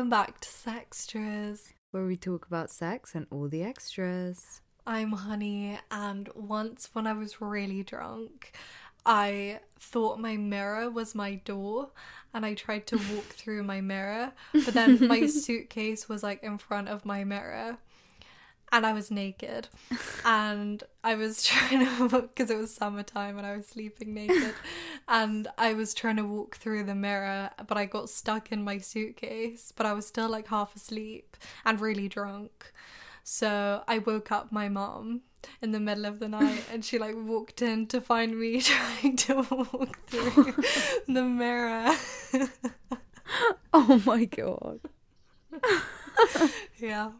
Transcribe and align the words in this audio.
welcome 0.00 0.08
back 0.08 0.40
to 0.40 0.48
Sextras. 0.48 1.74
where 1.90 2.06
we 2.06 2.16
talk 2.16 2.46
about 2.46 2.70
sex 2.70 3.14
and 3.14 3.26
all 3.30 3.48
the 3.48 3.62
extras. 3.62 4.62
I'm 4.86 5.12
Honey, 5.12 5.78
and 5.90 6.26
once 6.34 6.88
when 6.94 7.06
I 7.06 7.12
was 7.12 7.42
really 7.42 7.82
drunk, 7.82 8.52
I 9.04 9.60
thought 9.78 10.18
my 10.18 10.38
mirror 10.38 10.88
was 10.88 11.14
my 11.14 11.34
door, 11.34 11.90
and 12.32 12.46
I 12.46 12.54
tried 12.54 12.86
to 12.86 12.96
walk 12.96 13.24
through 13.28 13.62
my 13.64 13.82
mirror, 13.82 14.32
but 14.54 14.72
then 14.72 15.06
my 15.06 15.26
suitcase 15.26 16.08
was 16.08 16.22
like 16.22 16.42
in 16.42 16.56
front 16.56 16.88
of 16.88 17.04
my 17.04 17.22
mirror. 17.22 17.76
And 18.72 18.86
I 18.86 18.92
was 18.92 19.10
naked, 19.10 19.68
and 20.24 20.82
I 21.02 21.16
was 21.16 21.42
trying 21.50 21.84
to 21.84 22.08
because 22.22 22.50
it 22.50 22.56
was 22.56 22.72
summertime 22.72 23.36
and 23.36 23.46
I 23.46 23.56
was 23.56 23.66
sleeping 23.66 24.14
naked, 24.14 24.54
and 25.08 25.48
I 25.58 25.74
was 25.74 25.92
trying 25.92 26.16
to 26.16 26.24
walk 26.24 26.56
through 26.56 26.84
the 26.84 26.94
mirror, 26.94 27.50
but 27.66 27.76
I 27.76 27.86
got 27.86 28.10
stuck 28.10 28.52
in 28.52 28.62
my 28.62 28.78
suitcase. 28.78 29.72
But 29.74 29.86
I 29.86 29.92
was 29.92 30.06
still 30.06 30.28
like 30.28 30.46
half 30.48 30.76
asleep 30.76 31.36
and 31.64 31.80
really 31.80 32.08
drunk, 32.08 32.72
so 33.24 33.82
I 33.88 33.98
woke 33.98 34.30
up 34.30 34.52
my 34.52 34.68
mom 34.68 35.22
in 35.62 35.72
the 35.72 35.80
middle 35.80 36.04
of 36.04 36.20
the 36.20 36.28
night, 36.28 36.64
and 36.70 36.84
she 36.84 36.98
like 36.98 37.16
walked 37.16 37.62
in 37.62 37.86
to 37.88 38.00
find 38.00 38.38
me 38.38 38.60
trying 38.60 39.16
to 39.16 39.34
walk 39.50 39.98
through 40.06 40.54
the 41.08 41.22
mirror. 41.24 41.90
Oh 43.72 44.02
my 44.04 44.24
god. 44.24 44.80
yeah, 46.78 47.10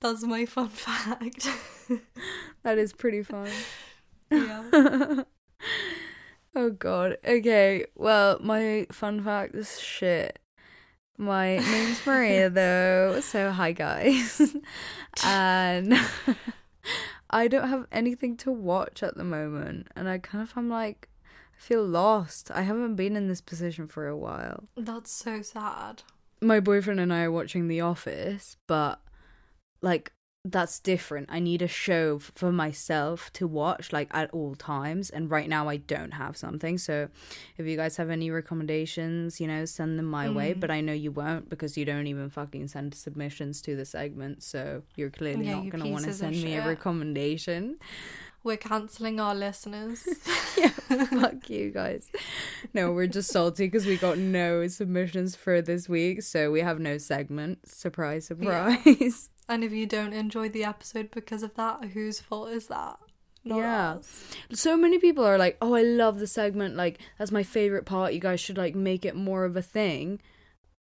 that's 0.00 0.22
my 0.24 0.46
fun 0.46 0.68
fact. 0.86 1.48
That 2.62 2.78
is 2.78 2.92
pretty 2.92 3.22
fun. 3.22 3.48
yeah. 4.30 5.22
Oh 6.58 6.70
god. 6.70 7.18
Okay. 7.26 7.84
Well, 7.96 8.38
my 8.40 8.86
fun 8.90 9.22
fact 9.22 9.54
is 9.54 9.78
shit. 9.78 10.38
My 11.18 11.58
name's 11.58 12.06
Maria 12.06 12.48
though. 12.60 13.20
So 13.20 13.50
hi 13.50 13.72
guys. 13.72 14.56
and 15.22 15.94
I 17.28 17.48
don't 17.48 17.68
have 17.68 17.86
anything 17.92 18.38
to 18.38 18.50
watch 18.50 19.02
at 19.02 19.16
the 19.18 19.24
moment 19.24 19.88
and 19.94 20.08
I 20.08 20.16
kind 20.16 20.42
of 20.42 20.54
I'm 20.56 20.70
like 20.70 21.08
I 21.58 21.60
feel 21.60 21.84
lost. 21.84 22.50
I 22.50 22.62
haven't 22.62 22.94
been 22.96 23.16
in 23.16 23.28
this 23.28 23.42
position 23.42 23.86
for 23.86 24.08
a 24.08 24.16
while. 24.16 24.64
That's 24.78 25.10
so 25.10 25.42
sad. 25.42 26.04
my 26.40 26.60
boyfriend 26.60 27.00
and 27.00 27.12
I 27.12 27.24
are 27.24 27.30
watching 27.32 27.68
The 27.68 27.82
Office, 27.82 28.56
but 28.66 28.98
like 29.82 30.12
that's 30.50 30.78
different. 30.78 31.28
I 31.30 31.40
need 31.40 31.60
a 31.60 31.66
show 31.68 32.16
f- 32.20 32.30
for 32.34 32.52
myself 32.52 33.32
to 33.34 33.46
watch 33.46 33.92
like 33.92 34.08
at 34.14 34.30
all 34.30 34.54
times, 34.54 35.10
and 35.10 35.30
right 35.30 35.48
now 35.48 35.68
I 35.68 35.76
don't 35.76 36.12
have 36.12 36.36
something. 36.36 36.78
So 36.78 37.08
if 37.58 37.66
you 37.66 37.76
guys 37.76 37.96
have 37.96 38.10
any 38.10 38.30
recommendations, 38.30 39.40
you 39.40 39.48
know, 39.48 39.64
send 39.64 39.98
them 39.98 40.06
my 40.06 40.30
way. 40.30 40.54
Mm. 40.54 40.60
But 40.60 40.70
I 40.70 40.80
know 40.80 40.92
you 40.92 41.10
won't 41.10 41.48
because 41.48 41.76
you 41.76 41.84
don't 41.84 42.06
even 42.06 42.30
fucking 42.30 42.68
send 42.68 42.94
submissions 42.94 43.60
to 43.62 43.76
the 43.76 43.84
segment, 43.84 44.42
so 44.42 44.82
you're 44.94 45.10
clearly 45.10 45.46
Yeah, 45.46 45.56
not 45.56 45.64
you 45.64 45.70
gonna 45.70 45.88
want 45.88 46.04
to 46.04 46.14
send 46.14 46.40
me 46.40 46.54
a 46.54 46.66
recommendation. 46.66 47.78
We're 48.44 48.56
cancelling 48.56 49.18
our 49.18 49.34
listeners. 49.34 50.06
yeah, 50.56 50.68
fuck 50.68 51.50
you 51.50 51.72
guys. 51.72 52.08
No, 52.72 52.92
we're 52.92 53.08
just 53.08 53.32
salty 53.32 53.66
because 53.66 53.86
we 53.86 53.96
got 53.96 54.18
no 54.18 54.68
submissions 54.68 55.34
for 55.34 55.60
this 55.60 55.88
week, 55.88 56.22
so 56.22 56.52
we 56.52 56.60
have 56.60 56.78
no 56.78 56.96
segment. 56.98 57.68
Surprise, 57.68 58.30
Yeah. 58.38 58.76
And 59.48 59.62
if 59.64 59.72
you 59.72 59.86
don't 59.86 60.12
enjoy 60.12 60.48
the 60.48 60.64
episode 60.64 61.10
because 61.10 61.42
of 61.42 61.54
that, 61.54 61.84
whose 61.94 62.20
fault 62.20 62.50
is 62.50 62.66
that? 62.68 62.98
Not 63.44 63.58
Yeah. 63.58 63.92
ours. 63.94 64.24
So 64.52 64.76
many 64.76 64.98
people 64.98 65.24
are 65.24 65.38
like, 65.38 65.56
"Oh, 65.62 65.74
I 65.74 65.82
love 65.82 66.18
the 66.18 66.26
segment. 66.26 66.74
Like, 66.76 66.98
that's 67.18 67.30
my 67.30 67.42
favorite 67.44 67.84
part. 67.86 68.12
You 68.12 68.20
guys 68.20 68.40
should 68.40 68.58
like 68.58 68.74
make 68.74 69.04
it 69.04 69.14
more 69.14 69.44
of 69.44 69.56
a 69.56 69.62
thing." 69.62 70.20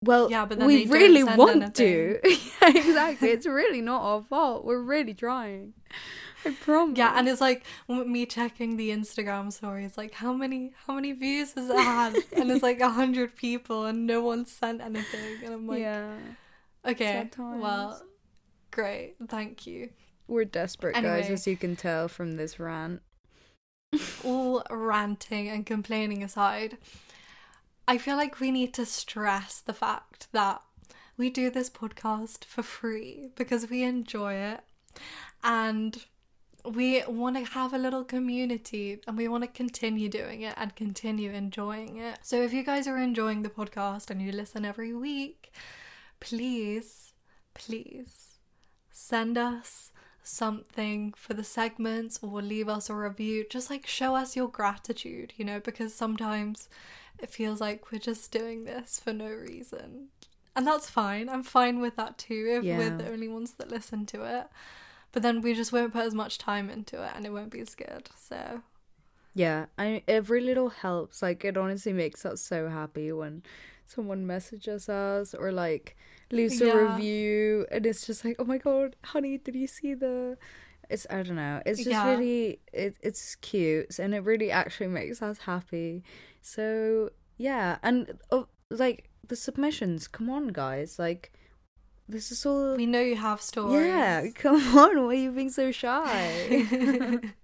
Well, 0.02 0.30
Yeah, 0.30 0.46
but 0.46 0.60
we 0.60 0.86
really 0.86 1.24
want 1.24 1.76
to. 1.76 2.20
yeah, 2.26 2.70
exactly. 2.70 3.30
It's 3.30 3.46
really 3.46 3.82
not 3.82 4.02
our 4.02 4.22
fault. 4.22 4.66
We're 4.66 4.82
really 4.82 5.14
trying. 5.14 5.74
I 6.46 6.52
promise. 6.52 6.98
Yeah, 6.98 7.18
and 7.18 7.28
it's 7.30 7.40
like 7.40 7.66
me 7.88 8.26
checking 8.26 8.76
the 8.76 8.90
Instagram 8.90 9.52
stories, 9.52 9.98
like 9.98 10.14
how 10.14 10.34
many 10.34 10.74
how 10.88 10.96
many 10.96 11.14
views 11.14 11.54
has 11.54 11.70
it 11.70 11.76
had? 11.78 12.16
and 12.34 12.52
it's 12.52 12.62
like 12.64 12.82
a 12.82 12.90
hundred 12.90 13.36
people, 13.36 13.86
and 13.86 14.06
no 14.06 14.22
one 14.22 14.46
sent 14.46 14.82
anything, 14.82 15.44
and 15.44 15.54
I'm 15.54 15.68
like, 15.68 15.80
yeah, 15.80 16.18
okay, 16.86 17.14
sad 17.14 17.32
times. 17.32 17.62
well, 17.62 18.02
great, 18.74 19.16
thank 19.28 19.68
you. 19.68 19.90
we're 20.28 20.46
desperate, 20.46 20.96
guys, 20.96 21.30
as 21.30 21.48
you 21.48 21.56
can 21.56 21.76
tell 21.76 22.08
from 22.08 22.34
this 22.34 22.60
rant. 22.60 23.02
all 24.24 24.64
ranting 24.70 25.48
and 25.48 25.66
complaining 25.66 26.24
aside, 26.24 26.78
I 27.88 27.98
feel 27.98 28.18
like 28.18 28.40
we 28.40 28.52
need 28.52 28.74
to 28.76 28.86
stress 28.86 29.62
the 29.62 29.74
fact 29.74 30.28
that 30.32 30.62
we 31.18 31.30
do 31.30 31.50
this 31.50 31.70
podcast 31.70 32.46
for 32.46 32.64
free 32.64 33.30
because 33.36 33.70
we 33.70 33.84
enjoy 33.84 34.34
it 34.34 34.62
and 35.44 36.06
we 36.66 37.04
want 37.08 37.36
to 37.36 37.52
have 37.54 37.74
a 37.74 37.78
little 37.78 38.04
community 38.04 39.02
and 39.06 39.18
we 39.18 39.28
want 39.28 39.44
to 39.44 39.50
continue 39.50 40.10
doing 40.10 40.42
it 40.42 40.54
and 40.58 40.76
continue 40.76 41.32
enjoying 41.32 41.98
it. 41.98 42.20
So 42.24 42.42
if 42.42 42.54
you 42.54 42.64
guys 42.64 42.88
are 42.88 42.98
enjoying 42.98 43.44
the 43.44 43.50
podcast 43.50 44.10
and 44.10 44.22
you 44.22 44.32
listen 44.32 44.66
every 44.66 44.94
week, 44.94 45.54
please, 46.20 47.14
please 47.54 48.33
send 48.94 49.38
us 49.38 49.92
something 50.24 51.14
for 51.18 51.34
the 51.34 51.44
segments 51.44 52.20
or 52.22 52.42
leave 52.42 52.70
us 52.70 52.90
a 52.90 52.96
review. 52.96 53.46
Just 53.50 53.70
like 53.70 53.88
show 53.88 54.16
us 54.16 54.38
your 54.38 54.50
gratitude, 54.50 55.34
you 55.38 55.46
know, 55.46 55.60
because 55.60 55.94
sometimes 55.94 56.70
it 57.20 57.30
feels 57.30 57.62
like 57.62 57.92
we're 57.92 58.00
just 58.00 58.32
doing 58.32 58.66
this 58.66 59.00
for 59.00 59.14
no 59.14 59.30
reason. 59.30 60.10
And 60.56 60.68
that's 60.68 60.90
fine. 60.90 61.30
I'm 61.30 61.44
fine 61.44 61.82
with 61.82 61.98
that 61.98 62.18
too 62.18 62.60
if 62.60 62.66
Yeah. 62.66 62.78
we're 62.78 62.92
the 62.92 63.12
only 63.12 63.28
ones 63.28 63.54
that 63.56 63.72
listen 63.72 64.06
to 64.08 64.24
it. 64.24 64.48
But 65.12 65.24
then 65.24 65.42
we 65.42 65.56
just 65.56 65.74
won't 65.74 65.94
put 65.94 66.06
as 66.06 66.16
much 66.16 66.38
time 66.40 66.70
into 66.70 67.04
it 67.04 67.12
and 67.16 67.26
it 67.26 67.34
won't 67.34 67.52
be 67.52 67.62
as 67.62 67.76
good. 67.76 68.10
So 68.18 68.62
Yeah, 69.36 69.66
I 69.78 70.04
every 70.08 70.42
little 70.42 70.70
helps. 70.70 71.22
Like 71.22 71.44
it 71.46 71.58
honestly 71.58 71.94
makes 71.94 72.26
us 72.26 72.42
so 72.42 72.70
happy 72.70 73.12
when 73.12 73.44
someone 73.86 74.26
messages 74.28 74.90
us 74.90 75.34
or 75.34 75.52
like 75.52 75.96
leaves 76.32 76.62
a 76.62 76.68
review 76.70 77.66
and 77.72 77.86
it's 77.86 78.06
just 78.08 78.26
like, 78.26 78.36
"Oh 78.40 78.46
my 78.46 78.58
god, 78.58 78.96
honey, 79.06 79.38
did 79.38 79.56
you 79.56 79.68
see 79.68 79.94
the 79.94 80.38
It's 80.90 81.08
I 81.10 81.24
don't 81.24 81.36
know. 81.38 81.62
It's 81.66 81.84
just 81.84 82.04
Yeah. 82.04 82.10
really 82.12 82.60
it 82.74 82.98
it's 83.02 83.36
cute 83.36 84.00
and 84.00 84.14
it 84.14 84.24
really 84.24 84.52
actually 84.52 84.88
makes 84.88 85.22
us 85.22 85.40
happy. 85.40 86.04
So, 86.42 87.10
yeah, 87.38 87.78
and 87.84 88.20
oh, 88.32 88.48
like 88.70 89.10
the 89.28 89.36
submissions, 89.36 90.08
come 90.08 90.30
on 90.30 90.50
guys. 90.50 91.00
Like 91.00 91.32
this 92.08 92.32
is 92.32 92.46
all 92.46 92.76
we 92.76 92.86
know 92.86 93.00
you 93.00 93.16
have 93.16 93.42
stories. 93.42 93.86
Yeah, 93.86 94.28
come 94.36 94.56
on. 94.78 95.06
Why 95.06 95.08
are 95.08 95.14
you 95.14 95.32
being 95.32 95.50
so 95.52 95.72
shy? 95.72 96.68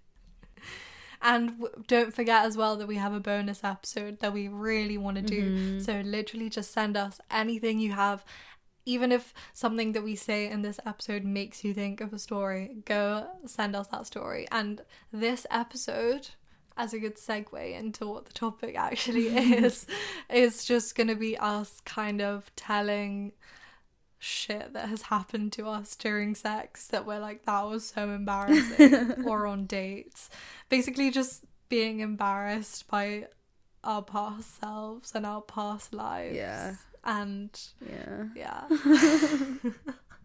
And 1.22 1.60
w- 1.60 1.84
don't 1.88 2.14
forget 2.14 2.46
as 2.46 2.56
well 2.56 2.78
that 2.78 2.88
we 2.88 2.96
have 2.96 3.14
a 3.14 3.20
bonus 3.20 3.64
episode 3.64 4.20
that 4.20 4.34
we 4.34 4.48
really 4.48 4.98
want 4.98 5.18
to 5.18 5.22
do. 5.22 5.42
Mhm. 5.52 5.86
So 5.86 6.00
literally 6.02 6.50
just 6.50 6.72
send 6.72 6.96
us 6.96 7.20
anything 7.30 7.80
you 7.80 7.92
have. 7.92 8.24
Even 8.86 9.12
if 9.12 9.34
something 9.54 9.92
that 9.92 10.04
we 10.04 10.16
say 10.16 10.50
in 10.50 10.62
this 10.62 10.80
episode 10.86 11.24
makes 11.24 11.64
you 11.64 11.74
think 11.74 12.02
of 12.02 12.14
a 12.14 12.20
story, 12.20 12.78
go 12.86 13.28
send 13.46 13.76
us 13.76 13.88
that 13.88 14.08
story. 14.08 14.48
And 14.52 14.82
this 15.12 15.46
episode, 15.52 16.30
as 16.78 16.94
a 16.94 17.00
good 17.00 17.18
segue 17.18 17.74
into 17.78 18.08
what 18.08 18.26
the 18.26 18.34
topic 18.34 18.76
actually 18.78 19.28
is, 19.66 19.86
is 20.30 20.64
just 20.66 20.96
going 20.96 21.08
to 21.10 21.16
be 21.16 21.38
us 21.38 21.82
kind 21.86 22.22
of 22.22 22.50
telling 22.56 23.34
shit 24.20 24.74
that 24.74 24.90
has 24.90 25.04
happened 25.04 25.54
to 25.54 25.68
us 25.68 25.96
during 25.96 26.36
sex 26.36 26.88
that 26.88 27.06
we're 27.06 27.20
like, 27.20 27.46
that 27.46 27.66
was 27.66 27.88
so 27.88 28.10
embarrassing, 28.12 29.26
or 29.26 29.48
on 29.48 29.66
dates. 29.66 30.30
Basically, 30.68 31.10
just 31.10 31.46
being 31.70 32.02
embarrassed 32.02 32.88
by 32.88 33.28
our 33.84 34.02
past 34.02 34.60
selves 34.60 35.14
and 35.16 35.26
our 35.26 35.42
past 35.42 35.94
lives. 35.94 36.36
Yeah. 36.36 36.76
And 37.04 37.50
yeah. 37.90 38.26
yeah. 38.36 38.68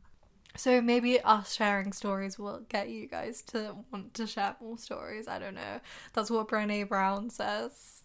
so 0.57 0.81
maybe 0.81 1.21
us 1.21 1.55
sharing 1.55 1.93
stories 1.93 2.39
will 2.39 2.63
get 2.69 2.89
you 2.89 3.07
guys 3.07 3.43
to 3.43 3.77
want 3.93 4.15
to 4.15 4.27
share 4.27 4.57
more 4.61 4.77
stories. 4.77 5.29
I 5.29 5.39
don't 5.39 5.55
know. 5.55 5.81
That's 6.13 6.31
what 6.31 6.49
Brené 6.49 6.89
Brown 6.89 7.31
says. 7.31 8.03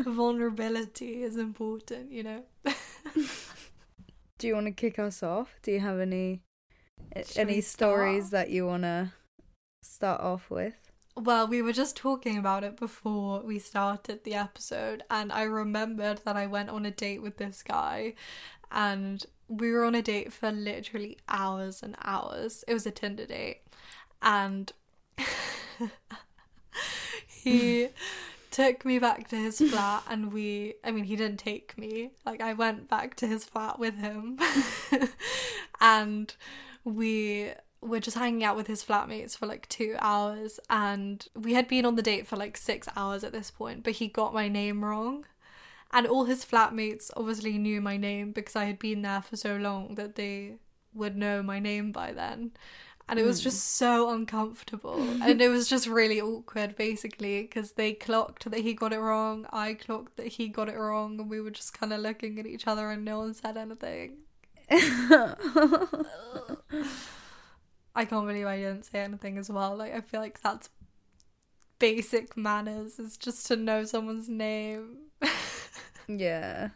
Vulnerability 0.00 1.22
is 1.22 1.36
important, 1.36 2.12
you 2.12 2.22
know. 2.22 2.44
Do 4.42 4.48
you 4.48 4.54
want 4.54 4.66
to 4.66 4.72
kick 4.72 4.98
us 4.98 5.22
off? 5.22 5.60
Do 5.62 5.70
you 5.70 5.78
have 5.78 6.00
any 6.00 6.40
Shall 7.14 7.42
any 7.42 7.60
stories 7.60 8.30
that 8.30 8.50
you 8.50 8.66
want 8.66 8.82
to 8.82 9.12
start 9.84 10.20
off 10.20 10.50
with? 10.50 10.74
Well, 11.16 11.46
we 11.46 11.62
were 11.62 11.72
just 11.72 11.96
talking 11.96 12.36
about 12.36 12.64
it 12.64 12.76
before 12.76 13.42
we 13.42 13.60
started 13.60 14.24
the 14.24 14.34
episode, 14.34 15.04
and 15.08 15.30
I 15.30 15.44
remembered 15.44 16.22
that 16.24 16.36
I 16.36 16.48
went 16.48 16.70
on 16.70 16.84
a 16.84 16.90
date 16.90 17.22
with 17.22 17.36
this 17.36 17.62
guy, 17.62 18.14
and 18.72 19.24
we 19.46 19.70
were 19.70 19.84
on 19.84 19.94
a 19.94 20.02
date 20.02 20.32
for 20.32 20.50
literally 20.50 21.18
hours 21.28 21.80
and 21.80 21.94
hours. 22.02 22.64
It 22.66 22.74
was 22.74 22.84
a 22.84 22.90
Tinder 22.90 23.26
date, 23.26 23.60
and 24.22 24.72
he 27.28 27.90
took 28.52 28.84
me 28.84 28.98
back 28.98 29.28
to 29.28 29.36
his 29.36 29.58
flat 29.58 30.04
and 30.10 30.32
we 30.32 30.74
I 30.84 30.90
mean 30.90 31.04
he 31.04 31.16
didn't 31.16 31.38
take 31.38 31.76
me. 31.76 32.10
Like 32.24 32.40
I 32.40 32.52
went 32.52 32.88
back 32.88 33.16
to 33.16 33.26
his 33.26 33.44
flat 33.44 33.78
with 33.78 33.96
him. 33.96 34.38
and 35.80 36.34
we 36.84 37.52
were 37.80 38.00
just 38.00 38.16
hanging 38.16 38.44
out 38.44 38.54
with 38.54 38.68
his 38.68 38.84
flatmates 38.84 39.36
for 39.36 39.46
like 39.46 39.68
2 39.68 39.96
hours 39.98 40.60
and 40.70 41.26
we 41.34 41.54
had 41.54 41.66
been 41.66 41.84
on 41.84 41.96
the 41.96 42.02
date 42.02 42.28
for 42.28 42.36
like 42.36 42.56
6 42.56 42.88
hours 42.94 43.24
at 43.24 43.32
this 43.32 43.50
point, 43.50 43.82
but 43.82 43.94
he 43.94 44.06
got 44.06 44.32
my 44.32 44.48
name 44.48 44.84
wrong. 44.84 45.26
And 45.94 46.06
all 46.06 46.24
his 46.24 46.44
flatmates 46.44 47.10
obviously 47.16 47.58
knew 47.58 47.80
my 47.80 47.96
name 47.96 48.32
because 48.32 48.56
I 48.56 48.64
had 48.64 48.78
been 48.78 49.02
there 49.02 49.20
for 49.20 49.36
so 49.36 49.56
long 49.56 49.96
that 49.96 50.14
they 50.14 50.54
would 50.94 51.16
know 51.16 51.42
my 51.42 51.58
name 51.58 51.92
by 51.92 52.12
then 52.12 52.52
and 53.12 53.20
it 53.20 53.24
was 53.24 53.40
Hmm. 53.40 53.44
just 53.44 53.62
so 53.76 54.10
uncomfortable. 54.10 54.98
And 55.22 55.40
it 55.42 55.48
was 55.48 55.68
just 55.68 55.86
really 55.86 56.20
awkward 56.20 56.76
basically 56.76 57.42
because 57.42 57.72
they 57.72 57.92
clocked 57.92 58.50
that 58.50 58.60
he 58.60 58.72
got 58.74 58.92
it 58.92 58.98
wrong. 59.00 59.46
I 59.52 59.74
clocked 59.74 60.16
that 60.16 60.28
he 60.28 60.48
got 60.48 60.68
it 60.68 60.76
wrong 60.78 61.20
and 61.20 61.28
we 61.30 61.40
were 61.40 61.50
just 61.50 61.78
kind 61.78 61.92
of 61.92 62.00
looking 62.00 62.38
at 62.38 62.46
each 62.46 62.66
other 62.66 62.90
and 62.90 63.04
no 63.04 63.18
one 63.18 63.34
said 63.34 63.56
anything. 63.56 64.16
I 67.94 68.04
can't 68.06 68.26
believe 68.26 68.46
i 68.46 68.56
didn't 68.56 68.84
say 68.84 69.00
anything 69.00 69.36
as 69.38 69.50
well. 69.50 69.76
Like 69.76 69.92
i 69.94 70.00
feel 70.00 70.20
like 70.20 70.40
that's 70.40 70.70
basic 71.78 72.36
manners 72.36 72.98
is 72.98 73.16
just 73.16 73.46
to 73.48 73.56
know 73.56 73.84
someone's 73.84 74.28
name. 74.28 75.10
Yeah. 76.08 76.70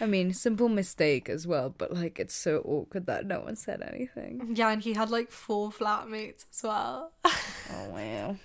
I 0.00 0.06
mean, 0.06 0.32
simple 0.32 0.68
mistake 0.68 1.28
as 1.28 1.46
well, 1.46 1.74
but 1.76 1.92
like 1.92 2.18
it's 2.18 2.34
so 2.34 2.62
awkward 2.64 3.06
that 3.06 3.26
no 3.26 3.40
one 3.40 3.56
said 3.56 3.82
anything. 3.82 4.52
yeah 4.54 4.70
and 4.70 4.82
he 4.82 4.94
had 4.94 5.10
like 5.10 5.30
four 5.30 5.70
flatmates 5.70 6.44
as 6.50 6.62
well 6.62 7.12
Oh 7.24 7.88
wow. 7.94 8.36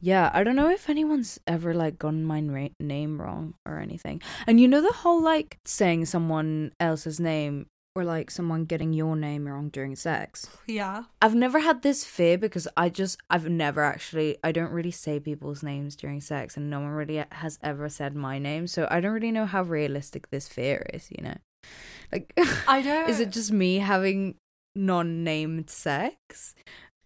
Yeah, 0.00 0.30
I 0.34 0.44
don't 0.44 0.56
know 0.56 0.68
if 0.70 0.90
anyone's 0.90 1.40
ever 1.46 1.72
like 1.72 1.98
gotten 1.98 2.22
my 2.24 2.40
ra- 2.42 2.68
name 2.78 3.20
wrong 3.20 3.54
or 3.64 3.78
anything. 3.78 4.20
And 4.46 4.60
you 4.60 4.68
know 4.68 4.82
the 4.82 4.92
whole 4.92 5.22
like 5.22 5.58
saying 5.64 6.04
someone 6.06 6.72
else's 6.78 7.18
name 7.18 7.66
or 7.96 8.04
like 8.04 8.30
someone 8.30 8.66
getting 8.66 8.92
your 8.92 9.16
name 9.16 9.48
wrong 9.48 9.70
during 9.70 9.96
sex. 9.96 10.48
yeah 10.66 11.04
I've 11.22 11.34
never 11.34 11.60
had 11.60 11.82
this 11.82 12.04
fear 12.04 12.36
because 12.36 12.68
I 12.76 12.90
just 12.90 13.18
I've 13.30 13.48
never 13.48 13.82
actually 13.82 14.36
I 14.44 14.52
don't 14.52 14.70
really 14.70 14.90
say 14.90 15.18
people's 15.18 15.62
names 15.62 15.96
during 15.96 16.20
sex 16.20 16.56
and 16.56 16.68
no 16.68 16.80
one 16.80 16.90
really 16.90 17.24
has 17.32 17.58
ever 17.62 17.88
said 17.88 18.14
my 18.14 18.38
name, 18.38 18.66
so 18.66 18.86
I 18.90 19.00
don't 19.00 19.12
really 19.12 19.32
know 19.32 19.46
how 19.46 19.62
realistic 19.62 20.30
this 20.30 20.46
fear 20.46 20.86
is, 20.92 21.08
you 21.10 21.24
know. 21.24 21.36
Like 22.12 22.32
i 22.68 22.82
don't 22.82 23.08
is 23.08 23.18
it 23.18 23.30
just 23.30 23.50
me 23.50 23.78
having 23.78 24.36
non-named 24.74 25.70
sex? 25.70 26.54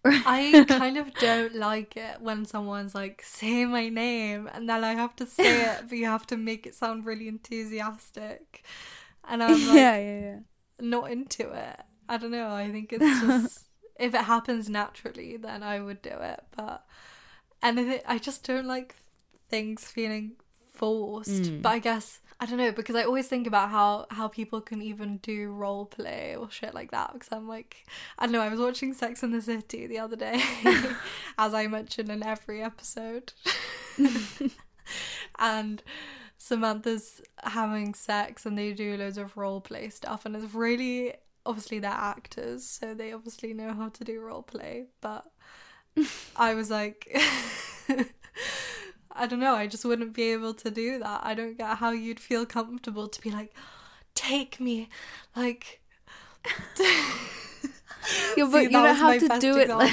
I 0.04 0.64
kind 0.68 0.96
of 0.96 1.12
don't 1.14 1.54
like 1.54 1.96
it 1.96 2.20
when 2.20 2.44
someone's 2.44 2.94
like, 2.94 3.22
say 3.22 3.64
my 3.64 3.88
name, 3.88 4.48
and 4.52 4.68
then 4.68 4.82
I 4.82 4.94
have 4.94 5.14
to 5.16 5.26
say 5.26 5.72
it, 5.72 5.84
but 5.88 5.96
you 5.96 6.06
have 6.06 6.26
to 6.28 6.36
make 6.36 6.66
it 6.66 6.74
sound 6.74 7.06
really 7.06 7.28
enthusiastic. 7.28 8.64
And 9.28 9.42
I'm 9.42 9.52
like, 9.66 9.76
yeah, 9.76 9.96
yeah, 9.98 10.20
yeah. 10.20 10.38
Not 10.82 11.10
into 11.10 11.50
it. 11.52 11.80
I 12.08 12.16
don't 12.16 12.30
know. 12.30 12.50
I 12.50 12.70
think 12.70 12.92
it's 12.92 13.20
just, 13.20 13.64
if 13.98 14.14
it 14.14 14.22
happens 14.22 14.68
naturally, 14.68 15.36
then 15.36 15.62
I 15.62 15.80
would 15.80 16.02
do 16.02 16.10
it. 16.10 16.42
But, 16.56 16.84
and 17.62 17.78
I, 17.78 18.02
I 18.06 18.18
just 18.18 18.44
don't 18.44 18.66
like 18.66 18.96
things 19.48 19.84
feeling 19.84 20.32
forced. 20.72 21.42
Mm. 21.42 21.62
But 21.62 21.70
I 21.70 21.78
guess, 21.78 22.20
I 22.40 22.46
don't 22.46 22.56
know, 22.58 22.72
because 22.72 22.96
I 22.96 23.04
always 23.04 23.28
think 23.28 23.46
about 23.46 23.70
how, 23.70 24.06
how 24.10 24.28
people 24.28 24.60
can 24.60 24.80
even 24.82 25.18
do 25.18 25.50
role 25.50 25.86
play 25.86 26.34
or 26.34 26.50
shit 26.50 26.74
like 26.74 26.90
that. 26.90 27.12
Because 27.12 27.28
I'm 27.30 27.46
like, 27.46 27.86
I 28.18 28.26
don't 28.26 28.32
know, 28.32 28.40
I 28.40 28.48
was 28.48 28.60
watching 28.60 28.94
Sex 28.94 29.22
in 29.22 29.30
the 29.30 29.42
City 29.42 29.86
the 29.86 29.98
other 29.98 30.16
day, 30.16 30.42
as 31.38 31.54
I 31.54 31.66
mentioned 31.66 32.08
in 32.08 32.24
every 32.24 32.62
episode. 32.62 33.34
and 35.38 35.82
Samantha's 36.42 37.20
having 37.44 37.92
sex 37.92 38.46
and 38.46 38.56
they 38.56 38.72
do 38.72 38.96
loads 38.96 39.18
of 39.18 39.36
role 39.36 39.60
play 39.60 39.90
stuff 39.90 40.24
and 40.24 40.34
it's 40.34 40.54
really 40.54 41.12
obviously 41.44 41.78
they're 41.78 41.90
actors 41.90 42.64
so 42.64 42.94
they 42.94 43.12
obviously 43.12 43.52
know 43.52 43.74
how 43.74 43.90
to 43.90 44.04
do 44.04 44.18
role 44.22 44.42
play 44.42 44.86
but 45.02 45.26
I 46.36 46.54
was 46.54 46.70
like 46.70 47.14
I 49.12 49.26
don't 49.26 49.38
know 49.38 49.54
I 49.54 49.66
just 49.66 49.84
wouldn't 49.84 50.14
be 50.14 50.32
able 50.32 50.54
to 50.54 50.70
do 50.70 50.98
that 51.00 51.20
I 51.22 51.34
don't 51.34 51.58
get 51.58 51.76
how 51.76 51.90
you'd 51.90 52.18
feel 52.18 52.46
comfortable 52.46 53.06
to 53.06 53.20
be 53.20 53.30
like 53.30 53.54
take 54.14 54.58
me 54.58 54.88
like 55.36 55.82
Yeah, 58.34 58.48
but 58.50 58.52
See, 58.52 58.62
you 58.62 58.70
don't 58.70 58.96
have 58.96 59.20
to 59.20 59.38
do 59.40 59.58
it 59.58 59.68
like. 59.68 59.92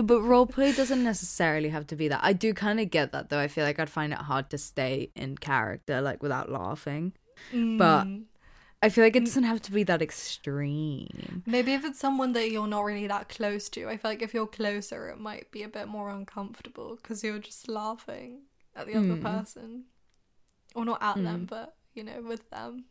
Yeah, 0.00 0.06
but 0.06 0.20
roleplay 0.22 0.74
doesn't 0.74 1.04
necessarily 1.04 1.68
have 1.68 1.86
to 1.88 1.96
be 1.96 2.08
that. 2.08 2.20
I 2.22 2.32
do 2.32 2.54
kind 2.54 2.80
of 2.80 2.90
get 2.90 3.12
that 3.12 3.28
though. 3.28 3.38
I 3.38 3.48
feel 3.48 3.64
like 3.64 3.78
I'd 3.78 3.90
find 3.90 4.12
it 4.12 4.18
hard 4.18 4.48
to 4.50 4.58
stay 4.58 5.10
in 5.14 5.36
character 5.36 6.00
like 6.00 6.22
without 6.22 6.50
laughing. 6.50 7.12
But 7.52 8.04
Mm. 8.04 8.24
I 8.82 8.88
feel 8.88 9.04
like 9.04 9.16
it 9.16 9.26
doesn't 9.26 9.42
have 9.44 9.60
to 9.62 9.72
be 9.72 9.82
that 9.84 10.00
extreme. 10.00 11.42
Maybe 11.46 11.74
if 11.74 11.84
it's 11.84 11.98
someone 11.98 12.32
that 12.32 12.50
you're 12.50 12.66
not 12.66 12.84
really 12.84 13.06
that 13.08 13.28
close 13.28 13.68
to, 13.70 13.88
I 13.88 13.96
feel 13.98 14.10
like 14.10 14.22
if 14.22 14.32
you're 14.32 14.46
closer, 14.46 15.08
it 15.10 15.18
might 15.18 15.50
be 15.50 15.62
a 15.62 15.68
bit 15.68 15.86
more 15.88 16.08
uncomfortable 16.08 16.96
because 16.96 17.22
you're 17.22 17.38
just 17.38 17.68
laughing 17.68 18.42
at 18.74 18.86
the 18.86 18.94
other 18.94 19.16
Mm. 19.16 19.22
person. 19.22 19.84
Or 20.74 20.84
not 20.84 21.02
at 21.02 21.16
them, 21.16 21.42
Mm. 21.42 21.48
but, 21.48 21.76
you 21.94 22.04
know, 22.04 22.22
with 22.22 22.48
them. 22.50 22.84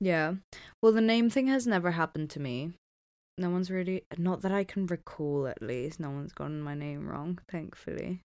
Yeah. 0.00 0.34
Well, 0.82 0.92
the 0.92 1.00
name 1.00 1.30
thing 1.30 1.46
has 1.46 1.66
never 1.66 1.92
happened 1.92 2.28
to 2.30 2.40
me. 2.40 2.72
No 3.40 3.48
one's 3.48 3.70
really, 3.70 4.04
not 4.18 4.42
that 4.42 4.52
I 4.52 4.64
can 4.64 4.86
recall 4.86 5.46
at 5.46 5.62
least, 5.62 5.98
no 5.98 6.10
one's 6.10 6.32
gotten 6.32 6.60
my 6.60 6.74
name 6.74 7.08
wrong, 7.08 7.38
thankfully. 7.50 8.22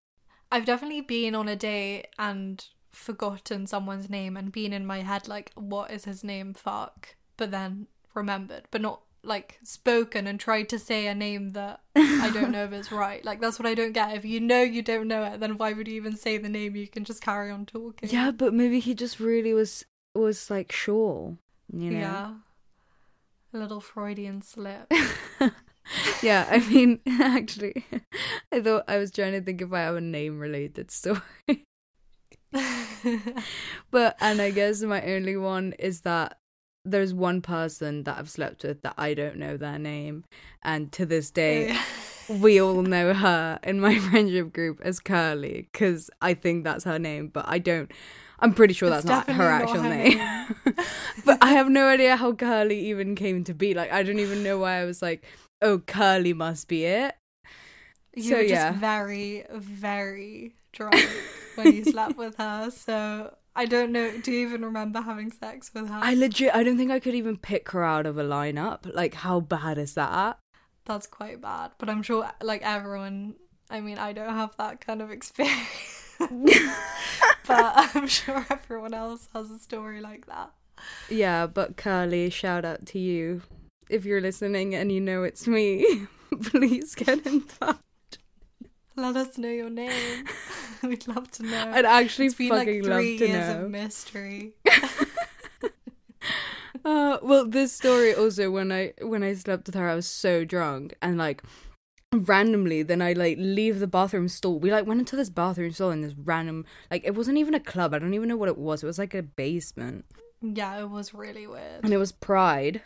I've 0.52 0.66
definitely 0.66 1.00
been 1.00 1.36
on 1.36 1.48
a 1.48 1.56
date 1.56 2.08
and 2.20 2.64
forgotten 2.92 3.66
someone's 3.66 4.10
name 4.10 4.36
and 4.36 4.52
been 4.52 4.74
in 4.74 4.86
my 4.86 5.04
head 5.04 5.30
like, 5.30 5.54
what 5.56 5.90
is 5.90 6.04
his 6.04 6.22
name? 6.22 6.54
Fuck. 6.54 7.16
But 7.38 7.52
then 7.52 7.88
remembered, 8.14 8.64
but 8.72 8.82
not 8.82 9.04
like 9.24 9.58
spoken 9.64 10.28
and 10.28 10.38
tried 10.38 10.68
to 10.70 10.78
say 10.78 11.08
a 11.08 11.16
name 11.16 11.54
that 11.54 11.82
I 11.96 12.30
don't 12.34 12.52
know 12.52 12.66
if 12.66 12.74
it's 12.74 12.92
right. 12.92 13.24
Like, 13.24 13.40
that's 13.40 13.58
what 13.58 13.66
I 13.66 13.74
don't 13.74 13.94
get. 13.94 14.18
If 14.18 14.26
you 14.26 14.42
know 14.42 14.62
you 14.62 14.82
don't 14.82 15.08
know 15.08 15.24
it, 15.24 15.40
then 15.40 15.58
why 15.58 15.72
would 15.72 15.88
you 15.88 15.96
even 15.96 16.18
say 16.18 16.38
the 16.38 16.50
name? 16.50 16.76
You 16.76 16.90
can 16.90 17.06
just 17.06 17.22
carry 17.22 17.52
on 17.52 17.66
talking. 17.66 18.10
Yeah, 18.10 18.32
but 18.32 18.54
maybe 18.54 18.82
he 18.82 18.94
just 18.94 19.22
really 19.22 19.54
was, 19.54 19.86
was 20.14 20.50
like 20.50 20.74
sure, 20.74 21.38
you 21.72 21.92
know? 21.92 22.00
Yeah. 22.00 22.34
Little 23.56 23.82
Freudian 23.82 24.42
slip. 24.42 24.92
yeah, 26.22 26.48
I 26.50 26.60
mean, 26.60 27.00
actually, 27.08 27.86
I 28.52 28.62
thought 28.62 28.84
I 28.88 28.98
was 28.98 29.12
trying 29.12 29.34
to 29.34 29.42
think 29.42 29.62
if 29.62 29.72
I 29.72 29.82
have 29.82 29.96
a 29.96 30.02
name 30.02 30.40
related 30.40 30.92
story. 30.92 31.22
But, 33.92 34.18
and 34.20 34.42
I 34.42 34.52
guess 34.52 34.82
my 34.82 35.02
only 35.02 35.38
one 35.38 35.74
is 35.78 36.02
that 36.02 36.40
there's 36.84 37.14
one 37.14 37.42
person 37.42 38.04
that 38.04 38.18
I've 38.18 38.30
slept 38.30 38.64
with 38.64 38.82
that 38.82 38.96
I 38.98 39.14
don't 39.14 39.38
know 39.38 39.58
their 39.58 39.80
name. 39.80 40.24
And 40.64 40.92
to 40.94 41.06
this 41.06 41.32
day, 41.32 41.72
oh, 41.72 41.86
we 42.28 42.62
all 42.62 42.82
know 42.82 43.14
her 43.14 43.60
in 43.64 43.80
my 43.80 43.98
friendship 44.10 44.54
group 44.54 44.82
as 44.82 45.00
Curly 45.00 45.70
because 45.72 46.10
I 46.22 46.34
think 46.34 46.64
that's 46.64 46.84
her 46.84 47.00
name, 47.00 47.28
but 47.28 47.46
I 47.48 47.60
don't. 47.60 47.92
I'm 48.40 48.54
pretty 48.54 48.74
sure 48.74 48.90
that's 48.90 49.06
not 49.06 49.28
her 49.30 49.48
definitely 49.48 50.16
not 50.16 50.36
actual 50.36 50.74
her 50.74 50.76
name. 50.76 50.86
but 51.26 51.38
I 51.42 51.52
have 51.52 51.70
no 51.70 51.88
idea 51.88 52.18
how 52.18 52.34
Curly 52.34 52.80
even 52.88 53.16
came 53.16 53.44
to 53.46 53.54
be. 53.54 53.74
Like, 53.74 53.92
I 53.92 54.04
don't 54.04 54.20
even 54.20 54.44
know 54.44 54.60
why 54.60 54.82
I 54.82 54.86
was 54.86 55.02
like, 55.02 55.24
oh, 55.62 55.80
Curly 55.80 56.34
must 56.34 56.68
be 56.68 56.84
it. 56.86 57.16
You 58.14 58.24
So, 58.24 58.36
were 58.36 58.42
just 58.42 58.52
yeah. 58.52 58.72
very, 58.74 59.46
very 59.52 60.54
drunk 60.74 60.96
when 61.56 61.74
you 61.74 61.86
slept 61.86 62.18
with 62.18 62.36
her. 62.38 62.70
So 62.72 63.36
I 63.56 63.66
don't 63.66 63.94
know. 63.94 64.12
Do 64.20 64.32
you 64.34 64.46
even 64.48 64.66
remember 64.66 65.02
having 65.02 65.32
sex 65.32 65.72
with 65.74 65.88
her? 65.90 66.00
I 66.02 66.14
legit, 66.14 66.54
I 66.54 66.64
don't 66.64 66.78
think 66.78 66.92
I 66.92 67.00
could 67.00 67.16
even 67.16 67.38
pick 67.38 67.70
her 67.70 67.84
out 67.86 68.06
of 68.06 68.18
a 68.18 68.24
lineup. 68.24 68.94
Like, 68.94 69.14
how 69.14 69.40
bad 69.40 69.78
is 69.78 69.94
that? 69.94 70.38
That's 70.86 71.08
quite 71.08 71.42
bad. 71.42 71.72
But 71.78 71.90
I'm 71.90 72.04
sure, 72.04 72.30
like 72.42 72.62
everyone. 72.64 73.36
I 73.70 73.82
mean, 73.82 73.98
I 73.98 74.14
don't 74.14 74.34
have 74.34 74.56
that 74.58 74.80
kind 74.80 75.02
of 75.02 75.10
experience, 75.10 76.16
but 76.20 77.74
I'm 77.96 78.08
sure 78.08 78.46
everyone 78.50 78.94
else 78.94 79.28
has 79.34 79.50
a 79.50 79.58
story 79.58 80.02
like 80.02 80.28
that. 80.28 80.52
Yeah, 81.10 81.48
but 81.48 81.76
Curly, 81.78 82.30
shout 82.30 82.64
out 82.66 82.86
to 82.88 83.00
you. 83.00 83.42
If 83.90 84.06
you're 84.06 84.22
listening 84.22 84.76
and 84.76 84.92
you 84.92 85.02
know 85.02 85.24
it's 85.24 85.48
me, 85.48 86.08
please 86.44 86.94
get 86.96 87.26
in 87.26 87.42
touch. 87.42 87.78
Let 88.96 89.16
us 89.18 89.38
know 89.38 89.50
your 89.50 89.70
name. 89.70 90.26
We'd 90.84 91.08
love 91.08 91.30
to 91.32 91.44
know. 91.44 91.72
I'd 91.74 91.86
actually 91.86 92.28
it's 92.28 92.36
been 92.36 92.50
like 92.50 92.68
fucking 92.68 92.84
three 92.84 92.92
love 92.92 93.20
to 93.20 93.28
years 93.28 93.56
know. 93.56 93.66
of 93.66 93.72
mystery. 93.72 94.54
Uh, 96.96 97.18
well, 97.24 97.46
this 97.48 97.74
story 97.74 98.14
also 98.14 98.52
when 98.52 98.72
I 98.72 98.94
when 99.02 99.24
I 99.24 99.34
slept 99.34 99.66
with 99.66 99.74
her, 99.76 99.90
I 99.90 99.96
was 99.96 100.06
so 100.06 100.46
drunk 100.46 100.94
and 101.02 101.18
like 101.18 101.42
randomly 102.14 102.84
then 102.84 103.02
I 103.02 103.14
like 103.14 103.38
leave 103.40 103.80
the 103.80 103.88
bathroom 103.88 104.28
stall. 104.28 104.60
We 104.60 104.72
like 104.72 104.86
went 104.86 105.00
into 105.00 105.16
this 105.16 105.30
bathroom 105.32 105.72
stall 105.72 105.90
in 105.90 106.02
this 106.02 106.14
random 106.14 106.64
like 106.92 107.04
it 107.04 107.16
wasn't 107.16 107.40
even 107.40 107.56
a 107.56 107.60
club. 107.60 107.94
I 107.94 108.00
don't 108.00 108.14
even 108.14 108.30
know 108.30 108.38
what 108.38 108.50
it 108.50 108.58
was. 108.58 108.84
It 108.84 108.86
was 108.86 109.00
like 109.00 109.16
a 109.16 109.24
basement. 109.24 110.06
Yeah, 110.42 110.80
it 110.80 110.90
was 110.90 111.14
really 111.14 111.48
weird. 111.48 111.84
and 111.84 111.92
it 111.92 111.98
was 111.98 112.12
Pride. 112.12 112.84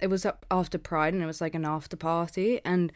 It 0.00 0.08
was 0.08 0.26
up 0.26 0.44
after 0.50 0.76
Pride, 0.78 1.14
and 1.14 1.22
it 1.22 1.26
was 1.26 1.40
like 1.40 1.54
an 1.54 1.64
after 1.64 1.96
party. 1.96 2.60
And 2.64 2.92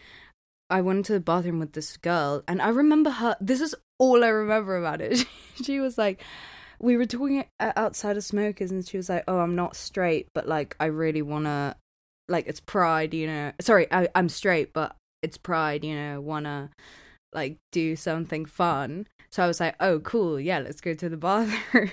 I 0.69 0.81
went 0.81 0.99
into 0.99 1.13
the 1.13 1.21
bathroom 1.21 1.59
with 1.61 1.73
this 1.73 1.97
girl, 1.97 2.43
and 2.49 2.61
I 2.61 2.69
remember 2.69 3.11
her. 3.11 3.37
This 3.41 3.61
is 3.61 3.75
all 3.99 4.25
I 4.25 4.29
remember 4.29 4.77
about 4.77 5.01
it. 5.01 5.25
She, 5.57 5.65
she 5.65 5.81
was 5.81 5.97
like, 5.97 6.23
we 6.81 6.97
were 6.97 7.07
talking 7.07 7.45
outside 7.61 8.17
of 8.17 8.25
smokers, 8.25 8.71
and 8.71 8.87
she 8.87 8.97
was 8.97 9.09
like, 9.09 9.25
"Oh, 9.29 9.39
I'm 9.39 9.55
not 9.55 9.77
straight, 9.77 10.29
but 10.35 10.49
like 10.49 10.77
I 10.81 10.87
really 10.87 11.23
wanna, 11.23 11.77
like 12.29 12.47
it's 12.47 12.61
pride, 12.61 13.15
you 13.15 13.27
know. 13.27 13.53
Sorry, 13.61 13.87
I, 13.93 14.09
I'm 14.15 14.29
straight, 14.29 14.73
but 14.73 14.97
it's 15.23 15.37
pride, 15.37 15.85
you 15.85 15.95
know. 15.95 16.21
Wanna 16.21 16.71
like 17.33 17.59
do 17.73 17.97
something 17.97 18.47
fun." 18.47 19.07
So 19.31 19.45
I 19.45 19.47
was 19.47 19.61
like, 19.61 19.77
"Oh, 19.81 20.01
cool, 20.01 20.41
yeah, 20.41 20.59
let's 20.59 20.81
go 20.81 20.95
to 20.95 21.09
the 21.09 21.17
bathroom." 21.29 21.91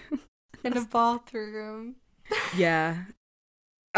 In 0.64 0.76
a 0.76 0.82
bathroom. 0.86 1.96
yeah, 2.58 3.04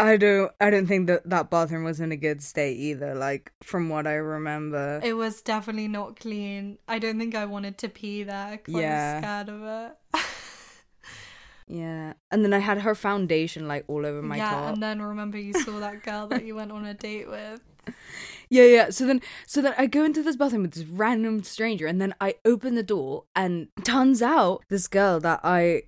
I 0.00 0.16
don't 0.16 0.50
I 0.60 0.70
don't 0.70 0.86
think 0.86 1.08
that 1.08 1.28
that 1.28 1.50
bathroom 1.50 1.84
was 1.84 2.00
in 2.00 2.10
a 2.10 2.16
good 2.16 2.42
state 2.42 2.78
either 2.78 3.14
like 3.14 3.52
from 3.62 3.88
what 3.88 4.06
I 4.06 4.14
remember. 4.14 5.00
It 5.02 5.12
was 5.12 5.42
definitely 5.42 5.88
not 5.88 6.18
clean. 6.18 6.78
I 6.88 6.98
don't 6.98 7.18
think 7.18 7.34
I 7.34 7.44
wanted 7.44 7.78
to 7.78 7.88
pee 7.88 8.22
there 8.22 8.60
Yeah. 8.66 8.78
I 8.78 9.14
was 9.14 9.22
scared 9.22 9.48
of 9.48 9.62
it. 9.62 10.24
Yeah. 11.70 12.14
And 12.32 12.44
then 12.44 12.52
I 12.52 12.58
had 12.58 12.80
her 12.80 12.96
foundation 12.96 13.68
like 13.68 13.84
all 13.86 14.04
over 14.04 14.20
my 14.20 14.38
yeah, 14.38 14.50
top. 14.50 14.74
and 14.74 14.82
then 14.82 15.00
remember 15.00 15.38
you 15.38 15.52
saw 15.52 15.78
that 15.78 16.02
girl 16.02 16.26
that 16.26 16.44
you 16.44 16.56
went 16.56 16.72
on 16.72 16.84
a 16.84 16.94
date 16.94 17.28
with. 17.28 17.60
Yeah, 18.52 18.64
yeah. 18.64 18.90
So 18.90 19.06
then 19.06 19.22
so 19.46 19.62
then 19.62 19.74
I 19.78 19.86
go 19.86 20.02
into 20.02 20.24
this 20.24 20.34
bathroom 20.34 20.62
with 20.62 20.72
this 20.72 20.82
random 20.82 21.44
stranger 21.44 21.86
and 21.86 22.00
then 22.00 22.16
I 22.20 22.34
open 22.44 22.74
the 22.74 22.82
door 22.82 23.22
and 23.36 23.68
turns 23.84 24.22
out 24.22 24.64
this 24.68 24.88
girl 24.88 25.20
that 25.20 25.38
I 25.44 25.84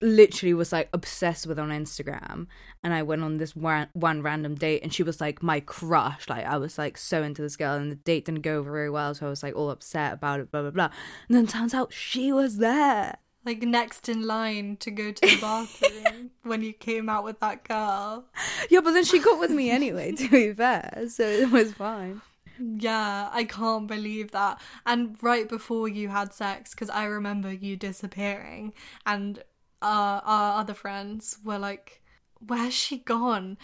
literally 0.00 0.54
was 0.54 0.72
like 0.72 0.88
obsessed 0.94 1.46
with 1.46 1.58
on 1.58 1.68
Instagram 1.68 2.46
and 2.82 2.94
I 2.94 3.02
went 3.02 3.22
on 3.22 3.36
this 3.36 3.54
one, 3.54 3.88
one 3.92 4.22
random 4.22 4.54
date 4.54 4.82
and 4.82 4.92
she 4.92 5.02
was 5.02 5.20
like 5.20 5.42
my 5.42 5.60
crush 5.60 6.30
like 6.30 6.46
I 6.46 6.56
was 6.56 6.78
like 6.78 6.96
so 6.96 7.22
into 7.22 7.42
this 7.42 7.56
girl 7.56 7.74
and 7.74 7.92
the 7.92 7.96
date 7.96 8.24
didn't 8.24 8.40
go 8.40 8.62
very 8.62 8.88
well 8.88 9.14
so 9.14 9.26
I 9.26 9.30
was 9.30 9.42
like 9.42 9.54
all 9.54 9.68
upset 9.68 10.14
about 10.14 10.40
it 10.40 10.50
blah 10.50 10.62
blah 10.62 10.70
blah 10.70 10.90
and 11.28 11.36
then 11.36 11.46
turns 11.46 11.74
out 11.74 11.92
she 11.92 12.32
was 12.32 12.56
there 12.56 13.18
Like 13.46 13.62
next 13.62 14.08
in 14.08 14.26
line 14.26 14.76
to 14.80 14.90
go 14.90 15.12
to 15.12 15.20
the 15.26 15.38
bathroom 15.40 16.32
when 16.42 16.62
you 16.62 16.72
came 16.72 17.08
out 17.08 17.24
with 17.24 17.38
that 17.40 17.62
girl. 17.64 18.26
yeah 18.68 18.80
but 18.80 18.90
then 18.92 19.04
she 19.04 19.20
got 19.20 19.38
with 19.38 19.50
me 19.52 19.70
anyway 19.70 20.12
to 20.12 20.28
be 20.28 20.52
fair 20.52 21.04
so 21.08 21.22
it 21.22 21.50
was 21.50 21.72
fine 21.72 22.20
Yeah, 22.58 23.28
I 23.32 23.44
can't 23.44 23.86
believe 23.86 24.30
that. 24.32 24.60
And 24.86 25.16
right 25.22 25.46
before 25.48 25.88
you 25.88 26.08
had 26.08 26.32
sex, 26.32 26.70
because 26.74 26.88
I 26.88 27.04
remember 27.04 27.52
you 27.52 27.76
disappearing, 27.76 28.72
and 29.04 29.40
uh, 29.82 30.20
our 30.24 30.60
other 30.60 30.72
friends 30.74 31.38
were 31.44 31.58
like, 31.58 32.00
Where's 32.40 32.72
she 32.74 32.96
gone? 32.98 33.58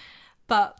But 0.47 0.79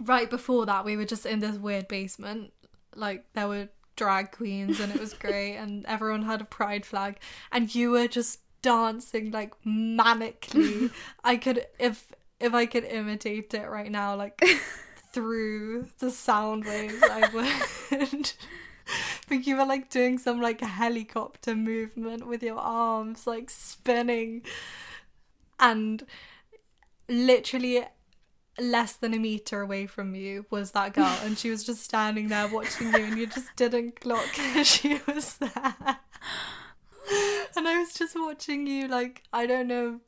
right 0.00 0.28
before 0.28 0.66
that, 0.66 0.84
we 0.84 0.96
were 0.96 1.04
just 1.04 1.26
in 1.26 1.38
this 1.38 1.56
weird 1.58 1.86
basement. 1.86 2.52
Like, 2.96 3.24
there 3.34 3.46
were 3.48 3.68
drag 3.98 4.30
queens, 4.30 4.80
and 4.80 4.94
it 4.94 5.00
was 5.00 5.12
great, 5.12 5.56
and 5.56 5.84
everyone 5.86 6.22
had 6.22 6.40
a 6.40 6.44
pride 6.44 6.86
flag, 6.86 7.18
and 7.52 7.74
you 7.74 7.90
were 7.90 8.08
just 8.08 8.40
dancing 8.62 9.30
like 9.30 9.52
manically. 9.64 10.90
I 11.24 11.36
could, 11.36 11.66
if 11.78 12.12
if 12.40 12.54
I 12.54 12.64
could 12.64 12.84
imitate 12.84 13.52
it 13.52 13.68
right 13.68 13.90
now, 13.90 14.14
like 14.16 14.40
through 15.12 15.88
the 15.98 16.10
sound 16.10 16.64
waves 16.64 17.02
I 17.02 17.28
would. 17.90 18.32
but 19.28 19.46
you 19.46 19.56
were 19.56 19.66
like 19.66 19.90
doing 19.90 20.16
some 20.16 20.40
like 20.40 20.60
helicopter 20.60 21.54
movement 21.54 22.26
with 22.26 22.42
your 22.42 22.58
arms 22.58 23.26
like 23.26 23.50
spinning 23.50 24.42
and 25.60 26.06
literally 27.08 27.84
less 28.60 28.94
than 28.94 29.14
a 29.14 29.18
meter 29.18 29.60
away 29.60 29.86
from 29.86 30.14
you 30.14 30.46
was 30.50 30.72
that 30.72 30.92
girl 30.94 31.16
and 31.22 31.38
she 31.38 31.50
was 31.50 31.64
just 31.64 31.82
standing 31.82 32.28
there 32.28 32.48
watching 32.48 32.92
you 32.92 33.04
and 33.04 33.18
you 33.18 33.26
just 33.26 33.54
didn't 33.56 34.00
clock 34.00 34.26
she 34.64 35.00
was 35.06 35.36
there 35.38 35.98
and 37.56 37.66
I 37.68 37.78
was 37.78 37.92
just 37.94 38.14
watching 38.16 38.66
you 38.66 38.88
like 38.88 39.22
I 39.32 39.46
don't 39.46 39.68
know 39.68 40.00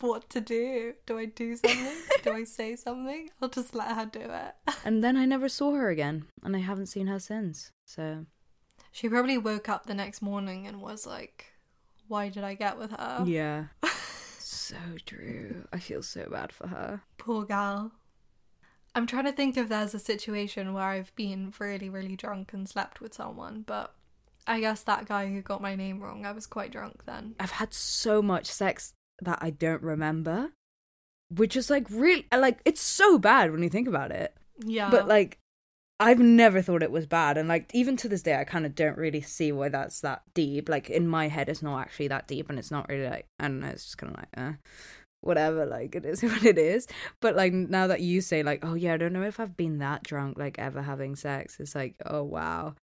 what 0.00 0.28
to 0.30 0.42
do. 0.42 0.92
Do 1.06 1.18
I 1.18 1.24
do 1.24 1.56
something? 1.56 1.96
do 2.22 2.32
I 2.32 2.44
say 2.44 2.76
something? 2.76 3.30
I'll 3.40 3.48
just 3.48 3.74
let 3.74 3.92
her 3.96 4.04
do 4.04 4.20
it. 4.20 4.54
and 4.84 5.02
then 5.02 5.16
I 5.16 5.24
never 5.24 5.48
saw 5.48 5.72
her 5.72 5.88
again 5.88 6.26
and 6.42 6.54
I 6.54 6.58
haven't 6.58 6.86
seen 6.86 7.06
her 7.06 7.18
since 7.18 7.72
so 7.84 8.26
She 8.92 9.08
probably 9.08 9.38
woke 9.38 9.68
up 9.68 9.86
the 9.86 9.94
next 9.94 10.20
morning 10.20 10.66
and 10.66 10.82
was 10.82 11.06
like, 11.06 11.46
Why 12.08 12.28
did 12.28 12.44
I 12.44 12.54
get 12.54 12.78
with 12.78 12.90
her? 12.90 13.24
yeah 13.26 13.64
so 14.46 14.76
true 15.04 15.66
I 15.72 15.78
feel 15.78 16.02
so 16.02 16.28
bad 16.30 16.52
for 16.52 16.68
her 16.68 17.02
Poor 17.18 17.44
gal. 17.44 17.92
I'm 18.94 19.06
trying 19.06 19.24
to 19.24 19.32
think 19.32 19.58
if 19.58 19.68
there's 19.68 19.94
a 19.94 19.98
situation 19.98 20.72
where 20.72 20.84
I've 20.84 21.14
been 21.16 21.52
really, 21.58 21.90
really 21.90 22.16
drunk 22.16 22.54
and 22.54 22.66
slept 22.66 23.02
with 23.02 23.12
someone, 23.12 23.62
but 23.66 23.94
I 24.46 24.60
guess 24.60 24.82
that 24.84 25.06
guy 25.06 25.26
who 25.26 25.42
got 25.42 25.60
my 25.60 25.76
name 25.76 26.00
wrong, 26.00 26.24
I 26.24 26.32
was 26.32 26.46
quite 26.46 26.72
drunk 26.72 27.04
then. 27.04 27.34
I've 27.38 27.50
had 27.50 27.74
so 27.74 28.22
much 28.22 28.46
sex 28.46 28.94
that 29.20 29.38
I 29.42 29.50
don't 29.50 29.82
remember, 29.82 30.52
which 31.28 31.56
is 31.56 31.68
like 31.68 31.86
really 31.90 32.26
like 32.34 32.60
it's 32.64 32.80
so 32.80 33.18
bad 33.18 33.52
when 33.52 33.62
you 33.62 33.68
think 33.68 33.86
about 33.86 34.12
it. 34.12 34.34
Yeah. 34.64 34.88
But 34.90 35.06
like, 35.08 35.38
I've 35.98 36.18
never 36.18 36.60
thought 36.60 36.82
it 36.82 36.90
was 36.90 37.06
bad, 37.06 37.38
and 37.38 37.48
like 37.48 37.70
even 37.72 37.96
to 37.98 38.08
this 38.08 38.22
day, 38.22 38.38
I 38.38 38.44
kind 38.44 38.66
of 38.66 38.74
don't 38.74 38.98
really 38.98 39.22
see 39.22 39.50
why 39.50 39.70
that's 39.70 40.00
that 40.02 40.22
deep. 40.34 40.68
Like 40.68 40.90
in 40.90 41.08
my 41.08 41.28
head, 41.28 41.48
it's 41.48 41.62
not 41.62 41.80
actually 41.80 42.08
that 42.08 42.28
deep, 42.28 42.50
and 42.50 42.58
it's 42.58 42.70
not 42.70 42.88
really 42.88 43.08
like 43.08 43.26
I 43.40 43.44
don't 43.44 43.60
know. 43.60 43.68
It's 43.68 43.84
just 43.84 43.98
kind 43.98 44.12
of 44.12 44.18
like, 44.18 44.28
uh, 44.36 44.56
whatever. 45.22 45.64
Like 45.64 45.94
it 45.94 46.04
is 46.04 46.22
what 46.22 46.44
it 46.44 46.58
is. 46.58 46.86
But 47.20 47.34
like 47.34 47.52
now 47.52 47.86
that 47.86 48.00
you 48.00 48.20
say 48.20 48.42
like, 48.42 48.64
oh 48.64 48.74
yeah, 48.74 48.94
I 48.94 48.96
don't 48.98 49.14
know 49.14 49.22
if 49.22 49.40
I've 49.40 49.56
been 49.56 49.78
that 49.78 50.02
drunk 50.02 50.38
like 50.38 50.58
ever 50.58 50.82
having 50.82 51.16
sex. 51.16 51.58
It's 51.60 51.74
like, 51.74 51.94
oh 52.04 52.24
wow, 52.24 52.74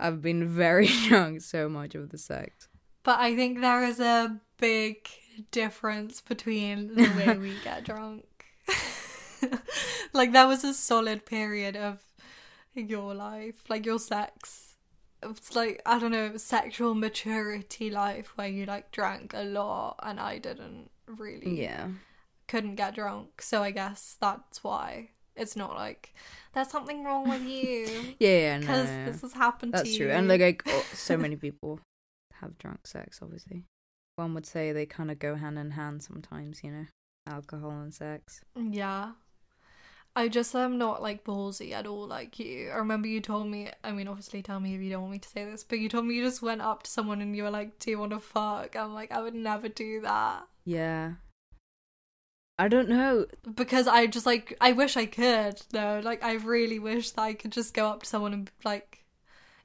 I've 0.00 0.20
been 0.20 0.48
very 0.54 0.88
drunk 1.06 1.42
so 1.42 1.68
much 1.68 1.94
of 1.94 2.10
the 2.10 2.18
sex. 2.18 2.68
But 3.04 3.20
I 3.20 3.36
think 3.36 3.60
there 3.60 3.84
is 3.84 4.00
a 4.00 4.40
big 4.58 5.08
difference 5.52 6.20
between 6.20 6.94
the 6.96 7.08
way 7.16 7.38
we 7.38 7.54
get 7.64 7.84
drunk. 7.84 8.24
like 10.12 10.32
there 10.32 10.48
was 10.48 10.64
a 10.64 10.74
solid 10.74 11.24
period 11.24 11.76
of 11.76 12.02
your 12.80 13.14
life, 13.14 13.64
like 13.68 13.84
your 13.86 13.98
sex. 13.98 14.76
It's 15.22 15.56
like 15.56 15.82
I 15.84 15.98
don't 15.98 16.12
know, 16.12 16.36
sexual 16.36 16.94
maturity 16.94 17.90
life 17.90 18.32
where 18.36 18.48
you 18.48 18.66
like 18.66 18.92
drank 18.92 19.34
a 19.34 19.42
lot 19.42 19.96
and 20.02 20.20
I 20.20 20.38
didn't 20.38 20.90
really 21.06 21.60
Yeah. 21.62 21.88
couldn't 22.46 22.76
get 22.76 22.94
drunk. 22.94 23.42
So 23.42 23.62
I 23.62 23.70
guess 23.72 24.16
that's 24.20 24.62
why. 24.62 25.10
It's 25.34 25.54
not 25.56 25.74
like 25.76 26.14
there's 26.52 26.68
something 26.70 27.04
wrong 27.04 27.28
with 27.28 27.42
you. 27.42 28.14
Yeah, 28.18 28.38
yeah, 28.38 28.54
no, 28.56 28.60
Because 28.60 28.88
no, 28.88 28.96
no. 28.98 29.12
this 29.12 29.20
has 29.22 29.32
happened 29.34 29.72
to 29.72 29.78
That's 29.78 29.90
you. 29.92 30.06
true. 30.06 30.10
And 30.12 30.26
like, 30.28 30.40
like 30.40 30.62
oh, 30.66 30.84
so 30.92 31.16
many 31.16 31.36
people 31.46 31.80
have 32.40 32.58
drunk 32.58 32.86
sex, 32.86 33.20
obviously. 33.22 33.64
One 34.16 34.34
would 34.34 34.46
say 34.46 34.72
they 34.72 34.86
kind 34.86 35.10
of 35.12 35.18
go 35.20 35.36
hand 35.36 35.58
in 35.58 35.72
hand 35.72 36.02
sometimes, 36.02 36.62
you 36.64 36.70
know, 36.72 36.86
alcohol 37.28 37.70
and 37.70 37.94
sex. 37.94 38.40
Yeah. 38.56 39.12
I 40.18 40.26
just 40.26 40.52
am 40.56 40.78
not 40.78 41.00
like 41.00 41.22
ballsy 41.22 41.70
at 41.70 41.86
all 41.86 42.04
like 42.08 42.40
you. 42.40 42.70
I 42.70 42.78
remember 42.78 43.06
you 43.06 43.20
told 43.20 43.46
me, 43.46 43.70
I 43.84 43.92
mean, 43.92 44.08
obviously 44.08 44.42
tell 44.42 44.58
me 44.58 44.74
if 44.74 44.80
you 44.80 44.90
don't 44.90 45.02
want 45.02 45.12
me 45.12 45.20
to 45.20 45.28
say 45.28 45.44
this, 45.44 45.62
but 45.62 45.78
you 45.78 45.88
told 45.88 46.06
me 46.06 46.16
you 46.16 46.24
just 46.24 46.42
went 46.42 46.60
up 46.60 46.82
to 46.82 46.90
someone 46.90 47.22
and 47.22 47.36
you 47.36 47.44
were 47.44 47.52
like, 47.52 47.78
Do 47.78 47.92
you 47.92 48.00
want 48.00 48.10
to 48.10 48.18
fuck? 48.18 48.74
I'm 48.74 48.94
like, 48.94 49.12
I 49.12 49.22
would 49.22 49.36
never 49.36 49.68
do 49.68 50.00
that. 50.00 50.42
Yeah. 50.64 51.12
I 52.58 52.66
don't 52.66 52.88
know. 52.88 53.26
Because 53.54 53.86
I 53.86 54.08
just 54.08 54.26
like, 54.26 54.56
I 54.60 54.72
wish 54.72 54.96
I 54.96 55.06
could 55.06 55.62
though. 55.70 56.00
Like, 56.02 56.24
I 56.24 56.32
really 56.32 56.80
wish 56.80 57.12
that 57.12 57.22
I 57.22 57.34
could 57.34 57.52
just 57.52 57.72
go 57.72 57.86
up 57.86 58.02
to 58.02 58.08
someone 58.08 58.32
and 58.32 58.50
like, 58.64 59.04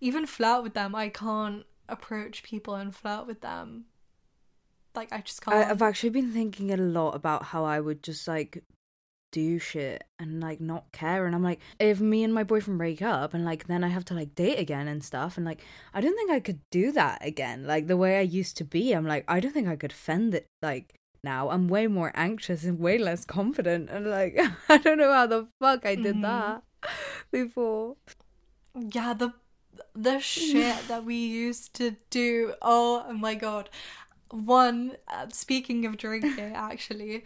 even 0.01 0.27
flirt 0.27 0.61
with 0.61 0.75
them. 0.75 0.93
I 0.93 1.09
can't 1.09 1.65
approach 1.89 2.43
people 2.43 2.75
and 2.75 2.95
flirt 2.95 3.25
with 3.25 3.41
them. 3.41 3.85
Like, 4.93 5.11
I 5.11 5.21
just 5.21 5.41
can't. 5.41 5.57
I, 5.57 5.71
I've 5.71 5.81
actually 5.81 6.11
been 6.11 6.31
thinking 6.31 6.71
a 6.71 6.77
lot 6.77 7.15
about 7.15 7.45
how 7.45 7.65
I 7.65 7.79
would 7.79 8.03
just 8.03 8.27
like 8.27 8.63
do 9.33 9.59
shit 9.59 10.05
and 10.17 10.39
like 10.39 10.61
not 10.61 10.89
care. 10.93 11.25
And 11.25 11.35
I'm 11.35 11.43
like, 11.43 11.59
if 11.79 11.99
me 11.99 12.23
and 12.23 12.33
my 12.33 12.43
boyfriend 12.45 12.77
break 12.77 13.01
up 13.01 13.33
and 13.33 13.43
like 13.43 13.67
then 13.67 13.83
I 13.83 13.89
have 13.89 14.05
to 14.05 14.13
like 14.13 14.35
date 14.35 14.59
again 14.59 14.87
and 14.87 15.03
stuff, 15.03 15.35
and 15.35 15.45
like 15.45 15.59
I 15.93 15.99
don't 15.99 16.15
think 16.15 16.31
I 16.31 16.39
could 16.39 16.61
do 16.71 16.93
that 16.93 17.25
again. 17.25 17.65
Like 17.67 17.87
the 17.87 17.97
way 17.97 18.17
I 18.17 18.21
used 18.39 18.55
to 18.57 18.63
be, 18.63 18.93
I'm 18.93 19.05
like, 19.05 19.25
I 19.27 19.41
don't 19.41 19.51
think 19.51 19.67
I 19.67 19.75
could 19.75 19.91
fend 19.93 20.33
it 20.35 20.45
like 20.61 20.93
now. 21.23 21.49
I'm 21.49 21.67
way 21.67 21.87
more 21.87 22.11
anxious 22.15 22.63
and 22.63 22.79
way 22.79 22.97
less 22.97 23.25
confident. 23.25 23.89
And 23.89 24.05
like, 24.09 24.39
I 24.69 24.77
don't 24.77 24.97
know 24.99 25.11
how 25.11 25.27
the 25.27 25.47
fuck 25.59 25.85
I 25.85 25.95
did 25.95 26.15
Mhm. 26.17 26.21
that 26.21 26.63
before. 27.31 27.97
Yeah, 28.75 29.13
the 29.13 29.33
the 29.95 30.19
shit 30.19 30.87
that 30.87 31.03
we 31.05 31.15
used 31.15 31.73
to 31.75 31.95
do. 32.09 32.53
Oh 32.61 33.11
my 33.13 33.35
god. 33.35 33.69
One 34.31 34.97
uh, 35.07 35.27
speaking 35.31 35.85
of 35.85 35.97
drinking 35.97 36.53
actually, 36.55 37.23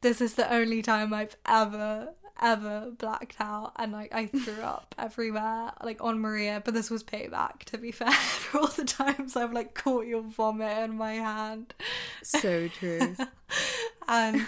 this 0.00 0.20
is 0.20 0.34
the 0.34 0.52
only 0.52 0.82
time 0.82 1.12
I've 1.12 1.36
ever 1.46 2.14
ever 2.42 2.90
blacked 2.96 3.36
out 3.38 3.72
and 3.76 3.92
like 3.92 4.14
I 4.14 4.26
threw 4.26 4.62
up 4.62 4.94
everywhere 4.98 5.72
like 5.84 6.02
on 6.02 6.20
Maria, 6.20 6.62
but 6.64 6.74
this 6.74 6.90
was 6.90 7.04
payback 7.04 7.64
to 7.64 7.78
be 7.78 7.92
fair 7.92 8.10
for 8.12 8.60
all 8.60 8.66
the 8.68 8.84
times 8.84 9.36
I've 9.36 9.52
like 9.52 9.74
caught 9.74 10.06
your 10.06 10.22
vomit 10.22 10.78
in 10.78 10.96
my 10.96 11.14
hand. 11.14 11.74
So 12.22 12.68
true. 12.68 13.16
and 14.08 14.46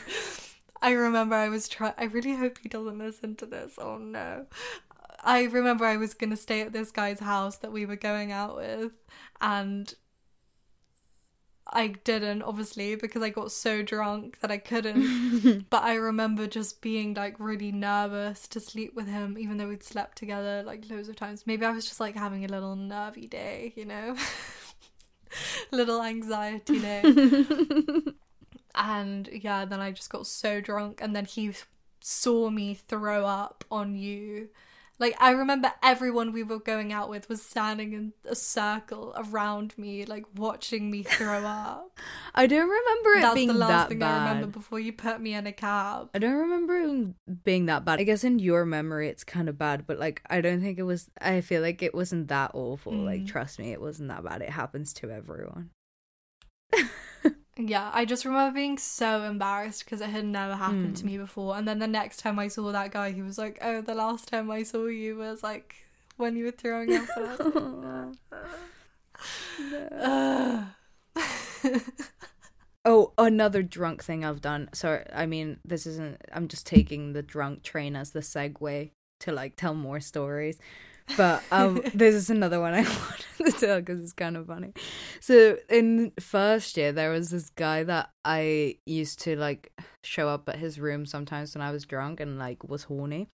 I 0.80 0.92
remember 0.92 1.34
I 1.34 1.48
was 1.48 1.68
trying. 1.68 1.94
I 1.98 2.04
really 2.04 2.34
hope 2.34 2.58
he 2.58 2.68
doesn't 2.68 2.98
listen 2.98 3.36
to 3.36 3.46
this. 3.46 3.74
Oh 3.78 3.98
no. 3.98 4.46
I 5.24 5.44
remember 5.44 5.84
I 5.84 5.96
was 5.96 6.14
gonna 6.14 6.36
stay 6.36 6.62
at 6.62 6.72
this 6.72 6.90
guy's 6.90 7.20
house 7.20 7.58
that 7.58 7.72
we 7.72 7.86
were 7.86 7.96
going 7.96 8.32
out 8.32 8.56
with, 8.56 8.92
and 9.40 9.94
I 11.72 11.88
didn't 11.88 12.42
obviously 12.42 12.96
because 12.96 13.22
I 13.22 13.30
got 13.30 13.50
so 13.50 13.82
drunk 13.82 14.40
that 14.40 14.50
I 14.50 14.58
couldn't. 14.58 15.66
but 15.70 15.82
I 15.82 15.94
remember 15.94 16.46
just 16.46 16.82
being 16.82 17.14
like 17.14 17.34
really 17.38 17.72
nervous 17.72 18.46
to 18.48 18.60
sleep 18.60 18.94
with 18.94 19.08
him, 19.08 19.38
even 19.38 19.56
though 19.56 19.68
we'd 19.68 19.82
slept 19.82 20.18
together 20.18 20.62
like 20.62 20.88
loads 20.90 21.08
of 21.08 21.16
times. 21.16 21.46
Maybe 21.46 21.64
I 21.64 21.72
was 21.72 21.86
just 21.86 22.00
like 22.00 22.14
having 22.14 22.44
a 22.44 22.48
little 22.48 22.76
nervy 22.76 23.26
day, 23.26 23.72
you 23.74 23.86
know, 23.86 24.16
little 25.70 26.02
anxiety 26.02 26.78
day. 26.78 27.02
and 28.74 29.28
yeah, 29.32 29.64
then 29.64 29.80
I 29.80 29.92
just 29.92 30.10
got 30.10 30.26
so 30.26 30.60
drunk, 30.60 31.00
and 31.00 31.16
then 31.16 31.24
he 31.24 31.52
saw 32.00 32.50
me 32.50 32.74
throw 32.74 33.24
up 33.24 33.64
on 33.70 33.96
you 33.96 34.50
like 35.02 35.16
I 35.20 35.32
remember 35.32 35.72
everyone 35.82 36.32
we 36.32 36.44
were 36.44 36.60
going 36.60 36.92
out 36.92 37.10
with 37.10 37.28
was 37.28 37.42
standing 37.42 37.92
in 37.92 38.12
a 38.24 38.36
circle 38.36 39.12
around 39.16 39.76
me, 39.76 40.04
like 40.06 40.24
watching 40.36 40.90
me 40.92 41.02
throw 41.02 41.44
up. 41.44 41.98
I 42.34 42.46
don't 42.46 42.68
remember 42.68 43.10
it 43.18 43.22
That's 43.22 43.34
being 43.34 43.48
the 43.48 43.54
last 43.54 43.68
that 43.68 43.88
thing 43.88 43.98
bad. 43.98 44.28
I 44.28 44.28
remember 44.28 44.46
before 44.58 44.78
you 44.78 44.92
put 44.92 45.20
me 45.20 45.34
in 45.34 45.46
a 45.48 45.52
cab. 45.52 46.10
I 46.14 46.20
don't 46.20 46.32
remember 46.34 46.76
it 46.78 47.44
being 47.44 47.66
that 47.66 47.84
bad. 47.84 47.98
I 47.98 48.04
guess 48.04 48.22
in 48.22 48.38
your 48.38 48.64
memory 48.64 49.08
it's 49.08 49.24
kind 49.24 49.48
of 49.48 49.58
bad, 49.58 49.86
but 49.88 49.98
like 49.98 50.22
I 50.30 50.40
don't 50.40 50.62
think 50.62 50.78
it 50.78 50.84
was. 50.84 51.10
I 51.20 51.40
feel 51.40 51.62
like 51.62 51.82
it 51.82 51.94
wasn't 51.94 52.28
that 52.28 52.52
awful. 52.54 52.92
Like 52.94 53.22
Mm. 53.22 53.26
trust 53.26 53.58
me, 53.58 53.72
it 53.72 53.80
wasn't 53.80 54.08
that 54.08 54.22
bad. 54.24 54.40
It 54.40 54.50
happens 54.50 54.92
to 54.94 55.10
everyone. 55.10 55.70
Yeah, 57.58 57.90
I 57.92 58.04
just 58.06 58.24
remember 58.24 58.54
being 58.54 58.78
so 58.78 59.24
embarrassed 59.24 59.84
because 59.84 60.00
it 60.00 60.08
had 60.08 60.24
never 60.24 60.54
happened 60.56 60.94
Mm. 60.96 61.00
to 61.00 61.06
me 61.06 61.18
before. 61.18 61.56
And 61.56 61.68
then 61.68 61.78
the 61.80 61.86
next 61.86 62.18
time 62.18 62.38
I 62.38 62.48
saw 62.48 62.72
that 62.72 62.92
guy, 62.92 63.12
he 63.12 63.20
was 63.22 63.36
like, 63.36 63.58
"Oh, 63.60 63.82
the 63.82 63.94
last 63.94 64.28
time 64.28 64.50
I 64.50 64.62
saw 64.62 64.86
you 64.86 65.16
was 65.16 65.42
like 65.42 65.74
when 66.16 66.34
you 66.36 66.46
were 66.46 66.50
throwing 66.50 66.94
up." 66.94 67.08
And 67.16 67.26
I 67.26 68.06
was 68.06 68.16
like, 69.72 69.92
"Ugh." 69.92 70.64
Oh, 72.84 73.12
another 73.16 73.62
drunk 73.62 74.02
thing 74.02 74.24
I've 74.24 74.40
done. 74.40 74.68
Sorry, 74.72 75.04
I 75.12 75.24
mean 75.24 75.58
this 75.64 75.86
isn't. 75.86 76.20
I'm 76.32 76.48
just 76.48 76.66
taking 76.66 77.12
the 77.12 77.22
drunk 77.22 77.62
train 77.62 77.94
as 77.94 78.10
the 78.10 78.18
segue 78.20 78.90
to 79.20 79.30
like 79.32 79.54
tell 79.54 79.74
more 79.74 80.00
stories. 80.00 80.58
But 81.16 81.42
um, 81.50 81.82
this 81.94 82.14
is 82.14 82.30
another 82.30 82.60
one 82.60 82.74
I 82.74 82.82
wanted 82.82 83.52
to 83.52 83.52
tell 83.52 83.80
because 83.80 84.00
it's 84.00 84.12
kind 84.12 84.36
of 84.36 84.46
funny. 84.46 84.72
So 85.20 85.58
in 85.68 86.12
first 86.20 86.76
year, 86.76 86.92
there 86.92 87.10
was 87.10 87.30
this 87.30 87.50
guy 87.50 87.82
that 87.84 88.10
I 88.24 88.76
used 88.86 89.20
to 89.20 89.36
like 89.36 89.72
show 90.04 90.28
up 90.28 90.48
at 90.48 90.56
his 90.56 90.78
room 90.78 91.06
sometimes 91.06 91.54
when 91.54 91.62
I 91.62 91.70
was 91.70 91.84
drunk 91.84 92.20
and 92.20 92.38
like 92.38 92.64
was 92.64 92.84
horny, 92.84 93.28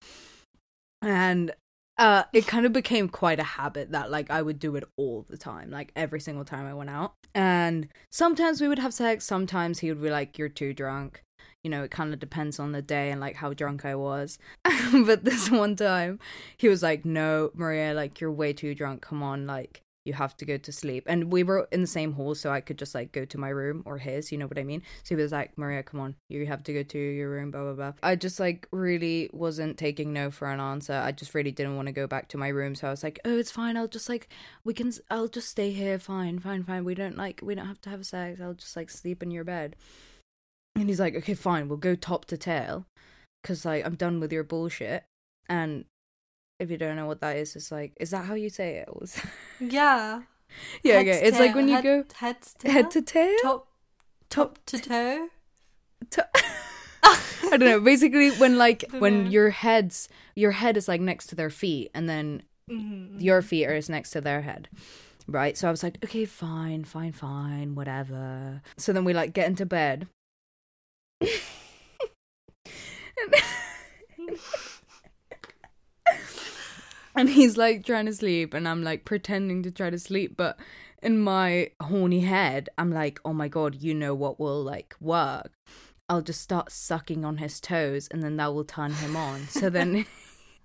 and 1.03 1.53
uh, 1.99 2.23
it 2.33 2.47
kind 2.47 2.65
of 2.65 2.73
became 2.73 3.09
quite 3.09 3.41
a 3.41 3.45
habit 3.45 3.91
that 3.93 4.11
like 4.11 4.31
I 4.31 4.43
would 4.43 4.59
do 4.59 4.77
it 4.77 4.85
all 4.97 5.27
the 5.29 5.37
time, 5.37 5.71
like 5.71 5.93
every 5.97 6.21
single 6.21 6.45
time 6.45 6.67
I 6.67 6.75
went 6.75 6.91
out. 6.91 7.15
And 7.35 7.89
sometimes 8.11 8.61
we 8.61 8.69
would 8.69 8.79
have 8.79 8.95
sex. 8.95 9.25
Sometimes 9.25 9.81
he 9.81 9.89
would 9.91 10.03
be 10.03 10.11
like, 10.11 10.39
"You're 10.39 10.49
too 10.49 10.73
drunk." 10.73 11.23
You 11.65 11.71
know, 11.71 11.83
it 11.83 11.91
kind 11.91 12.15
of 12.15 12.21
depends 12.21 12.61
on 12.61 12.73
the 12.73 12.83
day 12.83 13.11
and 13.11 13.21
like 13.21 13.37
how 13.37 13.53
drunk 13.53 13.85
I 13.85 13.95
was. 13.95 14.39
but 14.93 15.25
this 15.25 15.51
one 15.51 15.77
time, 15.77 16.21
he 16.57 16.69
was 16.69 16.83
like, 16.83 17.05
"No, 17.05 17.51
Maria, 17.55 17.95
like 17.95 18.21
you're 18.21 18.33
way 18.33 18.53
too 18.53 18.75
drunk. 18.75 19.03
Come 19.03 19.23
on, 19.23 19.47
like 19.47 19.83
you 20.05 20.13
have 20.15 20.37
to 20.37 20.45
go 20.45 20.57
to 20.57 20.73
sleep." 20.73 21.05
And 21.09 21.33
we 21.33 21.43
were 21.43 21.69
in 21.73 21.81
the 21.81 21.89
same 21.89 22.13
hall, 22.13 22.37
so 22.37 22.51
I 22.51 22.61
could 22.61 22.79
just 22.79 22.95
like 22.95 23.11
go 23.11 23.25
to 23.25 23.39
my 23.39 23.49
room 23.49 23.83
or 23.87 23.99
his. 23.99 24.31
You 24.31 24.39
know 24.39 24.47
what 24.47 24.59
I 24.59 24.63
mean? 24.63 24.83
So 25.03 25.17
he 25.17 25.21
was 25.21 25.33
like, 25.33 25.59
"Maria, 25.59 25.83
come 25.83 25.99
on, 25.99 26.15
you 26.29 26.47
have 26.47 26.63
to 26.63 26.73
go 26.73 26.85
to 26.85 26.99
your 26.99 27.29
room." 27.29 27.51
Blah 27.51 27.65
blah 27.65 27.73
blah. 27.73 27.93
I 28.05 28.15
just 28.15 28.39
like 28.39 28.69
really 28.71 29.29
wasn't 29.33 29.79
taking 29.79 30.13
no 30.13 30.31
for 30.31 30.49
an 30.51 30.61
answer. 30.61 30.95
I 30.95 31.11
just 31.11 31.35
really 31.35 31.51
didn't 31.53 31.75
want 31.75 31.87
to 31.87 31.93
go 31.93 32.07
back 32.07 32.29
to 32.29 32.39
my 32.39 32.49
room, 32.49 32.77
so 32.77 32.87
I 32.87 32.91
was 32.91 33.03
like, 33.03 33.19
"Oh, 33.25 33.37
it's 33.37 33.51
fine. 33.51 33.77
I'll 33.77 33.89
just 33.89 34.09
like 34.09 34.29
we 34.65 34.75
can. 34.75 34.93
I'll 35.11 35.29
just 35.29 35.49
stay 35.49 35.73
here. 35.73 35.99
Fine, 35.99 36.39
fine, 36.39 36.63
fine. 36.63 36.85
We 36.85 36.95
don't 36.95 37.17
like 37.17 37.41
we 37.43 37.57
don't 37.57 37.67
have 37.67 37.81
to 37.83 37.91
have 37.91 38.07
sex. 38.07 38.41
I'll 38.41 38.55
just 38.55 38.77
like 38.77 38.91
sleep 38.91 39.25
in 39.25 39.33
your 39.33 39.45
bed." 39.45 39.75
And 40.81 40.89
he's 40.89 41.01
like, 41.01 41.15
"Okay, 41.17 41.35
fine. 41.35 41.69
We'll 41.69 41.79
go 41.79 41.95
top 41.95 42.25
to 42.27 42.37
tail." 42.37 42.87
because 43.43 43.65
like 43.65 43.87
I'm 43.87 43.95
done 43.95 44.21
with 44.21 44.33
your 44.33 44.45
bullshit. 44.45 45.05
And 45.49 45.85
if 46.59 46.71
you 46.71 46.77
don't 46.77 46.97
know 46.97 47.07
what 47.07 47.21
that 47.21 47.37
is, 47.37 47.57
it's 47.57 47.71
like, 47.71 47.93
is 48.01 48.11
that 48.11 48.25
how 48.27 48.35
you 48.35 48.51
say 48.51 48.77
it? 48.79 48.89
Was 49.01 49.21
yeah. 49.61 50.23
yeah, 50.83 50.95
Head 50.95 51.09
okay. 51.09 51.27
It's 51.27 51.39
like 51.39 51.55
when 51.55 51.69
you 51.69 51.77
head, 51.77 51.85
go 51.85 52.05
head 52.17 52.37
to 52.61 52.71
head 52.71 52.91
to 52.91 53.03
tail, 53.03 53.37
top 53.43 53.69
top 54.29 54.59
to 54.67 54.79
toe. 54.79 55.29
to- 56.11 56.29
I 57.05 57.57
don't 57.57 57.61
know. 57.61 57.81
Basically, 57.81 58.31
when 58.33 58.59
like 58.59 58.85
when 58.99 59.31
your 59.31 59.51
head's 59.51 60.09
your 60.35 60.51
head 60.51 60.77
is 60.77 60.89
like 60.89 61.01
next 61.01 61.29
to 61.29 61.35
their 61.35 61.51
feet, 61.51 61.91
and 61.95 62.09
then 62.09 62.43
Mhm. 62.71 63.23
your 63.23 63.41
feet 63.41 63.67
are 63.67 63.75
is 63.75 63.89
next 63.89 64.11
to 64.11 64.21
their 64.21 64.43
head. 64.43 64.69
Right, 65.27 65.57
so 65.57 65.69
I 65.69 65.71
was 65.71 65.83
like, 65.83 65.99
okay, 66.05 66.25
fine, 66.25 66.85
fine, 66.85 67.13
fine, 67.13 67.75
whatever. 67.75 68.63
So 68.79 68.93
then 68.93 69.05
we 69.05 69.13
like 69.15 69.33
get 69.33 69.47
into 69.47 69.65
bed, 69.67 70.07
and, 77.15 77.29
he's 77.29 77.57
like 77.57 77.85
trying 77.85 78.07
to 78.07 78.15
sleep, 78.15 78.55
and 78.55 78.69
I'm 78.69 78.83
like 78.83 79.05
pretending 79.05 79.63
to 79.65 79.71
try 79.71 79.91
to 79.91 79.99
sleep, 79.99 80.37
but 80.37 80.59
in 81.03 81.21
my 81.21 81.71
horny 81.83 82.21
head, 82.21 82.69
I'm 82.79 82.93
like, 82.93 83.21
oh 83.25 83.33
my 83.33 83.49
god, 83.49 83.77
you 83.77 83.95
know 83.95 84.15
what 84.15 84.39
will 84.39 84.63
like 84.63 84.95
work? 85.01 85.53
I'll 86.09 86.23
just 86.23 86.41
start 86.41 86.73
sucking 86.73 87.25
on 87.25 87.39
his 87.39 87.61
toes, 87.61 88.09
and 88.09 88.23
then 88.23 88.37
that 88.37 88.55
will 88.55 88.65
turn 88.65 88.93
him 88.93 89.17
on. 89.17 89.49
So 89.49 89.69
then 89.71 90.07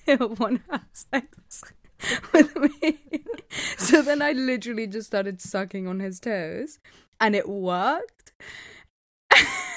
he'll 0.05 0.29
want 0.29 0.65
to 0.65 0.71
have 0.71 0.85
sex 0.93 1.63
with 2.31 2.55
me. 2.55 2.99
So 3.77 4.01
then 4.01 4.21
I 4.21 4.31
literally 4.31 4.87
just 4.87 5.07
started 5.07 5.41
sucking 5.41 5.87
on 5.87 5.99
his 5.99 6.19
toes, 6.19 6.79
and 7.19 7.35
it 7.35 7.49
worked. 7.49 8.33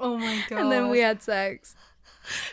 Oh 0.00 0.16
my 0.18 0.42
god. 0.48 0.58
And 0.60 0.72
then 0.72 0.90
we 0.90 1.00
had 1.00 1.22
sex. 1.22 1.74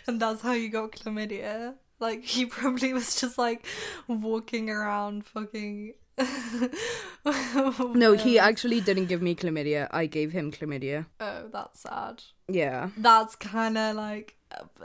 And 0.08 0.20
that's 0.20 0.42
how 0.42 0.54
you 0.54 0.70
got 0.70 0.92
chlamydia. 0.92 1.76
Like 2.00 2.24
he 2.24 2.46
probably 2.46 2.94
was 2.94 3.20
just 3.20 3.38
like 3.38 3.66
walking 4.08 4.70
around 4.70 5.26
fucking 5.26 5.94
No, 7.96 8.14
he 8.14 8.38
actually 8.38 8.82
didn't 8.82 9.06
give 9.06 9.22
me 9.22 9.36
chlamydia. 9.36 9.88
I 9.92 10.06
gave 10.06 10.32
him 10.32 10.52
chlamydia. 10.52 11.06
Oh, 11.20 11.48
that's 11.52 11.82
sad. 11.82 12.24
Yeah. 12.48 12.90
That's 12.98 13.36
kind 13.36 13.78
of 13.78 13.96
like 13.96 14.36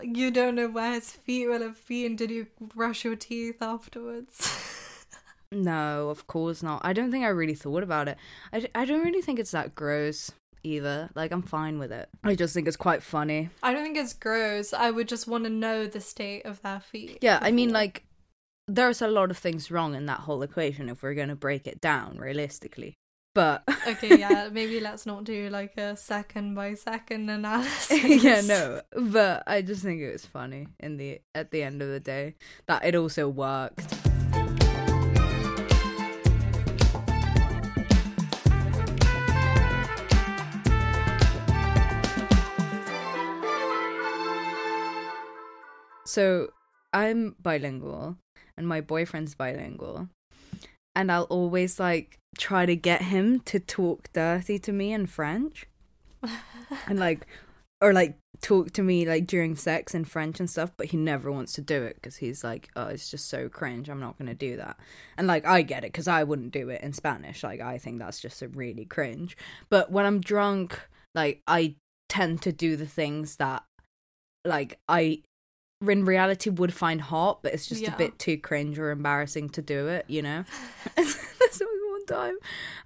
you 0.03 0.31
don't 0.31 0.55
know 0.55 0.69
where 0.69 0.93
his 0.93 1.11
feet 1.11 1.49
will 1.49 1.63
have 1.63 1.85
been. 1.89 2.17
Did 2.17 2.31
you 2.31 2.47
brush 2.61 3.05
your 3.05 3.17
teeth 3.17 3.61
afterwards? 3.61 4.63
No, 5.53 6.11
of 6.11 6.27
course 6.27 6.61
not. 6.61 6.81
I 6.85 6.93
don't 6.93 7.13
think 7.13 7.25
I 7.25 7.29
really 7.29 7.55
thought 7.55 7.85
about 7.85 8.09
it. 8.09 8.19
I, 8.53 8.69
I 8.75 8.85
don't 8.85 9.05
really 9.05 9.23
think 9.23 9.39
it's 9.39 9.53
that 9.53 9.77
gross 9.77 10.33
either. 10.67 11.11
Like, 11.15 11.33
I'm 11.33 11.43
fine 11.43 11.79
with 11.79 11.93
it. 11.93 12.09
I 12.25 12.35
just 12.35 12.53
think 12.55 12.69
it's 12.69 12.77
quite 12.77 13.03
funny. 13.03 13.51
I 13.63 13.73
don't 13.73 13.83
think 13.83 13.97
it's 13.97 14.13
gross. 14.13 14.73
I 14.73 14.91
would 14.91 15.09
just 15.09 15.27
want 15.27 15.45
to 15.45 15.51
know 15.51 15.87
the 15.87 16.01
state 16.01 16.45
of 16.45 16.61
their 16.63 16.81
feet. 16.81 17.19
Yeah, 17.23 17.39
I 17.41 17.53
mean, 17.53 17.71
like, 17.71 18.05
there's 18.69 19.01
a 19.01 19.09
lot 19.09 19.31
of 19.31 19.39
things 19.39 19.71
wrong 19.71 19.95
in 19.95 20.07
that 20.07 20.21
whole 20.21 20.43
equation 20.43 20.89
if 20.89 21.03
we're 21.03 21.15
going 21.15 21.29
to 21.29 21.37
break 21.37 21.67
it 21.67 21.81
down 21.81 22.19
realistically. 22.19 22.95
But, 23.35 23.65
okay, 23.87 24.19
yeah, 24.19 24.49
maybe 24.51 24.81
let's 24.81 25.05
not 25.05 25.25
do 25.25 25.51
like 25.51 25.77
a 25.77 25.97
second 25.97 26.55
by 26.55 26.75
second 26.75 27.29
analysis. 27.39 28.25
yeah, 28.25 28.41
no. 28.41 28.81
But 28.97 29.45
I 29.47 29.63
just 29.63 29.83
think 29.83 30.01
it 30.01 30.11
was 30.11 30.25
funny 30.25 30.69
in 30.81 30.97
the 30.97 31.21
at 31.35 31.51
the 31.51 31.63
end 31.63 31.83
of 31.83 31.89
the 31.89 32.01
day 32.01 32.35
that 32.67 32.85
it 32.85 32.95
also 32.95 33.29
worked. 33.29 34.06
So 46.17 46.49
I'm 46.95 47.37
bilingual 47.43 48.17
and 48.57 48.67
my 48.67 48.81
boyfriend's 48.81 49.35
bilingual. 49.35 50.09
And 50.95 51.13
I'll 51.13 51.25
always 51.25 51.79
like 51.79 52.19
try 52.39 52.65
to 52.65 52.75
get 52.75 53.03
him 53.03 53.41
to 53.41 53.61
talk 53.61 54.11
dirty 54.15 54.59
to 54.61 54.73
me 54.73 54.95
in 54.95 55.09
French. 55.09 55.67
and 56.87 56.99
like 56.99 57.27
or 57.83 57.93
like 57.93 58.17
talk 58.41 58.71
to 58.73 58.83
me 58.83 59.05
like 59.05 59.27
during 59.27 59.57
sex 59.57 59.95
in 59.95 60.07
French 60.07 60.41
and 60.41 60.49
stuff, 60.49 60.73
but 60.79 60.87
he 60.87 60.97
never 60.97 61.31
wants 61.31 61.53
to 61.53 61.61
do 61.61 61.83
it 61.83 61.97
because 61.97 62.17
he's 62.17 62.43
like, 62.43 62.71
oh, 62.77 62.87
it's 62.87 63.11
just 63.11 63.29
so 63.29 63.51
cringe. 63.51 63.91
I'm 63.91 64.01
not 64.01 64.17
gonna 64.17 64.33
do 64.33 64.57
that. 64.57 64.79
And 65.19 65.27
like, 65.27 65.45
I 65.45 65.61
get 65.61 65.85
it 65.85 65.93
because 65.93 66.09
I 66.09 66.25
wouldn't 66.25 66.51
do 66.51 66.71
it 66.71 66.81
in 66.81 66.95
Spanish. 66.95 67.43
Like, 67.45 67.61
I 67.61 67.77
think 67.77 67.99
that's 67.99 68.21
just 68.21 68.41
a 68.41 68.49
really 68.49 68.87
cringe. 68.87 69.37
But 69.69 69.93
when 69.93 70.07
I'm 70.07 70.23
drunk, 70.23 70.81
like, 71.15 71.43
I 71.47 71.75
tend 72.09 72.41
to 72.41 72.53
do 72.53 72.75
the 72.75 72.87
things 72.87 73.37
that, 73.37 73.65
like, 74.47 74.79
I 74.89 75.21
in 75.81 76.05
reality 76.05 76.51
would 76.51 76.73
find 76.73 77.01
hot, 77.01 77.43
but 77.43 77.53
it's 77.53 77.67
just 77.67 77.83
Yeah. 77.83 77.95
a 77.95 77.99
bit 77.99 78.19
too 78.19 78.39
cringe 78.39 78.79
or 78.79 78.91
embarrassing 78.91 79.51
to 79.51 79.63
do 79.63 79.89
it. 79.89 80.05
You 80.09 80.23
know. 80.23 80.45
Was 80.97 81.61
one 81.61 82.07
time. 82.07 82.37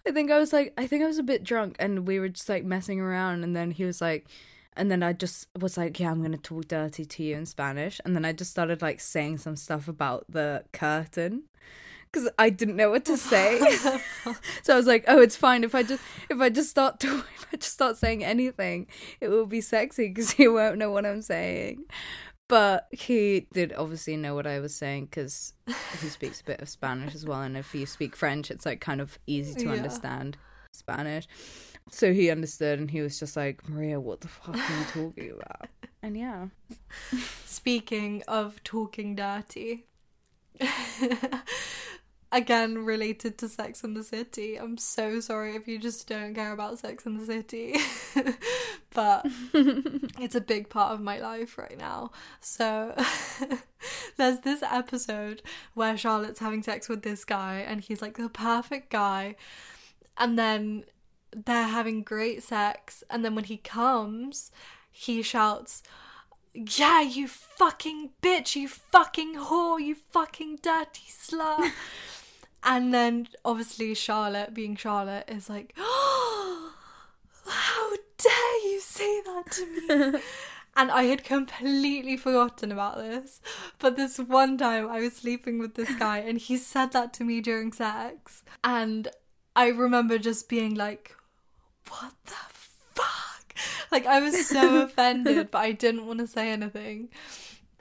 I 0.07 0.11
think 0.13 0.31
I 0.31 0.39
was 0.39 0.53
like, 0.53 0.73
I 0.77 0.87
think 0.87 1.03
I 1.03 1.07
was 1.07 1.19
a 1.19 1.23
bit 1.23 1.43
drunk, 1.45 1.77
and 1.79 2.07
we 2.07 2.19
were 2.19 2.29
just 2.29 2.49
like 2.49 2.65
messing 2.65 3.01
around, 3.01 3.43
and 3.45 3.55
then 3.57 3.71
he 3.71 3.85
was 3.85 4.01
like, 4.01 4.27
and 4.77 4.91
then 4.91 5.03
I 5.03 5.13
just 5.13 5.49
was 5.59 5.77
like, 5.77 5.99
yeah, 6.01 6.11
I'm 6.11 6.23
gonna 6.23 6.37
talk 6.39 6.69
dirty 6.69 7.05
to 7.05 7.23
you 7.23 7.37
in 7.37 7.47
Spanish, 7.47 8.01
and 8.05 8.15
then 8.15 8.25
I 8.25 8.33
just 8.33 8.51
started 8.51 8.83
like 8.83 9.01
saying 9.01 9.39
some 9.39 9.57
stuff 9.57 9.89
about 9.89 10.25
the 10.29 10.65
curtain 10.73 11.45
because 12.13 12.29
I 12.39 12.51
didn't 12.51 12.77
know 12.77 12.91
what 12.91 13.05
to 13.07 13.17
say. 13.33 13.59
so 14.63 14.75
I 14.75 14.77
was 14.77 14.87
like, 14.87 15.05
oh, 15.09 15.21
it's 15.21 15.37
fine 15.37 15.65
if 15.65 15.75
I 15.75 15.83
just 15.83 16.03
if 16.29 16.41
I 16.41 16.49
just 16.51 16.71
start 16.71 17.01
to 17.01 17.19
if 17.37 17.47
I 17.53 17.57
just 17.57 17.73
start 17.73 17.97
saying 17.97 18.25
anything, 18.25 18.87
it 19.21 19.29
will 19.29 19.47
be 19.47 19.61
sexy 19.61 20.09
because 20.09 20.33
he 20.33 20.49
won't 20.49 20.79
know 20.79 20.91
what 20.91 21.07
I'm 21.07 21.23
saying. 21.23 21.85
But 22.51 22.89
he 22.91 23.47
did 23.53 23.73
obviously 23.73 24.17
know 24.17 24.35
what 24.35 24.47
I 24.47 24.59
was 24.61 24.75
saying 24.75 25.07
because 25.07 25.55
he 26.03 26.09
speaks 26.09 26.41
a 26.43 26.45
bit 26.45 26.61
of 26.61 26.69
Spanish 26.69 27.15
as 27.15 27.25
well, 27.25 27.41
and 27.41 27.57
if 27.57 27.75
you 27.75 27.87
speak 27.87 28.15
French, 28.17 28.51
it's 28.51 28.67
like 28.67 28.81
kind 28.81 29.01
of 29.01 29.19
easy 29.27 29.55
to 29.55 29.69
Yeah. 29.69 29.77
understand 29.77 30.37
Spanish. 30.73 31.27
So 31.91 32.13
he 32.13 32.29
understood, 32.31 32.79
and 32.79 32.91
he 32.91 33.01
was 33.01 33.19
just 33.19 33.37
like, 33.37 33.67
Maria, 33.69 33.99
what 34.01 34.21
the 34.21 34.29
fuck 34.29 34.55
are 34.57 34.79
you 34.79 34.85
talking 34.93 35.31
about? 35.31 35.69
And 36.03 36.17
yeah, 36.17 36.47
Speaking 37.45 38.23
of 38.27 38.63
talking 38.65 39.15
dirty, 39.15 39.85
again 42.33 42.85
related 42.85 43.39
to 43.39 43.49
Sex 43.49 43.83
in 43.83 43.95
the 43.95 44.05
City. 44.05 44.57
I'm 44.57 44.79
so 44.79 45.21
sorry 45.21 45.57
if 45.57 45.67
you 45.67 45.79
just 45.79 46.07
don't 46.07 46.35
care 46.35 46.53
about 46.53 46.79
Sex 46.79 47.05
in 47.05 47.19
the 47.19 47.27
City, 47.27 47.77
but 48.95 49.27
it's 49.55 50.35
a 50.35 50.41
big 50.41 50.69
part 50.69 50.93
of 50.93 51.01
my 51.01 51.19
life 51.19 51.59
right 51.59 51.77
now. 51.77 52.13
So 52.41 52.95
there's 54.17 54.41
this 54.41 54.63
episode 54.63 55.43
where 55.75 55.97
Charlotte's 55.97 56.41
having 56.41 56.63
sex 56.63 56.89
with 56.89 57.03
this 57.03 57.25
guy, 57.25 57.65
and 57.67 57.81
he's 57.81 58.03
like 58.03 58.17
the 58.17 58.29
perfect 58.29 58.91
guy, 58.91 59.35
and 60.17 60.39
then 60.39 60.85
they're 61.35 61.65
having 61.65 62.03
great 62.03 62.43
sex, 62.43 63.03
and 63.11 63.25
then 63.25 63.35
when 63.35 63.45
he 63.45 63.57
comes, 63.57 64.53
he 64.91 65.23
shouts. 65.23 65.83
Yeah, 66.53 67.01
you 67.01 67.29
fucking 67.29 68.11
bitch, 68.23 68.57
you 68.57 68.67
fucking 68.67 69.37
whore, 69.37 69.81
you 69.81 69.95
fucking 69.95 70.59
dirty 70.63 71.05
slut. 71.09 71.71
And 72.63 72.93
then 72.93 73.29
obviously 73.45 73.95
Charlotte, 73.95 74.55
being 74.55 74.77
Charlotte, 74.77 75.25
is 75.29 75.49
like, 75.49 75.75
oh, 75.79 76.73
how 77.47 77.91
dare 78.19 78.71
you 78.71 78.81
say 78.81 79.23
that 79.23 79.51
to 79.53 80.13
me? 80.13 80.21
and 80.77 80.91
I 80.91 81.05
had 81.05 81.25
completely 81.25 82.17
forgotten 82.17 82.71
about 82.71 82.97
this. 82.99 83.41
But 83.79 83.97
this 83.97 84.19
one 84.19 84.59
time 84.59 84.89
I 84.89 85.01
was 85.01 85.15
sleeping 85.15 85.59
with 85.59 85.75
this 85.75 85.95
guy 85.97 86.19
and 86.19 86.39
he 86.39 86.57
said 86.57 86.93
that 86.93 87.13
to 87.15 87.25
me 87.25 87.41
during 87.41 87.73
sex. 87.73 88.43
And 88.63 89.09
I 89.57 89.69
remember 89.69 90.19
just 90.19 90.49
being 90.49 90.75
like, 90.75 91.17
what 91.89 92.13
the 92.27 92.33
fuck? 92.95 93.55
Like, 93.91 94.07
I 94.07 94.21
was 94.21 94.47
so 94.47 94.83
offended, 94.83 95.51
but 95.51 95.59
I 95.59 95.73
didn't 95.73 96.07
want 96.07 96.21
to 96.21 96.27
say 96.27 96.51
anything. 96.51 97.09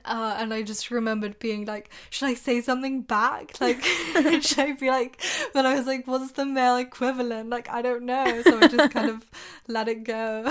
Uh, 0.06 0.36
and 0.40 0.54
I 0.54 0.62
just 0.62 0.90
remembered 0.92 1.40
being 1.40 1.66
like, 1.66 1.90
should 2.10 2.28
I 2.28 2.34
say 2.34 2.62
something 2.62 3.02
back? 3.02 3.54
Like, 3.62 3.84
should 4.42 4.60
I 4.60 4.72
be 4.74 4.90
like, 4.90 5.22
but 5.54 5.66
I 5.66 5.76
was 5.76 5.86
like, 5.86 6.08
what's 6.08 6.32
the 6.32 6.46
male 6.46 6.78
equivalent? 6.78 7.50
Like, 7.50 7.70
I 7.70 7.82
don't 7.82 8.04
know. 8.04 8.42
So 8.44 8.58
I 8.60 8.68
just 8.68 8.92
kind 8.92 9.10
of 9.10 9.26
let 9.68 9.88
it 9.88 10.04
go. 10.04 10.44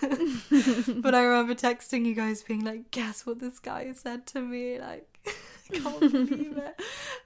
but 0.00 1.14
I 1.14 1.22
remember 1.22 1.54
texting 1.54 2.06
you 2.06 2.14
guys 2.14 2.42
being 2.42 2.64
like, 2.64 2.90
guess 2.90 3.26
what 3.26 3.38
this 3.40 3.58
guy 3.58 3.92
said 3.92 4.26
to 4.28 4.40
me? 4.40 4.78
Like, 4.80 5.06
I 5.26 5.78
can't 5.78 6.00
believe 6.00 6.56
it. 6.56 6.80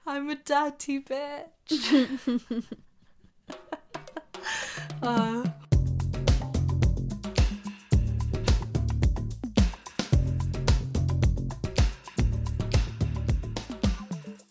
I'm 0.05 0.29
a 0.29 0.35
dirty 0.35 0.99
bitch. 1.01 2.63
uh, 5.01 5.48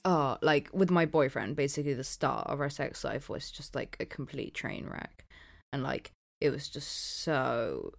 oh, 0.08 0.38
like 0.40 0.70
with 0.72 0.90
my 0.90 1.04
boyfriend, 1.04 1.54
basically 1.54 1.92
the 1.92 2.02
start 2.02 2.46
of 2.46 2.60
our 2.62 2.70
sex 2.70 3.04
life 3.04 3.28
was 3.28 3.50
just 3.50 3.74
like 3.74 3.94
a 4.00 4.06
complete 4.06 4.54
train 4.54 4.88
wreck, 4.90 5.26
and 5.70 5.82
like 5.82 6.12
it 6.40 6.48
was 6.50 6.68
just 6.68 7.22
so. 7.22 7.92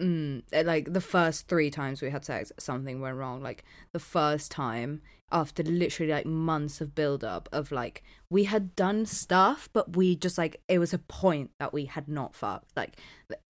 Mm, 0.00 0.42
eh, 0.52 0.62
like 0.64 0.92
the 0.92 1.00
first 1.00 1.46
three 1.46 1.70
times 1.70 2.02
we 2.02 2.10
had 2.10 2.24
sex, 2.24 2.50
something 2.58 3.00
went 3.00 3.16
wrong. 3.16 3.42
Like 3.42 3.64
the 3.92 4.00
first 4.00 4.50
time, 4.50 5.00
after 5.30 5.62
literally 5.62 6.12
like 6.12 6.26
months 6.26 6.80
of 6.80 6.94
build 6.94 7.24
up 7.24 7.48
of 7.52 7.72
like 7.72 8.02
we 8.28 8.44
had 8.44 8.74
done 8.74 9.06
stuff, 9.06 9.68
but 9.72 9.96
we 9.96 10.16
just 10.16 10.36
like 10.36 10.60
it 10.68 10.78
was 10.78 10.92
a 10.92 10.98
point 10.98 11.50
that 11.58 11.72
we 11.72 11.84
had 11.84 12.08
not 12.08 12.34
fucked. 12.34 12.70
Like, 12.76 12.98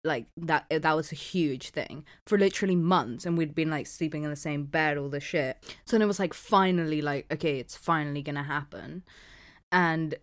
like 0.03 0.27
that 0.37 0.65
that 0.69 0.95
was 0.95 1.11
a 1.13 1.15
huge 1.15 1.69
thing 1.69 2.05
for 2.25 2.37
literally 2.37 2.75
months, 2.75 3.25
and 3.25 3.37
we'd 3.37 3.55
been 3.55 3.69
like 3.69 3.87
sleeping 3.87 4.23
in 4.23 4.29
the 4.29 4.35
same 4.35 4.65
bed, 4.65 4.97
all 4.97 5.09
this 5.09 5.23
shit. 5.23 5.57
So 5.85 5.95
then 5.95 6.01
it 6.01 6.07
was 6.07 6.19
like 6.19 6.33
finally 6.33 7.01
like 7.01 7.25
okay, 7.31 7.59
it's 7.59 7.77
finally 7.77 8.21
gonna 8.21 8.43
happen, 8.43 9.03
and 9.71 10.15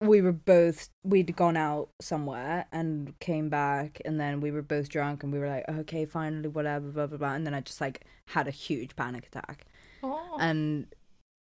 we 0.00 0.22
were 0.22 0.32
both 0.32 0.88
we'd 1.04 1.36
gone 1.36 1.56
out 1.56 1.90
somewhere 2.00 2.66
and 2.72 3.18
came 3.20 3.50
back 3.50 4.00
and 4.04 4.18
then 4.18 4.40
we 4.40 4.50
were 4.50 4.62
both 4.62 4.88
drunk 4.88 5.22
and 5.22 5.32
we 5.32 5.38
were 5.38 5.48
like 5.48 5.64
okay 5.68 6.06
finally 6.06 6.48
whatever 6.48 6.88
blah 6.88 7.06
blah 7.06 7.18
blah 7.18 7.34
and 7.34 7.46
then 7.46 7.54
i 7.54 7.60
just 7.60 7.80
like 7.80 8.04
had 8.28 8.48
a 8.48 8.50
huge 8.50 8.96
panic 8.96 9.26
attack 9.26 9.66
oh. 10.02 10.38
and 10.40 10.86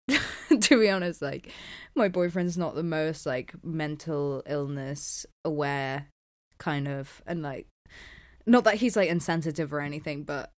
to 0.61 0.79
be 0.79 0.88
honest 0.88 1.21
like 1.21 1.51
my 1.97 2.09
boyfriend's 2.09 2.57
not 2.57 2.77
the 2.77 2.83
most 2.83 3.27
like 3.27 3.53
mental 3.64 4.43
illness 4.47 5.27
aware 5.45 6.07
kind 6.59 6.87
of 6.87 7.23
and 7.27 7.43
like 7.43 7.67
not 8.47 8.62
that 8.62 8.77
he's 8.77 8.95
like 8.95 9.09
insensitive 9.09 9.73
or 9.73 9.81
anything 9.81 10.23
but 10.23 10.53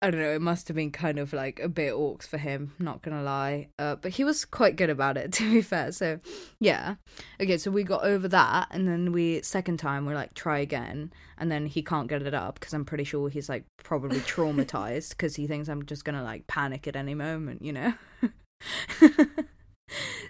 I 0.00 0.12
don't 0.12 0.20
know, 0.20 0.30
it 0.30 0.40
must 0.40 0.68
have 0.68 0.76
been 0.76 0.92
kind 0.92 1.18
of 1.18 1.32
like 1.32 1.58
a 1.58 1.68
bit 1.68 1.92
orcs 1.92 2.22
for 2.22 2.38
him, 2.38 2.72
not 2.78 3.02
gonna 3.02 3.22
lie. 3.22 3.68
Uh, 3.80 3.96
but 3.96 4.12
he 4.12 4.22
was 4.22 4.44
quite 4.44 4.76
good 4.76 4.90
about 4.90 5.16
it, 5.16 5.32
to 5.34 5.50
be 5.50 5.60
fair. 5.60 5.90
So, 5.90 6.20
yeah. 6.60 6.96
Okay, 7.40 7.58
so 7.58 7.72
we 7.72 7.82
got 7.82 8.04
over 8.04 8.28
that, 8.28 8.68
and 8.70 8.86
then 8.86 9.10
we, 9.10 9.42
second 9.42 9.78
time, 9.78 10.06
we're 10.06 10.14
like, 10.14 10.34
try 10.34 10.60
again. 10.60 11.12
And 11.36 11.50
then 11.50 11.66
he 11.66 11.82
can't 11.82 12.08
get 12.08 12.22
it 12.22 12.34
up 12.34 12.60
because 12.60 12.74
I'm 12.74 12.84
pretty 12.84 13.04
sure 13.04 13.28
he's 13.28 13.48
like 13.48 13.64
probably 13.82 14.20
traumatized 14.20 15.10
because 15.10 15.34
he 15.34 15.48
thinks 15.48 15.68
I'm 15.68 15.84
just 15.84 16.04
gonna 16.04 16.22
like 16.22 16.46
panic 16.46 16.86
at 16.86 16.94
any 16.94 17.14
moment, 17.14 17.62
you 17.62 17.72
know? 17.72 17.94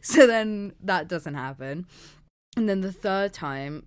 so 0.00 0.26
then 0.26 0.72
that 0.81 1.09
doesn't 1.09 1.35
happen. 1.35 1.87
And 2.57 2.68
then 2.68 2.81
the 2.81 2.92
third 2.92 3.35
time, 3.35 3.87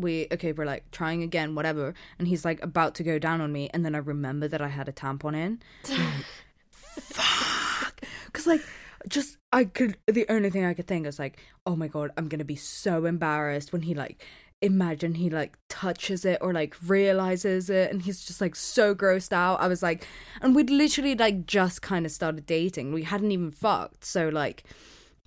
we 0.00 0.26
okay 0.32 0.52
we're 0.52 0.64
like 0.64 0.90
trying 0.90 1.22
again 1.22 1.54
whatever. 1.54 1.94
And 2.18 2.28
he's 2.28 2.44
like 2.44 2.62
about 2.62 2.94
to 2.96 3.02
go 3.02 3.18
down 3.18 3.40
on 3.40 3.52
me 3.52 3.70
and 3.72 3.84
then 3.84 3.94
i 3.94 3.98
remember 3.98 4.48
that 4.48 4.60
i 4.60 4.68
had 4.68 4.88
a 4.88 4.92
tampon 4.92 5.34
in. 5.34 5.60
Fuck! 7.00 8.00
Because 8.26 8.46
like 8.46 8.62
just 9.08 9.36
i 9.52 9.64
could 9.64 9.96
the 10.06 10.26
only 10.28 10.50
thing 10.50 10.64
i 10.64 10.74
could 10.74 10.88
think 10.88 11.06
is 11.06 11.20
like 11.20 11.38
oh 11.64 11.76
my 11.76 11.86
god 11.86 12.10
i'm 12.16 12.28
gonna 12.28 12.44
be 12.44 12.56
so 12.56 13.04
embarrassed 13.04 13.72
when 13.72 13.82
he 13.82 13.94
like 13.94 14.26
imagine 14.60 15.14
he 15.14 15.30
like 15.30 15.56
touches 15.68 16.24
it 16.24 16.38
or 16.40 16.52
like 16.52 16.74
realizes 16.86 17.70
it 17.70 17.90
and 17.90 18.02
he's 18.02 18.24
just 18.24 18.40
like 18.40 18.56
so 18.56 18.94
grossed 18.94 19.32
out. 19.32 19.60
I 19.60 19.68
was 19.68 19.82
like 19.82 20.06
and 20.42 20.54
we'd 20.54 20.70
literally 20.70 21.14
like 21.14 21.46
just 21.46 21.82
kind 21.82 22.04
of 22.04 22.12
started 22.12 22.46
dating. 22.46 22.92
We 22.92 23.04
hadn't 23.04 23.30
even 23.30 23.50
fucked. 23.50 24.04
So 24.04 24.28
like 24.28 24.64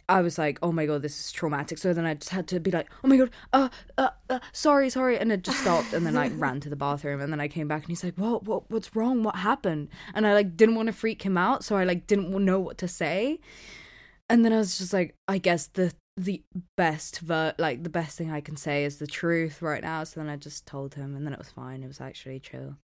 I 0.09 0.21
was 0.21 0.37
like, 0.37 0.59
oh 0.61 0.71
my 0.71 0.85
god, 0.85 1.01
this 1.01 1.19
is 1.19 1.31
traumatic. 1.31 1.77
So 1.77 1.93
then 1.93 2.05
I 2.05 2.15
just 2.15 2.29
had 2.29 2.47
to 2.49 2.59
be 2.59 2.71
like, 2.71 2.89
oh 3.03 3.07
my 3.07 3.17
god, 3.17 3.29
uh, 3.53 3.69
uh, 3.97 4.09
uh 4.29 4.39
sorry, 4.51 4.89
sorry, 4.89 5.17
and 5.17 5.31
it 5.31 5.43
just 5.43 5.59
stopped. 5.59 5.93
And 5.93 6.05
then 6.05 6.17
I 6.17 6.29
ran 6.35 6.59
to 6.61 6.69
the 6.69 6.75
bathroom, 6.75 7.21
and 7.21 7.31
then 7.31 7.39
I 7.39 7.47
came 7.47 7.67
back, 7.67 7.83
and 7.83 7.89
he's 7.89 8.03
like, 8.03 8.17
what, 8.17 8.43
what, 8.43 8.69
what's 8.69 8.95
wrong? 8.95 9.23
What 9.23 9.37
happened? 9.37 9.89
And 10.13 10.27
I 10.27 10.33
like 10.33 10.57
didn't 10.57 10.75
want 10.75 10.87
to 10.87 10.93
freak 10.93 11.23
him 11.23 11.37
out, 11.37 11.63
so 11.63 11.75
I 11.75 11.83
like 11.83 12.07
didn't 12.07 12.31
know 12.31 12.59
what 12.59 12.77
to 12.79 12.87
say. 12.87 13.39
And 14.29 14.45
then 14.45 14.53
I 14.53 14.57
was 14.57 14.77
just 14.77 14.93
like, 14.93 15.15
I 15.27 15.37
guess 15.37 15.67
the 15.67 15.93
the 16.17 16.43
best 16.75 17.19
ver 17.19 17.53
like 17.57 17.83
the 17.83 17.89
best 17.89 18.17
thing 18.17 18.31
I 18.31 18.41
can 18.41 18.57
say 18.57 18.83
is 18.83 18.97
the 18.97 19.07
truth 19.07 19.61
right 19.61 19.81
now. 19.81 20.03
So 20.03 20.19
then 20.19 20.29
I 20.29 20.35
just 20.35 20.65
told 20.65 20.95
him, 20.95 21.15
and 21.15 21.25
then 21.25 21.33
it 21.33 21.39
was 21.39 21.49
fine. 21.49 21.83
It 21.83 21.87
was 21.87 22.01
actually 22.01 22.39
chill. 22.39 22.77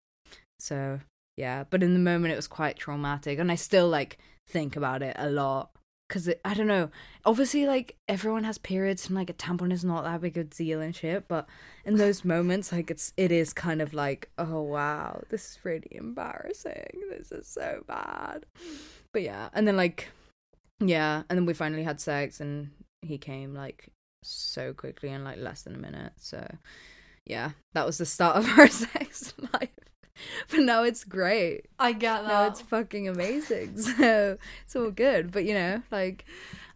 So 0.59 0.99
yeah, 1.35 1.65
but 1.69 1.83
in 1.83 1.93
the 1.93 1.99
moment 1.99 2.33
it 2.33 2.37
was 2.37 2.47
quite 2.47 2.77
traumatic, 2.77 3.39
and 3.39 3.51
I 3.51 3.55
still 3.55 3.87
like 3.87 4.17
think 4.47 4.75
about 4.75 5.01
it 5.01 5.15
a 5.19 5.29
lot 5.29 5.71
because 6.07 6.29
I 6.45 6.53
don't 6.53 6.67
know. 6.67 6.89
Obviously, 7.25 7.65
like 7.65 7.97
everyone 8.07 8.43
has 8.43 8.57
periods, 8.57 9.07
and 9.07 9.15
like 9.15 9.29
a 9.29 9.33
tampon 9.33 9.71
is 9.71 9.83
not 9.83 10.03
that 10.03 10.21
big 10.21 10.37
of 10.37 10.45
a 10.45 10.49
deal 10.49 10.81
and 10.81 10.95
shit. 10.95 11.27
But 11.27 11.47
in 11.85 11.97
those 11.97 12.23
moments, 12.25 12.71
like 12.71 12.89
it's 12.89 13.13
it 13.17 13.31
is 13.31 13.53
kind 13.53 13.81
of 13.81 13.93
like, 13.93 14.29
oh 14.37 14.61
wow, 14.61 15.21
this 15.29 15.51
is 15.51 15.59
really 15.63 15.89
embarrassing. 15.91 16.89
This 17.09 17.31
is 17.31 17.47
so 17.47 17.83
bad. 17.87 18.45
But 19.11 19.23
yeah, 19.23 19.49
and 19.53 19.67
then 19.67 19.77
like, 19.77 20.09
yeah, 20.79 21.23
and 21.29 21.37
then 21.37 21.45
we 21.45 21.53
finally 21.53 21.83
had 21.83 21.99
sex, 21.99 22.39
and 22.39 22.71
he 23.01 23.17
came 23.17 23.53
like 23.53 23.89
so 24.23 24.73
quickly 24.73 25.09
in 25.09 25.23
like 25.23 25.37
less 25.37 25.63
than 25.63 25.75
a 25.75 25.79
minute. 25.79 26.13
So 26.17 26.47
yeah, 27.25 27.51
that 27.73 27.85
was 27.85 27.97
the 27.97 28.05
start 28.05 28.37
of 28.37 28.47
our 28.57 28.67
sex 28.69 29.33
life. 29.53 29.69
But 30.49 30.61
now 30.61 30.83
it's 30.83 31.03
great. 31.03 31.65
I 31.79 31.93
get 31.93 32.23
that. 32.23 32.27
Now 32.27 32.47
it's 32.47 32.61
fucking 32.61 33.07
amazing. 33.07 33.77
So 33.77 34.37
it's 34.63 34.75
all 34.75 34.91
good. 34.91 35.31
But 35.31 35.45
you 35.45 35.53
know, 35.53 35.81
like 35.91 36.25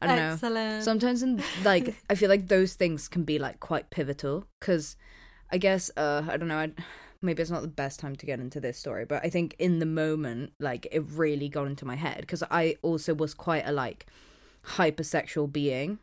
I 0.01 0.08
don't 0.08 0.15
know. 0.15 0.36
Sometimes 0.82 1.23
in 1.23 1.43
like 1.63 1.95
I 2.10 2.15
feel 2.15 2.30
like 2.30 2.47
those 2.47 2.73
things 2.73 3.08
can 3.08 3.23
be 3.23 3.39
like 3.39 3.60
quite 3.60 3.89
pivotal 3.89 4.45
because 4.60 4.95
I 5.51 5.58
guess 5.58 5.91
uh 5.97 6.23
I 6.27 6.38
don't 6.38 6.47
know 6.47 6.58
I 6.58 6.71
maybe 7.21 7.41
it's 7.41 7.51
not 7.51 7.62
the 7.62 7.67
best 7.67 7.99
time 7.99 8.15
to 8.15 8.25
get 8.25 8.39
into 8.39 8.60
this 8.60 8.77
story, 8.77 9.06
but 9.06 9.23
I 9.23 9.30
think 9.30 9.56
in 9.60 9.80
the 9.80 9.86
moment, 9.86 10.54
like 10.60 10.88
it 10.91 11.04
really 11.12 11.49
got 11.49 11.67
into 11.67 11.86
my 11.86 11.95
head 11.95 12.21
because 12.21 12.43
I 12.49 12.77
also 12.82 13.13
was 13.13 13.34
quite 13.34 13.63
a 13.65 13.71
like 13.71 14.08
hypersexual 14.65 15.51
being 15.51 15.99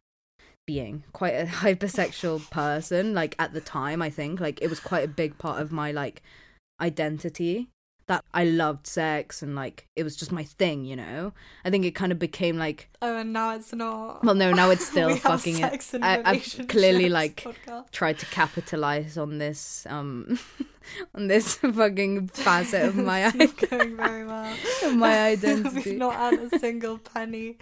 being 0.66 1.02
quite 1.12 1.32
a 1.32 1.46
hypersexual 1.46 2.50
person 2.50 3.14
like 3.14 3.34
at 3.38 3.54
the 3.54 3.60
time 3.60 4.02
i 4.02 4.10
think 4.10 4.38
like 4.38 4.60
it 4.60 4.68
was 4.68 4.80
quite 4.80 5.02
a 5.02 5.08
big 5.08 5.38
part 5.38 5.62
of 5.62 5.72
my 5.72 5.90
like 5.90 6.22
identity 6.80 7.68
that 8.06 8.24
i 8.32 8.42
loved 8.42 8.86
sex 8.86 9.42
and 9.42 9.54
like 9.54 9.86
it 9.94 10.02
was 10.02 10.16
just 10.16 10.32
my 10.32 10.42
thing 10.42 10.84
you 10.84 10.96
know 10.96 11.32
i 11.64 11.70
think 11.70 11.84
it 11.84 11.90
kind 11.90 12.10
of 12.10 12.18
became 12.18 12.56
like 12.56 12.88
oh 13.02 13.18
and 13.18 13.34
now 13.34 13.54
it's 13.54 13.74
not 13.74 14.24
well 14.24 14.34
no 14.34 14.52
now 14.52 14.70
it's 14.70 14.86
still 14.90 15.10
have 15.10 15.20
fucking 15.20 15.62
and 15.62 16.04
I, 16.04 16.22
i've 16.24 16.68
clearly 16.68 17.10
like 17.10 17.36
podcast. 17.36 17.90
tried 17.90 18.18
to 18.20 18.26
capitalize 18.26 19.18
on 19.18 19.36
this 19.36 19.86
um 19.90 20.38
on 21.14 21.26
this 21.26 21.54
fucking 21.56 22.28
facet 22.28 22.86
of 22.86 22.96
my 22.96 23.30
not 23.34 23.68
going 23.68 23.94
very 23.94 24.24
well. 24.24 24.56
my 24.94 25.26
identity 25.26 25.90
We've 25.90 25.98
not 25.98 26.14
earned 26.16 26.50
a 26.50 26.58
single 26.58 26.96
penny. 26.96 27.58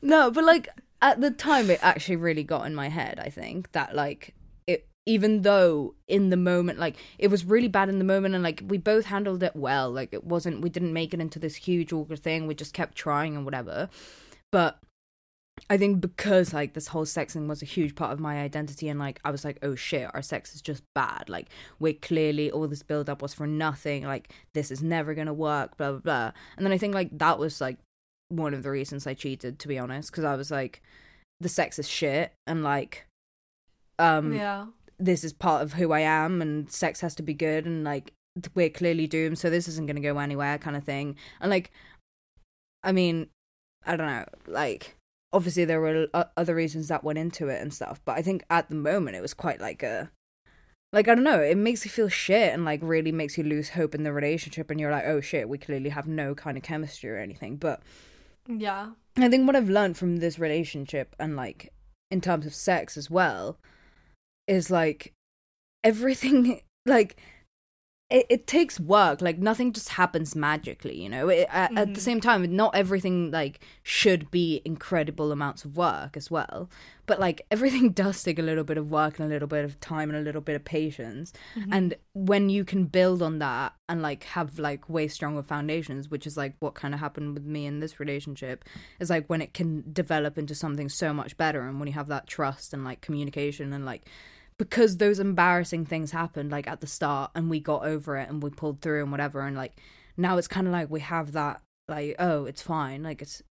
No, 0.00 0.30
but 0.30 0.44
like 0.44 0.68
at 1.00 1.20
the 1.20 1.30
time, 1.30 1.70
it 1.70 1.78
actually 1.82 2.16
really 2.16 2.44
got 2.44 2.66
in 2.66 2.74
my 2.74 2.88
head. 2.88 3.20
I 3.20 3.30
think 3.30 3.72
that 3.72 3.94
like 3.94 4.28
it, 4.28 4.34
even 5.08 5.40
though 5.40 5.94
in 6.06 6.28
the 6.28 6.36
moment, 6.36 6.78
like 6.78 6.96
it 7.18 7.28
was 7.28 7.46
really 7.46 7.66
bad 7.66 7.88
in 7.88 7.98
the 7.98 8.04
moment, 8.04 8.34
and 8.34 8.44
like 8.44 8.62
we 8.68 8.76
both 8.76 9.06
handled 9.06 9.42
it 9.42 9.56
well. 9.56 9.90
Like 9.90 10.12
it 10.12 10.22
wasn't, 10.22 10.60
we 10.60 10.68
didn't 10.68 10.92
make 10.92 11.14
it 11.14 11.20
into 11.20 11.38
this 11.38 11.56
huge 11.56 11.94
awkward 11.94 12.18
thing. 12.18 12.46
We 12.46 12.54
just 12.54 12.74
kept 12.74 12.94
trying 12.94 13.34
and 13.34 13.46
whatever. 13.46 13.88
But 14.52 14.78
I 15.70 15.78
think 15.78 16.02
because 16.02 16.52
like 16.52 16.74
this 16.74 16.88
whole 16.88 17.06
sex 17.06 17.32
thing 17.32 17.48
was 17.48 17.62
a 17.62 17.64
huge 17.66 17.94
part 17.94 18.12
of 18.12 18.20
my 18.20 18.40
identity, 18.42 18.86
and 18.90 19.00
like 19.00 19.18
I 19.24 19.30
was 19.30 19.46
like, 19.46 19.58
oh 19.62 19.74
shit, 19.74 20.10
our 20.12 20.20
sex 20.20 20.54
is 20.54 20.60
just 20.60 20.82
bad. 20.94 21.30
Like 21.30 21.48
we're 21.78 21.94
clearly 21.94 22.50
all 22.50 22.68
this 22.68 22.82
build 22.82 23.08
up 23.08 23.22
was 23.22 23.32
for 23.32 23.46
nothing. 23.46 24.04
Like 24.04 24.34
this 24.52 24.70
is 24.70 24.82
never 24.82 25.14
gonna 25.14 25.32
work. 25.32 25.78
Blah 25.78 25.92
blah 25.92 26.00
blah. 26.00 26.32
And 26.58 26.66
then 26.66 26.72
I 26.72 26.78
think 26.78 26.94
like 26.94 27.16
that 27.16 27.38
was 27.38 27.62
like 27.62 27.78
one 28.28 28.52
of 28.52 28.62
the 28.62 28.70
reasons 28.70 29.06
I 29.06 29.14
cheated, 29.14 29.58
to 29.60 29.68
be 29.68 29.78
honest, 29.78 30.10
because 30.10 30.24
I 30.24 30.36
was 30.36 30.50
like, 30.50 30.82
the 31.40 31.48
sex 31.48 31.78
is 31.78 31.88
shit, 31.88 32.34
and 32.46 32.62
like, 32.62 33.06
um, 33.98 34.34
yeah. 34.34 34.66
This 34.98 35.24
is 35.24 35.32
part 35.32 35.62
of 35.62 35.74
who 35.74 35.92
I 35.92 36.00
am, 36.00 36.42
and 36.42 36.70
sex 36.70 37.00
has 37.00 37.14
to 37.16 37.22
be 37.22 37.34
good, 37.34 37.66
and 37.66 37.84
like 37.84 38.12
we're 38.54 38.70
clearly 38.70 39.06
doomed, 39.06 39.38
so 39.38 39.50
this 39.50 39.68
isn't 39.68 39.86
gonna 39.86 40.00
go 40.00 40.18
anywhere, 40.18 40.58
kind 40.58 40.76
of 40.76 40.84
thing. 40.84 41.16
And 41.40 41.50
like, 41.50 41.70
I 42.82 42.92
mean, 42.92 43.28
I 43.86 43.96
don't 43.96 44.06
know, 44.06 44.26
like 44.46 44.96
obviously 45.32 45.64
there 45.64 45.80
were 45.80 46.08
other 46.36 46.54
reasons 46.54 46.88
that 46.88 47.04
went 47.04 47.18
into 47.18 47.48
it 47.48 47.60
and 47.60 47.72
stuff, 47.72 48.00
but 48.04 48.16
I 48.16 48.22
think 48.22 48.44
at 48.50 48.68
the 48.68 48.74
moment 48.74 49.16
it 49.16 49.22
was 49.22 49.34
quite 49.34 49.60
like 49.60 49.82
a. 49.82 50.10
Like 50.90 51.06
I 51.06 51.14
don't 51.14 51.24
know, 51.24 51.42
it 51.42 51.58
makes 51.58 51.84
you 51.84 51.90
feel 51.90 52.08
shit 52.08 52.54
and 52.54 52.64
like 52.64 52.80
really 52.82 53.12
makes 53.12 53.36
you 53.36 53.44
lose 53.44 53.68
hope 53.68 53.94
in 53.94 54.04
the 54.04 54.12
relationship 54.12 54.70
and 54.70 54.80
you're 54.80 54.90
like, 54.90 55.04
oh 55.04 55.20
shit, 55.20 55.46
we 55.46 55.58
clearly 55.58 55.90
have 55.90 56.06
no 56.06 56.34
kind 56.34 56.56
of 56.56 56.62
chemistry 56.62 57.10
or 57.10 57.18
anything. 57.18 57.56
But 57.56 57.82
Yeah. 58.46 58.92
I 59.18 59.28
think 59.28 59.46
what 59.46 59.54
I've 59.54 59.68
learned 59.68 59.98
from 59.98 60.16
this 60.16 60.38
relationship 60.38 61.14
and 61.18 61.36
like 61.36 61.74
in 62.10 62.22
terms 62.22 62.46
of 62.46 62.54
sex 62.54 62.96
as 62.96 63.10
well 63.10 63.58
is 64.48 64.70
like 64.70 65.12
everything 65.84 66.60
like 66.86 67.16
it, 68.10 68.24
it 68.30 68.46
takes 68.46 68.80
work 68.80 69.20
like 69.20 69.38
nothing 69.38 69.70
just 69.70 69.90
happens 69.90 70.34
magically 70.34 70.98
you 70.98 71.10
know 71.10 71.28
it, 71.28 71.46
at, 71.50 71.76
at 71.76 71.88
the 71.92 72.00
Mhm. 72.00 72.04
same 72.04 72.20
time 72.22 72.56
not 72.56 72.74
everything 72.74 73.30
like 73.30 73.60
should 73.82 74.30
be 74.30 74.62
incredible 74.64 75.30
amounts 75.30 75.66
of 75.66 75.76
work 75.76 76.16
as 76.16 76.30
well 76.30 76.70
but 77.04 77.20
like 77.20 77.42
everything 77.50 77.90
does 78.02 78.22
take 78.22 78.38
a 78.38 78.42
little 78.42 78.64
bit 78.64 78.78
of 78.78 78.90
work 78.90 79.18
and 79.18 79.26
a 79.26 79.32
little 79.32 79.46
bit 79.46 79.62
of 79.62 79.78
time 79.80 80.08
and 80.08 80.18
a 80.18 80.22
little 80.22 80.40
bit 80.40 80.56
of 80.56 80.64
patience 80.64 81.34
Mm-hmm. 81.54 81.72
and 81.74 81.94
when 82.14 82.48
you 82.48 82.64
can 82.64 82.86
build 82.86 83.20
on 83.20 83.40
that 83.40 83.74
and 83.90 84.00
like 84.00 84.24
have 84.24 84.58
like 84.58 84.88
way 84.88 85.06
stronger 85.06 85.42
foundations 85.42 86.08
which 86.10 86.26
is 86.26 86.34
like 86.36 86.54
what 86.60 86.74
kind 86.74 86.94
of 86.94 87.00
happened 87.00 87.34
with 87.34 87.44
me 87.44 87.66
in 87.66 87.80
this 87.80 88.00
relationship 88.00 88.64
is 89.00 89.10
like 89.10 89.26
when 89.26 89.42
it 89.42 89.52
can 89.52 89.84
develop 89.92 90.38
into 90.38 90.54
something 90.54 90.88
so 90.88 91.12
much 91.12 91.36
better 91.36 91.60
and 91.60 91.78
when 91.78 91.86
you 91.88 91.92
have 91.94 92.08
that 92.08 92.26
trust 92.26 92.72
and 92.72 92.84
like 92.84 93.02
communication 93.02 93.74
and 93.74 93.84
like 93.84 94.08
because 94.58 94.96
those 94.96 95.20
embarrassing 95.20 95.86
things 95.86 96.10
happened 96.10 96.50
like 96.50 96.66
at 96.66 96.80
the 96.80 96.86
start 96.86 97.30
and 97.34 97.48
we 97.50 97.60
got 97.60 97.84
over 97.84 98.16
it 98.16 98.28
and 98.28 98.42
we 98.42 98.50
pulled 98.50 98.80
through 98.80 99.02
and 99.02 99.12
whatever 99.12 99.40
and 99.40 99.56
like 99.56 99.74
now 100.16 100.36
it's 100.36 100.48
kind 100.48 100.66
of 100.66 100.72
like 100.72 100.90
we 100.90 101.00
have 101.00 101.32
that 101.32 101.62
like 101.88 102.16
oh 102.18 102.44
it's 102.44 102.62
fine 102.62 103.02
like 103.02 103.22
it's 103.22 103.42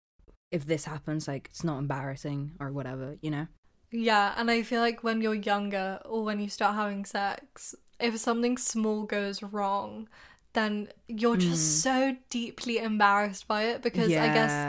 if 0.52 0.66
this 0.66 0.86
happens 0.86 1.28
like 1.28 1.48
it's 1.52 1.64
not 1.64 1.80
embarrassing 1.80 2.52
or 2.60 2.72
whatever 2.72 3.18
you 3.22 3.32
know 3.32 3.48
Yeah, 3.92 4.34
and 4.38 4.52
I 4.52 4.64
feel 4.64 4.82
like 4.82 5.04
when 5.04 5.22
you're 5.22 5.34
younger 5.34 6.00
or 6.06 6.24
when 6.24 6.40
you 6.40 6.50
start 6.50 6.76
having 6.76 7.06
sex, 7.06 7.74
if 8.00 8.18
something 8.18 8.58
small 8.58 9.04
goes 9.04 9.42
wrong, 9.42 10.10
then 10.54 10.90
you're 11.08 11.38
just 11.38 11.62
Mm. 11.62 11.84
so 11.84 12.18
deeply 12.30 12.80
embarrassed 12.80 13.48
by 13.48 13.64
it 13.64 13.82
because 13.82 14.18
I 14.18 14.30
guess 14.30 14.68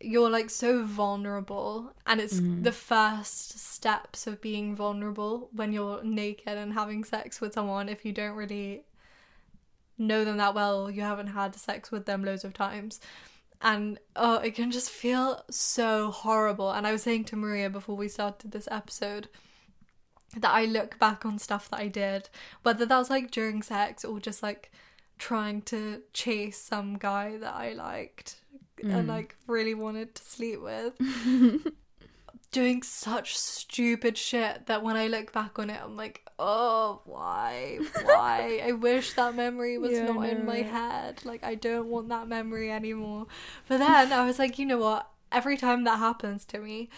you're 0.00 0.30
like 0.30 0.48
so 0.48 0.84
vulnerable 0.84 1.92
and 2.06 2.20
it's 2.20 2.38
Mhm. 2.40 2.62
the 2.62 2.72
first 2.72 3.58
steps 3.58 4.26
of 4.28 4.40
being 4.40 4.76
vulnerable 4.76 5.48
when 5.52 5.72
you're 5.72 6.02
naked 6.04 6.56
and 6.56 6.72
having 6.74 7.02
sex 7.04 7.40
with 7.40 7.52
someone 7.52 7.88
if 7.88 8.04
you 8.04 8.12
don't 8.12 8.36
really 8.36 8.84
know 9.96 10.24
them 10.24 10.36
that 10.36 10.54
well 10.54 10.88
you 10.90 11.02
haven't 11.02 11.28
had 11.28 11.54
sex 11.56 11.90
with 11.90 12.06
them 12.06 12.24
loads 12.24 12.44
of 12.44 12.54
times 12.54 13.00
and 13.60 13.98
oh 14.14 14.36
it 14.36 14.54
can 14.54 14.70
just 14.70 14.88
feel 14.90 15.42
so 15.50 16.10
horrible 16.12 16.70
and 16.70 16.86
i 16.86 16.92
was 16.92 17.02
saying 17.02 17.24
to 17.24 17.34
maria 17.34 17.68
before 17.68 17.96
we 17.96 18.06
started 18.08 18.52
this 18.52 18.68
episode 18.70 19.28
that 20.36 20.52
i 20.52 20.64
look 20.64 20.96
back 21.00 21.26
on 21.26 21.36
stuff 21.38 21.68
that 21.70 21.80
i 21.80 21.88
did 21.88 22.28
whether 22.62 22.86
that 22.86 22.98
was 22.98 23.10
like 23.10 23.32
during 23.32 23.60
sex 23.62 24.04
or 24.04 24.20
just 24.20 24.42
like 24.44 24.70
trying 25.18 25.60
to 25.60 26.00
chase 26.12 26.58
some 26.58 26.96
guy 26.96 27.36
that 27.36 27.54
i 27.54 27.72
liked 27.72 28.36
and 28.82 29.06
Mm. 29.06 29.08
like 29.08 29.36
really 29.46 29.74
wanted 29.74 30.14
to 30.14 30.22
sleep 30.24 30.60
with 30.60 30.94
doing 32.50 32.82
such 32.82 33.36
stupid 33.36 34.16
shit 34.16 34.66
that 34.66 34.82
when 34.82 34.96
I 34.96 35.06
look 35.06 35.32
back 35.32 35.58
on 35.58 35.70
it, 35.70 35.80
I'm 35.82 35.96
like, 35.96 36.22
oh, 36.38 37.02
why? 37.04 37.78
Why? 38.00 38.60
I 38.64 38.72
wish 38.72 39.12
that 39.14 39.34
memory 39.34 39.76
was 39.78 39.92
Yeah, 39.92 40.06
not 40.06 40.26
in 40.26 40.44
my 40.44 40.62
head. 40.62 41.24
Like, 41.24 41.44
I 41.44 41.54
don't 41.54 41.88
want 41.88 42.08
that 42.08 42.28
memory 42.28 42.70
anymore. 42.70 43.26
But 43.68 43.78
then 43.78 44.12
I 44.12 44.24
was 44.24 44.38
like, 44.38 44.58
you 44.58 44.66
know 44.66 44.78
what? 44.78 45.08
Every 45.30 45.58
time 45.58 45.84
that 45.84 45.98
happens 45.98 46.44
to 46.46 46.58
me, 46.58 46.88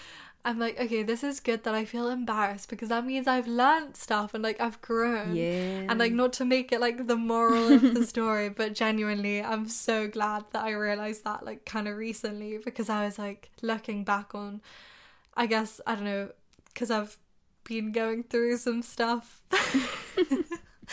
I'm 0.44 0.58
like, 0.58 0.80
okay, 0.80 1.02
this 1.02 1.22
is 1.22 1.38
good 1.40 1.64
that 1.64 1.74
I 1.74 1.84
feel 1.84 2.08
embarrassed 2.08 2.70
because 2.70 2.88
that 2.88 3.04
means 3.04 3.26
I've 3.28 3.46
learned 3.46 3.96
stuff 3.96 4.32
and 4.32 4.42
like 4.42 4.60
I've 4.60 4.80
grown. 4.80 5.34
yeah 5.36 5.86
And 5.88 5.98
like 5.98 6.12
not 6.12 6.32
to 6.34 6.44
make 6.44 6.72
it 6.72 6.80
like 6.80 7.06
the 7.06 7.16
moral 7.16 7.72
of 7.72 7.94
the 7.94 8.06
story, 8.14 8.48
but 8.48 8.74
genuinely 8.74 9.42
I'm 9.42 9.68
so 9.68 10.08
glad 10.08 10.44
that 10.52 10.64
I 10.64 10.70
realized 10.72 11.24
that 11.24 11.44
like 11.44 11.64
kind 11.66 11.88
of 11.88 11.96
recently 11.96 12.58
because 12.58 12.88
I 12.88 13.04
was 13.04 13.18
like 13.18 13.50
looking 13.62 14.04
back 14.04 14.34
on 14.34 14.62
I 15.34 15.46
guess 15.46 15.80
I 15.86 15.94
don't 15.94 16.04
know 16.04 16.30
cuz 16.74 16.90
I've 16.90 17.18
been 17.64 17.92
going 17.92 18.22
through 18.24 18.56
some 18.56 18.82
stuff. 18.82 19.42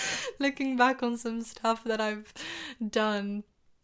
looking 0.39 0.77
back 0.77 1.01
on 1.03 1.17
some 1.17 1.41
stuff 1.41 1.83
that 1.86 2.01
I've 2.01 2.33
done. 2.86 3.43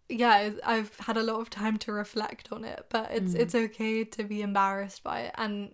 Yeah, 0.10 0.52
I've 0.66 0.96
had 1.00 1.18
a 1.18 1.24
lot 1.24 1.39
of 1.39 1.50
time 1.50 1.78
to 1.80 1.92
reflect 1.94 2.52
on 2.52 2.63
it, 2.66 2.86
but 2.89 3.12
it's 3.12 3.34
Mm. 3.34 3.39
it's 3.39 3.56
okay 3.56 4.04
to 4.04 4.24
be 4.24 4.42
embarrassed 4.42 5.04
by 5.04 5.22
it 5.22 5.36
and 5.36 5.74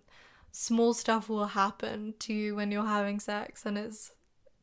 small 0.52 0.94
stuff 0.94 1.28
will 1.28 1.46
happen 1.46 2.14
to 2.20 2.32
you 2.32 2.56
when 2.56 2.70
you're 2.72 2.84
having 2.86 3.20
sex 3.20 3.64
and 3.66 3.78
it's 3.78 4.12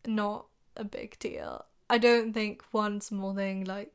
not 0.06 0.47
a 0.75 0.84
big 0.84 1.17
deal. 1.19 1.65
I 1.89 1.97
don't 1.97 2.34
think 2.34 2.63
one 2.71 2.99
small 3.01 3.34
thing 3.34 3.63
like 3.65 3.93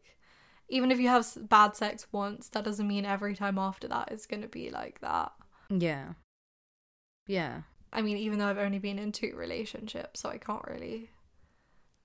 even 0.69 0.91
if 0.91 0.99
you 0.99 1.09
have 1.09 1.27
bad 1.51 1.77
sex 1.77 2.07
once, 2.13 2.49
that 2.49 2.65
doesn't 2.65 2.89
mean 2.89 3.05
every 3.05 3.35
time 3.37 3.59
after 3.59 3.87
that 3.89 4.11
is 4.11 4.25
going 4.27 4.41
to 4.43 4.49
be 4.49 4.71
like 4.71 5.01
that. 5.01 5.33
yeah 5.69 6.15
yeah 7.27 7.63
I 7.95 8.01
mean, 8.01 8.17
even 8.17 8.39
though 8.39 8.47
I've 8.49 8.57
only 8.57 8.79
been 8.79 8.99
in 8.99 9.13
two 9.13 9.35
relationships, 9.37 10.21
so 10.21 10.31
I 10.31 10.39
can't 10.39 10.65
really 10.67 11.11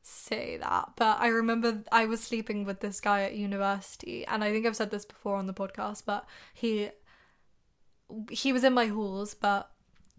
say 0.08 0.58
that. 0.58 0.94
But 0.96 1.20
I 1.20 1.28
remember 1.28 1.84
I 1.92 2.06
was 2.06 2.22
sleeping 2.22 2.66
with 2.66 2.80
this 2.80 3.00
guy 3.00 3.24
at 3.24 3.36
university, 3.36 4.26
and 4.26 4.44
I 4.44 4.52
think 4.52 4.66
I've 4.66 4.76
said 4.76 4.92
this 4.92 5.06
before 5.06 5.36
on 5.36 5.48
the 5.48 5.54
podcast, 5.54 6.04
but 6.06 6.26
he 6.54 6.90
he 8.32 8.54
was 8.54 8.64
in 8.64 8.74
my 8.74 8.88
halls, 8.88 9.34
but 9.34 9.70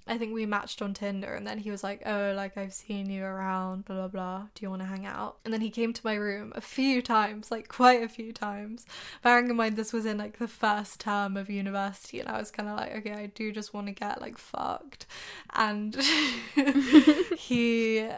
I 0.09 0.17
think 0.17 0.33
we 0.33 0.47
matched 0.47 0.81
on 0.81 0.95
Tinder, 0.95 1.35
and 1.35 1.47
then 1.47 1.59
he 1.59 1.71
was 1.71 1.85
like, 1.85 2.03
"Oh, 2.07 2.33
like 2.35 2.57
I've 2.57 2.73
seen 2.73 3.11
you 3.11 3.25
around, 3.25 3.85
blah 3.85 3.97
blah 3.97 4.09
blah. 4.09 4.47
Do 4.55 4.63
you 4.65 4.71
want 4.71 4.81
to 4.83 4.87
hang 4.89 5.05
out?" 5.07 5.39
And 5.45 5.53
then 5.53 5.61
he 5.61 5.71
came 5.71 5.93
to 5.93 6.01
my 6.05 6.15
room 6.15 6.53
a 6.57 6.61
few 6.63 7.03
times, 7.03 7.51
like 7.51 7.69
quite 7.69 8.03
a 8.03 8.09
few 8.09 8.33
times. 8.33 8.87
Bearing 9.23 9.51
in 9.51 9.57
mind 9.57 9.77
this 9.77 9.93
was 9.93 10.07
in 10.07 10.17
like 10.19 10.39
the 10.39 10.49
first 10.49 11.01
term 11.01 11.37
of 11.37 11.51
university, 11.51 12.21
and 12.21 12.29
I 12.29 12.39
was 12.39 12.51
kind 12.51 12.69
of 12.69 12.77
like, 12.77 12.97
"Okay, 12.97 13.13
I 13.13 13.27
do 13.27 13.53
just 13.53 13.75
want 13.75 13.87
to 13.89 13.93
get 13.93 14.21
like 14.21 14.39
fucked," 14.39 15.07
and 15.55 15.95
he 17.39 18.09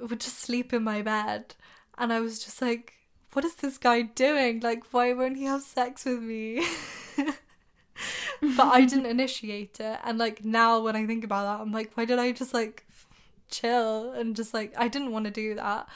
would 0.00 0.20
just 0.20 0.38
sleep 0.38 0.72
in 0.72 0.84
my 0.84 1.02
bed, 1.02 1.54
and 1.98 2.12
I 2.12 2.20
was 2.20 2.44
just 2.44 2.60
like, 2.62 2.94
"What 3.32 3.44
is 3.44 3.56
this 3.56 3.78
guy 3.78 4.02
doing? 4.02 4.60
Like, 4.60 4.92
why 4.92 5.12
won't 5.12 5.36
he 5.36 5.44
have 5.44 5.62
sex 5.62 6.04
with 6.04 6.22
me?" 6.22 6.66
but 7.16 8.66
I 8.66 8.84
didn't 8.84 9.06
initiate 9.16 9.80
it. 9.80 9.98
And 10.04 10.18
like 10.18 10.44
now 10.44 10.80
when 10.80 10.96
I 10.96 11.06
think 11.06 11.24
about 11.24 11.44
that, 11.44 11.62
I'm 11.62 11.72
like, 11.72 11.92
why 11.94 12.04
did 12.04 12.18
I 12.18 12.32
just 12.32 12.54
like 12.54 12.84
chill 13.50 14.12
and 14.12 14.34
just 14.34 14.52
like 14.52 14.72
I 14.76 14.88
didn't 14.88 15.12
want 15.12 15.24
to 15.26 15.30
do 15.30 15.54
that. 15.54 15.88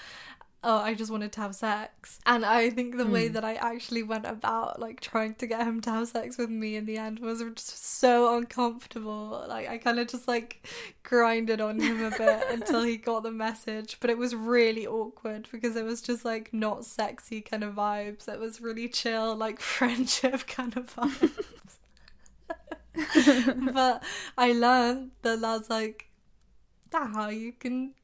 Oh, 0.62 0.76
I 0.76 0.92
just 0.92 1.10
wanted 1.10 1.32
to 1.32 1.40
have 1.40 1.54
sex. 1.54 2.20
And 2.26 2.44
I 2.44 2.68
think 2.68 2.98
the 2.98 3.06
way 3.06 3.30
Mm. 3.30 3.32
that 3.32 3.44
I 3.46 3.54
actually 3.54 4.02
went 4.02 4.26
about 4.26 4.78
like 4.78 5.00
trying 5.00 5.34
to 5.36 5.46
get 5.46 5.62
him 5.66 5.80
to 5.80 5.90
have 5.90 6.08
sex 6.08 6.36
with 6.36 6.50
me 6.50 6.76
in 6.76 6.84
the 6.84 6.98
end 6.98 7.18
was 7.20 7.40
just 7.40 7.82
so 7.98 8.36
uncomfortable. 8.36 9.42
Like 9.48 9.68
I 9.70 9.78
kind 9.78 9.98
of 9.98 10.08
just 10.08 10.28
like 10.28 10.66
grinded 11.02 11.62
on 11.62 11.80
him 11.80 12.04
a 12.04 12.10
bit 12.10 12.44
until 12.50 12.82
he 12.82 12.98
got 12.98 13.22
the 13.22 13.30
message, 13.30 13.96
but 14.00 14.10
it 14.10 14.18
was 14.18 14.34
really 14.34 14.86
awkward 14.86 15.48
because 15.50 15.76
it 15.76 15.84
was 15.86 16.02
just 16.02 16.26
like 16.26 16.52
not 16.52 16.84
sexy 16.84 17.40
kind 17.40 17.64
of 17.64 17.74
vibes. 17.74 18.28
It 18.28 18.38
was 18.38 18.60
really 18.60 18.88
chill, 18.88 19.34
like 19.34 19.60
friendship 19.76 20.46
kind 20.46 20.76
of 20.76 20.94
vibes. 20.94 21.32
but 23.72 24.02
I 24.36 24.52
learned 24.52 25.12
that 25.22 25.40
that's 25.40 25.70
like 25.70 26.06
that's 26.90 27.14
how 27.14 27.28
you 27.28 27.52
can 27.52 27.94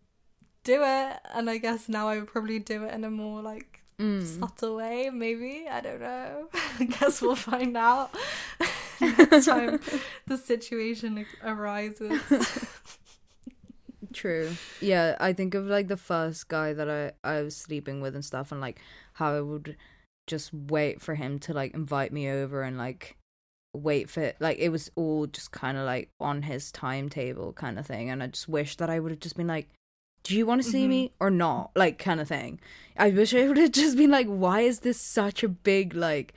do 0.67 0.83
it, 0.83 1.17
and 1.35 1.49
I 1.49 1.59
guess 1.59 1.89
now 1.89 2.09
I 2.09 2.19
would 2.19 2.29
probably 2.29 2.59
do 2.59 2.85
it 2.85 2.93
in 2.95 3.05
a 3.05 3.11
more 3.11 3.41
like 3.43 3.71
Mm. 3.99 4.23
subtle 4.23 4.77
way. 4.77 5.09
Maybe 5.11 5.67
I 5.71 5.81
don't 5.81 6.01
know. 6.01 6.49
I 6.81 6.85
guess 6.85 7.23
we'll 7.23 7.35
find 7.35 7.75
out 7.91 8.11
next 9.01 9.47
time 9.47 9.81
the 10.27 10.37
situation 10.37 11.25
arises. 11.43 12.21
True. 14.13 14.53
Yeah, 14.81 15.17
I 15.19 15.33
think 15.33 15.55
of 15.55 15.67
like 15.67 15.89
the 15.89 15.97
first 15.97 16.49
guy 16.49 16.73
that 16.75 16.89
I 16.91 17.13
I 17.25 17.43
was 17.43 17.57
sleeping 17.57 18.01
with 18.01 18.15
and 18.15 18.25
stuff, 18.25 18.53
and 18.53 18.61
like 18.61 18.79
how 19.15 19.35
I 19.35 19.41
would 19.41 19.77
just 20.27 20.53
wait 20.53 21.01
for 21.01 21.15
him 21.15 21.39
to 21.41 21.53
like 21.55 21.73
invite 21.75 22.13
me 22.13 22.29
over 22.29 22.63
and 22.63 22.77
like 22.77 23.17
wait 23.75 24.09
for 24.11 24.33
like 24.41 24.59
it 24.59 24.71
was 24.71 24.91
all 24.97 25.27
just 25.27 25.53
kind 25.53 25.77
of 25.79 25.85
like 25.87 26.09
on 26.21 26.43
his 26.43 26.71
timetable 26.73 27.53
kind 27.55 27.79
of 27.79 27.87
thing, 27.87 28.11
and 28.11 28.23
I 28.23 28.27
just 28.29 28.49
wish 28.49 28.77
that 28.77 28.91
I 28.91 29.01
would 29.01 29.11
have 29.13 29.21
just 29.21 29.37
been 29.37 29.47
like. 29.49 29.69
Do 30.27 30.37
you 30.37 30.45
want 30.45 30.61
to 30.63 30.69
see 30.69 30.89
me 30.89 31.13
or 31.21 31.31
not? 31.31 31.71
Like 31.77 31.99
kind 31.99 32.21
of 32.21 32.27
thing. 32.27 32.59
I 32.97 33.11
wish 33.11 33.33
I 33.33 33.47
would 33.47 33.57
have 33.59 33.71
just 33.83 33.97
been 33.97 34.11
like, 34.11 34.27
why 34.27 34.63
is 34.63 34.81
this 34.81 35.01
such 35.01 35.45
a 35.45 35.49
big 35.49 35.95
like, 35.95 36.35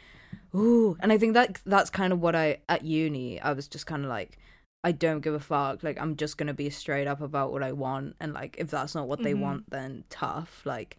ooh? 0.54 0.95
And 0.99 1.12
I 1.12 1.17
think 1.17 1.34
that 1.34 1.60
that's 1.65 1.89
kind 1.89 2.13
of 2.13 2.21
what 2.21 2.36
I 2.36 2.60
at 2.69 2.84
uni. 2.86 3.41
I 3.41 3.54
was 3.54 3.67
just 3.67 3.88
kind 3.88 4.04
of 4.04 4.10
like, 4.10 4.38
I 4.84 4.91
don't 4.91 5.21
give 5.21 5.34
a 5.34 5.39
fuck. 5.39 5.82
Like 5.82 5.99
I'm 5.99 6.15
just 6.17 6.38
gonna 6.38 6.54
be 6.54 6.69
straight 6.69 7.08
up 7.08 7.19
about 7.19 7.52
what 7.52 7.63
I 7.63 7.71
want, 7.71 8.15
and 8.19 8.32
like 8.34 8.56
if 8.60 8.69
that's 8.69 8.93
not 8.93 9.08
what 9.08 9.23
they 9.23 9.34
Mhm. 9.34 9.39
want, 9.39 9.69
then 9.71 10.04
tough. 10.10 10.62
Like 10.65 10.97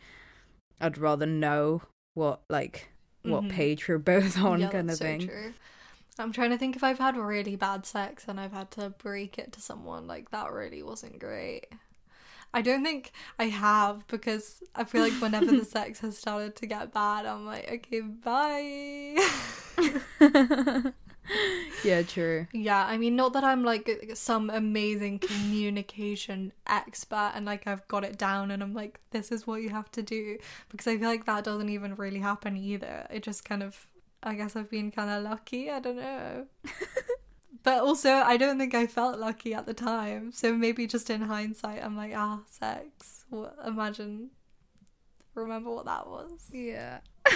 I'd 0.80 0.98
rather 0.98 1.26
know 1.26 1.82
what 2.14 2.40
like 2.48 2.88
what 3.22 3.44
Mhm. 3.44 3.50
page 3.50 3.86
we're 3.86 3.98
both 3.98 4.36
on, 4.42 4.60
Yeah, 4.60 4.68
kind 4.70 4.90
of 4.90 4.96
so 4.96 5.04
thing. 5.04 5.28
true. 5.28 5.52
I'm 6.18 6.32
trying 6.32 6.50
to 6.50 6.58
think 6.58 6.74
if 6.74 6.82
I've 6.82 6.98
had 6.98 7.16
really 7.16 7.54
bad 7.56 7.86
sex 7.86 8.24
and 8.26 8.40
I've 8.40 8.52
had 8.52 8.70
to 8.72 8.90
break 8.90 9.38
it 9.38 9.52
to 9.52 9.60
someone 9.60 10.06
like 10.08 10.30
that 10.32 10.50
really 10.52 10.82
wasn't 10.82 11.18
great. 11.20 11.66
I 12.52 12.62
don't 12.62 12.82
think 12.82 13.12
I 13.38 13.44
have 13.44 14.06
because 14.08 14.62
I 14.74 14.84
feel 14.84 15.02
like 15.02 15.12
whenever 15.14 15.46
the 15.46 15.64
sex 15.64 16.00
has 16.00 16.18
started 16.18 16.56
to 16.56 16.66
get 16.66 16.92
bad, 16.92 17.26
I'm 17.26 17.46
like, 17.46 17.70
okay, 17.70 18.00
bye. 18.00 19.16
yeah, 21.84 22.02
true. 22.02 22.46
yeah, 22.52 22.84
I 22.86 22.98
mean, 22.98 23.14
not 23.14 23.32
that 23.34 23.44
I'm 23.44 23.62
like 23.62 23.88
some 24.14 24.50
amazing 24.50 25.20
communication 25.20 26.52
expert 26.66 27.32
and 27.34 27.46
like 27.46 27.66
I've 27.66 27.86
got 27.86 28.04
it 28.04 28.18
down 28.18 28.50
and 28.50 28.62
I'm 28.62 28.74
like, 28.74 29.00
this 29.10 29.30
is 29.30 29.46
what 29.46 29.62
you 29.62 29.70
have 29.70 29.90
to 29.92 30.02
do 30.02 30.38
because 30.70 30.86
I 30.88 30.98
feel 30.98 31.08
like 31.08 31.26
that 31.26 31.44
doesn't 31.44 31.68
even 31.68 31.94
really 31.94 32.18
happen 32.18 32.56
either. 32.56 33.06
It 33.10 33.22
just 33.22 33.44
kind 33.44 33.62
of, 33.62 33.86
I 34.22 34.34
guess 34.34 34.56
I've 34.56 34.70
been 34.70 34.90
kind 34.90 35.10
of 35.10 35.22
lucky. 35.22 35.70
I 35.70 35.78
don't 35.78 35.96
know. 35.96 36.46
But 37.62 37.80
also, 37.82 38.10
I 38.10 38.36
don't 38.36 38.58
think 38.58 38.74
I 38.74 38.86
felt 38.86 39.18
lucky 39.18 39.52
at 39.54 39.66
the 39.66 39.74
time. 39.74 40.32
So 40.32 40.54
maybe 40.54 40.86
just 40.86 41.10
in 41.10 41.20
hindsight, 41.22 41.84
I'm 41.84 41.96
like, 41.96 42.12
ah, 42.16 42.40
sex. 42.50 43.24
What, 43.28 43.54
imagine. 43.66 44.30
Remember 45.34 45.70
what 45.70 45.84
that 45.84 46.06
was? 46.08 46.48
Yeah. 46.52 47.00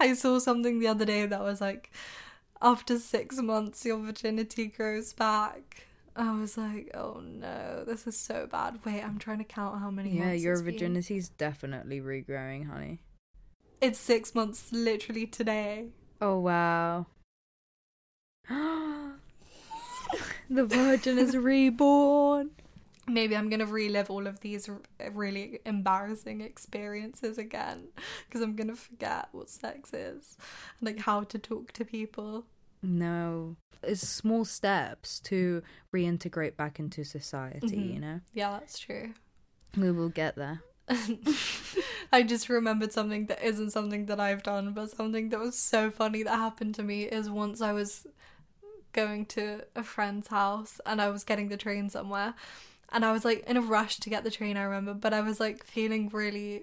I 0.00 0.14
saw 0.14 0.38
something 0.38 0.78
the 0.78 0.86
other 0.88 1.04
day 1.04 1.26
that 1.26 1.40
was 1.42 1.60
like, 1.60 1.90
after 2.62 2.98
six 2.98 3.36
months, 3.42 3.84
your 3.84 3.98
virginity 3.98 4.66
grows 4.66 5.12
back. 5.12 5.84
I 6.16 6.32
was 6.38 6.56
like, 6.56 6.90
oh 6.94 7.20
no, 7.22 7.84
this 7.86 8.06
is 8.06 8.16
so 8.16 8.48
bad. 8.50 8.78
Wait, 8.84 9.02
I'm 9.02 9.18
trying 9.18 9.38
to 9.38 9.44
count 9.44 9.78
how 9.78 9.90
many 9.90 10.16
Yeah, 10.18 10.32
your 10.32 10.54
it's 10.54 10.62
been. 10.62 10.72
virginity's 10.72 11.28
definitely 11.28 12.00
regrowing, 12.00 12.66
honey. 12.68 13.00
It's 13.80 13.98
six 13.98 14.34
months 14.34 14.72
literally 14.72 15.26
today. 15.26 15.88
Oh 16.20 16.38
wow. 16.40 17.06
the 18.48 19.14
virgin 20.64 21.18
is 21.18 21.36
reborn. 21.36 22.50
Maybe 23.06 23.36
I'm 23.36 23.48
gonna 23.48 23.66
relive 23.66 24.10
all 24.10 24.26
of 24.26 24.40
these 24.40 24.68
r- 24.68 24.80
really 25.12 25.60
embarrassing 25.64 26.40
experiences 26.40 27.38
again 27.38 27.88
because 28.26 28.42
I'm 28.42 28.56
gonna 28.56 28.76
forget 28.76 29.28
what 29.32 29.48
sex 29.48 29.92
is 29.94 30.36
like 30.80 30.98
how 31.00 31.22
to 31.24 31.38
talk 31.38 31.72
to 31.72 31.84
people. 31.84 32.44
No. 32.82 33.56
It's 33.82 34.06
small 34.06 34.44
steps 34.44 35.20
to 35.20 35.62
reintegrate 35.94 36.56
back 36.56 36.80
into 36.80 37.04
society, 37.04 37.76
Mhm. 37.76 37.94
you 37.94 38.00
know? 38.00 38.20
Yeah, 38.34 38.50
that's 38.58 38.78
true. 38.78 39.14
We 39.76 39.92
will 39.92 40.08
get 40.08 40.34
there. 40.36 40.62
I 42.12 42.22
just 42.22 42.48
remembered 42.48 42.92
something 42.92 43.26
that 43.26 43.42
isn't 43.42 43.70
something 43.70 44.06
that 44.06 44.20
I've 44.20 44.42
done, 44.42 44.72
but 44.72 44.90
something 44.90 45.28
that 45.30 45.38
was 45.38 45.58
so 45.58 45.90
funny 45.90 46.22
that 46.22 46.36
happened 46.36 46.74
to 46.76 46.82
me 46.82 47.02
is 47.04 47.28
once 47.28 47.60
I 47.60 47.72
was 47.72 48.06
going 48.92 49.26
to 49.26 49.64
a 49.76 49.82
friend's 49.82 50.28
house 50.28 50.80
and 50.86 51.00
I 51.00 51.08
was 51.10 51.24
getting 51.24 51.48
the 51.48 51.56
train 51.56 51.90
somewhere 51.90 52.34
and 52.90 53.04
I 53.04 53.12
was 53.12 53.24
like 53.24 53.44
in 53.46 53.56
a 53.56 53.60
rush 53.60 53.98
to 54.00 54.10
get 54.10 54.24
the 54.24 54.30
train, 54.30 54.56
I 54.56 54.62
remember, 54.62 54.94
but 54.94 55.12
I 55.12 55.20
was 55.20 55.40
like 55.40 55.64
feeling 55.64 56.08
really 56.08 56.62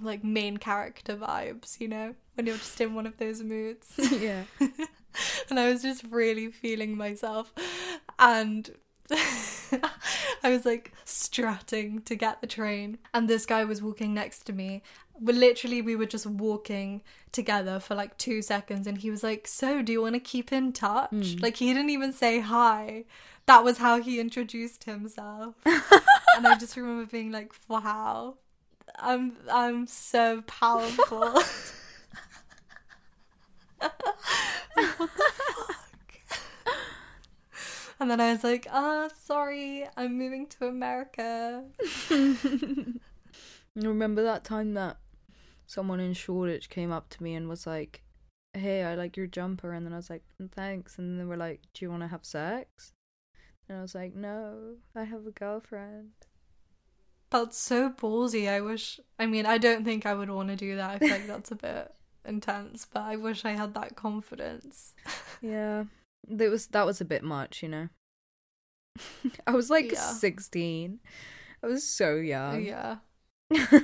like 0.00 0.24
main 0.24 0.56
character 0.56 1.16
vibes, 1.16 1.80
you 1.80 1.88
know, 1.88 2.14
when 2.34 2.46
you're 2.46 2.56
just 2.56 2.80
in 2.80 2.94
one 2.94 3.06
of 3.06 3.18
those 3.18 3.42
moods. 3.42 3.92
yeah. 4.18 4.44
and 5.50 5.60
I 5.60 5.70
was 5.70 5.82
just 5.82 6.04
really 6.04 6.50
feeling 6.50 6.96
myself. 6.96 7.52
And 8.18 8.70
I 10.42 10.50
was 10.50 10.64
like 10.64 10.92
strutting 11.04 12.02
to 12.02 12.14
get 12.14 12.40
the 12.40 12.46
train, 12.46 12.98
and 13.12 13.28
this 13.28 13.46
guy 13.46 13.64
was 13.64 13.82
walking 13.82 14.14
next 14.14 14.44
to 14.46 14.52
me. 14.52 14.82
But 15.20 15.34
literally, 15.34 15.82
we 15.82 15.96
were 15.96 16.06
just 16.06 16.26
walking 16.26 17.02
together 17.30 17.78
for 17.78 17.94
like 17.94 18.16
two 18.18 18.42
seconds, 18.42 18.86
and 18.86 18.98
he 18.98 19.10
was 19.10 19.22
like, 19.22 19.46
So, 19.46 19.82
do 19.82 19.92
you 19.92 20.02
want 20.02 20.14
to 20.14 20.20
keep 20.20 20.52
in 20.52 20.72
touch? 20.72 21.10
Mm. 21.10 21.42
Like, 21.42 21.56
he 21.56 21.72
didn't 21.72 21.90
even 21.90 22.12
say 22.12 22.40
hi. 22.40 23.04
That 23.46 23.64
was 23.64 23.78
how 23.78 24.00
he 24.00 24.20
introduced 24.20 24.84
himself. 24.84 25.54
and 25.66 26.46
I 26.46 26.56
just 26.58 26.76
remember 26.76 27.06
being 27.06 27.32
like, 27.32 27.52
Wow. 27.68 28.36
I'm 28.96 29.36
I'm 29.50 29.86
so 29.86 30.42
powerful. 30.42 31.42
And 38.02 38.10
then 38.10 38.20
I 38.20 38.32
was 38.32 38.42
like, 38.42 38.66
ah, 38.68 39.08
sorry, 39.16 39.86
I'm 39.96 40.18
moving 40.18 40.48
to 40.48 40.66
America. 40.66 41.62
Remember 43.76 44.24
that 44.24 44.42
time 44.42 44.74
that 44.74 44.96
someone 45.66 46.00
in 46.00 46.12
Shoreditch 46.12 46.68
came 46.68 46.90
up 46.90 47.10
to 47.10 47.22
me 47.22 47.36
and 47.36 47.48
was 47.48 47.64
like, 47.64 48.02
Hey, 48.54 48.82
I 48.82 48.96
like 48.96 49.16
your 49.16 49.28
jumper. 49.28 49.72
And 49.72 49.86
then 49.86 49.92
I 49.92 49.98
was 49.98 50.10
like, 50.10 50.24
Thanks. 50.50 50.98
And 50.98 51.20
they 51.20 51.24
were 51.24 51.36
like, 51.36 51.60
Do 51.74 51.84
you 51.84 51.90
want 51.90 52.02
to 52.02 52.08
have 52.08 52.24
sex? 52.24 52.92
And 53.68 53.78
I 53.78 53.82
was 53.82 53.94
like, 53.94 54.16
No, 54.16 54.78
I 54.96 55.04
have 55.04 55.24
a 55.24 55.30
girlfriend. 55.30 56.10
That's 57.30 57.56
so 57.56 57.88
ballsy. 57.90 58.48
I 58.48 58.60
wish, 58.62 58.98
I 59.16 59.26
mean, 59.26 59.46
I 59.46 59.58
don't 59.58 59.84
think 59.84 60.06
I 60.06 60.14
would 60.14 60.28
want 60.28 60.48
to 60.48 60.56
do 60.56 60.74
that. 60.74 60.90
I 60.90 60.98
feel 60.98 61.08
like 61.08 61.28
that's 61.28 61.52
a 61.52 61.54
bit 61.54 61.94
intense, 62.24 62.84
but 62.92 63.02
I 63.02 63.14
wish 63.14 63.44
I 63.44 63.52
had 63.52 63.74
that 63.74 63.94
confidence. 63.94 64.92
Yeah. 65.40 65.84
That 66.28 66.50
was 66.50 66.66
that 66.68 66.86
was 66.86 67.00
a 67.00 67.04
bit 67.04 67.22
much, 67.22 67.62
you 67.62 67.68
know. 67.68 67.88
I 69.46 69.52
was 69.52 69.70
like 69.70 69.92
Yeah. 69.92 69.98
16. 70.12 71.00
I 71.62 71.66
was 71.66 71.86
so 71.88 72.16
young. 72.16 72.64
yeah. 72.64 72.96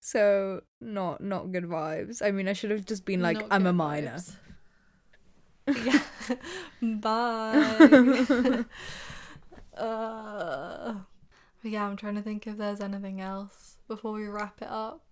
so 0.00 0.62
not 0.80 1.20
not 1.22 1.52
good 1.52 1.64
vibes. 1.64 2.20
I 2.24 2.30
mean, 2.30 2.48
I 2.48 2.52
should 2.52 2.70
have 2.70 2.84
just 2.84 3.04
been 3.04 3.20
like, 3.20 3.38
Not 3.38 3.46
I'm 3.50 3.66
a 3.66 3.72
minor. 3.72 4.16
vibes. 4.16 4.36
yeah. 5.84 6.02
Bye. 7.00 8.64
uh, 9.76 10.94
but 11.62 11.70
yeah, 11.70 11.86
I'm 11.86 11.96
trying 11.96 12.14
to 12.16 12.22
think 12.22 12.46
if 12.46 12.56
there's 12.56 12.80
anything 12.80 13.20
else 13.20 13.78
before 13.88 14.12
we 14.12 14.26
wrap 14.26 14.62
it 14.62 14.68
up. 14.68 15.02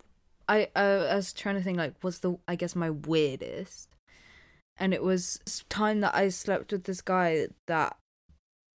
I, 0.48 0.68
I 0.76 0.82
I 0.82 1.14
was 1.16 1.32
trying 1.32 1.54
to 1.56 1.62
think 1.62 1.78
like 1.78 1.94
what's 2.02 2.18
the 2.18 2.36
I 2.46 2.54
guess 2.56 2.76
my 2.76 2.90
weirdest, 2.90 3.88
and 4.78 4.92
it 4.92 5.02
was 5.02 5.40
time 5.68 6.00
that 6.00 6.14
I 6.14 6.28
slept 6.28 6.72
with 6.72 6.84
this 6.84 7.00
guy 7.00 7.48
that 7.66 7.96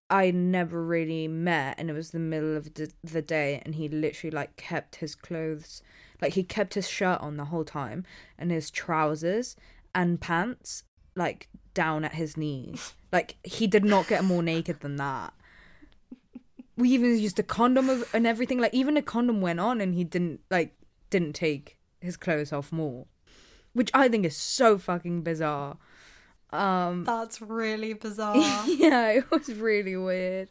I 0.10 0.32
never 0.32 0.84
really 0.84 1.28
met, 1.28 1.76
and 1.78 1.90
it 1.90 1.94
was 1.94 2.12
the 2.12 2.20
middle 2.20 2.58
of 2.58 2.74
the, 2.74 3.22
day, 3.22 3.62
and 3.64 3.76
he 3.76 3.88
literally 3.88 4.32
like 4.32 4.56
kept 4.56 4.98
his 4.98 5.14
clothes, 5.14 5.84
like 6.22 6.34
he 6.34 6.44
kept 6.44 6.74
his 6.74 6.90
shirt 6.90 7.22
on 7.22 7.38
the 7.38 7.46
whole 7.46 7.66
time, 7.66 8.06
and 8.38 8.52
his 8.52 8.72
trousers 8.72 9.56
and 9.94 10.20
pants 10.20 10.84
like 11.16 11.48
down 11.74 12.06
at 12.06 12.14
his 12.14 12.38
knees, 12.38 12.94
Like 13.12 13.38
he 13.44 13.66
did 13.68 13.84
not 13.84 14.08
get 14.08 14.24
more 14.24 14.44
naked 14.44 14.82
than 14.82 14.98
that. 14.98 15.34
We 16.78 16.90
even 16.90 17.18
used 17.18 17.40
a 17.40 17.44
condom 17.44 17.90
of, 17.90 18.08
and 18.14 18.28
everything. 18.28 18.60
Like 18.60 18.74
even 18.74 18.98
a 18.98 19.02
condom 19.02 19.42
went 19.42 19.60
on, 19.60 19.82
and 19.82 19.96
he 19.96 20.04
didn't 20.04 20.42
like 20.52 20.76
didn't 21.10 21.34
take 21.34 21.78
his 22.00 22.18
clothes 22.18 22.54
off 22.54 22.72
more, 22.72 23.08
which 23.74 23.90
I 23.94 24.08
think 24.10 24.26
is 24.26 24.38
so 24.38 24.78
fucking 24.78 25.24
bizarre. 25.24 25.78
Um, 26.52 27.04
That's 27.04 27.42
really 27.42 27.94
bizarre. 28.06 28.66
yeah, 28.68 29.10
it 29.12 29.30
was 29.32 29.54
really 29.54 29.96
weird, 29.96 30.50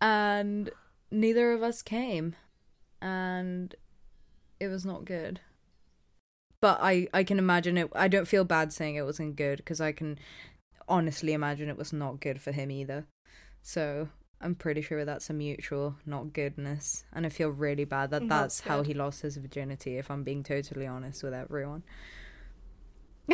and 0.00 0.70
neither 1.10 1.52
of 1.52 1.62
us 1.62 1.82
came, 1.82 2.36
and 3.02 3.74
it 4.60 4.68
was 4.68 4.84
not 4.84 5.04
good. 5.04 5.40
But 6.60 6.78
I 6.82 7.08
I 7.12 7.24
can 7.24 7.38
imagine 7.38 7.78
it. 7.78 7.90
I 7.94 8.08
don't 8.08 8.28
feel 8.28 8.44
bad 8.44 8.72
saying 8.72 8.96
it 8.96 9.02
wasn't 9.04 9.36
good 9.36 9.58
because 9.58 9.80
I 9.80 9.92
can 9.92 10.18
honestly 10.88 11.32
imagine 11.32 11.68
it 11.68 11.76
was 11.78 11.92
not 11.92 12.20
good 12.20 12.40
for 12.40 12.52
him 12.52 12.70
either. 12.70 13.06
So 13.62 14.08
I'm 14.40 14.54
pretty 14.54 14.82
sure 14.82 15.04
that's 15.04 15.30
a 15.30 15.34
mutual 15.34 15.96
not 16.06 16.32
goodness, 16.32 17.04
and 17.12 17.26
I 17.26 17.28
feel 17.28 17.48
really 17.50 17.84
bad 17.84 18.10
that 18.10 18.28
that's, 18.28 18.60
That's 18.60 18.68
how 18.68 18.82
he 18.82 18.94
lost 18.94 19.22
his 19.22 19.36
virginity. 19.36 19.98
If 19.98 20.10
I'm 20.10 20.22
being 20.22 20.42
totally 20.44 20.86
honest 20.86 21.22
with 21.24 21.34
everyone. 21.34 21.82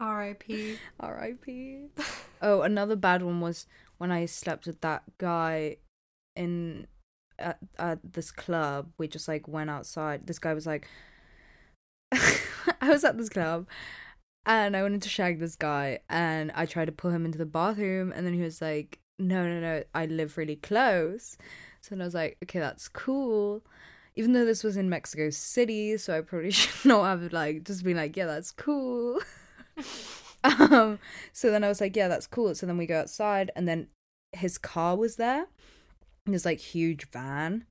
R.I.P. 0.00 0.78
R.I.P. 1.00 1.86
oh, 2.42 2.62
another 2.62 2.96
bad 2.96 3.22
one 3.22 3.40
was 3.40 3.66
when 3.98 4.10
I 4.10 4.26
slept 4.26 4.66
with 4.66 4.80
that 4.80 5.02
guy 5.18 5.76
in 6.36 6.86
at, 7.38 7.58
at 7.78 8.12
this 8.12 8.30
club. 8.30 8.90
We 8.98 9.08
just 9.08 9.28
like 9.28 9.48
went 9.48 9.70
outside. 9.70 10.26
This 10.26 10.38
guy 10.38 10.54
was 10.54 10.66
like, 10.66 10.86
I 12.12 12.88
was 12.88 13.04
at 13.04 13.18
this 13.18 13.28
club. 13.28 13.66
And 14.46 14.76
I 14.76 14.82
wanted 14.82 15.02
to 15.02 15.10
shag 15.10 15.40
this 15.40 15.56
guy, 15.56 15.98
and 16.08 16.50
I 16.54 16.64
tried 16.64 16.86
to 16.86 16.92
pull 16.92 17.10
him 17.10 17.26
into 17.26 17.36
the 17.36 17.44
bathroom, 17.44 18.12
and 18.16 18.26
then 18.26 18.32
he 18.32 18.40
was 18.40 18.62
like, 18.62 18.98
"No, 19.18 19.46
no, 19.46 19.60
no, 19.60 19.82
I 19.94 20.06
live 20.06 20.38
really 20.38 20.56
close." 20.56 21.36
So 21.82 21.90
then 21.90 22.00
I 22.00 22.06
was 22.06 22.14
like, 22.14 22.38
"Okay, 22.44 22.58
that's 22.58 22.88
cool." 22.88 23.62
Even 24.16 24.32
though 24.32 24.46
this 24.46 24.64
was 24.64 24.78
in 24.78 24.88
Mexico 24.88 25.28
City, 25.28 25.98
so 25.98 26.16
I 26.16 26.22
probably 26.22 26.50
should 26.52 26.88
not 26.88 27.04
have 27.04 27.30
like 27.30 27.64
just 27.64 27.84
been 27.84 27.98
like, 27.98 28.16
"Yeah, 28.16 28.24
that's 28.24 28.50
cool." 28.50 29.20
Um, 30.44 30.98
so 31.32 31.50
then 31.50 31.64
I 31.64 31.68
was 31.68 31.80
like, 31.80 31.96
"Yeah, 31.96 32.08
that's 32.08 32.26
cool." 32.26 32.54
So 32.54 32.66
then 32.66 32.78
we 32.78 32.86
go 32.86 33.00
outside, 33.00 33.50
and 33.56 33.66
then 33.68 33.88
his 34.32 34.58
car 34.58 34.96
was 34.96 35.16
there. 35.16 35.46
This 36.26 36.44
like 36.44 36.58
huge 36.60 37.10
van. 37.10 37.64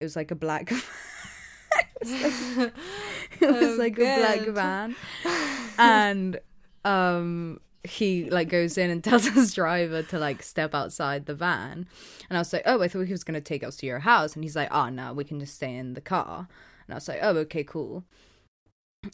It 0.00 0.04
was 0.04 0.16
like 0.16 0.30
a 0.30 0.34
black. 0.34 0.72
it 2.02 2.02
was 2.02 2.56
like, 2.56 2.74
it 3.40 3.50
was 3.50 3.70
Oh, 3.70 3.76
like 3.78 3.98
a 3.98 4.16
black 4.16 4.40
van 4.40 4.96
and 5.78 6.40
um 6.84 7.60
he 7.84 8.28
like 8.30 8.48
goes 8.48 8.76
in 8.78 8.90
and 8.90 9.02
tells 9.02 9.26
his 9.26 9.54
driver 9.54 10.02
to 10.02 10.18
like 10.18 10.42
step 10.42 10.74
outside 10.74 11.26
the 11.26 11.34
van 11.34 11.86
and 12.28 12.36
i 12.36 12.40
was 12.40 12.52
like 12.52 12.62
oh 12.66 12.82
i 12.82 12.88
thought 12.88 13.06
he 13.06 13.12
was 13.12 13.24
going 13.24 13.34
to 13.34 13.40
take 13.40 13.64
us 13.64 13.76
to 13.76 13.86
your 13.86 14.00
house 14.00 14.34
and 14.34 14.44
he's 14.44 14.56
like 14.56 14.68
oh 14.72 14.88
no 14.88 15.12
we 15.12 15.24
can 15.24 15.40
just 15.40 15.54
stay 15.54 15.74
in 15.74 15.94
the 15.94 16.00
car 16.00 16.48
and 16.86 16.94
i 16.94 16.96
was 16.96 17.08
like 17.08 17.18
oh 17.22 17.36
okay 17.36 17.64
cool 17.64 18.04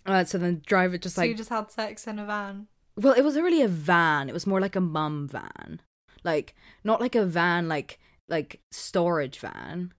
uh, 0.07 0.24
so 0.24 0.39
then 0.39 0.55
the 0.57 0.61
driver 0.61 0.99
just 0.99 1.14
so 1.16 1.22
like 1.22 1.30
you 1.30 1.36
just 1.36 1.51
had 1.51 1.70
sex 1.70 2.07
in 2.07 2.18
a 2.18 2.24
van. 2.26 2.66
well 2.97 3.14
it 3.14 3.22
wasn't 3.22 3.45
really 3.45 3.62
a 3.62 3.68
van 3.68 4.28
it 4.28 4.32
was 4.32 4.47
more 4.47 4.61
like 4.61 4.76
a 4.76 4.80
mum 4.80 5.26
van 5.28 5.80
like 6.24 6.55
not 6.84 7.01
like 7.01 7.14
a 7.14 7.24
van 7.24 7.68
like 7.68 7.99
like 8.28 8.61
storage 8.70 9.39
van 9.39 9.93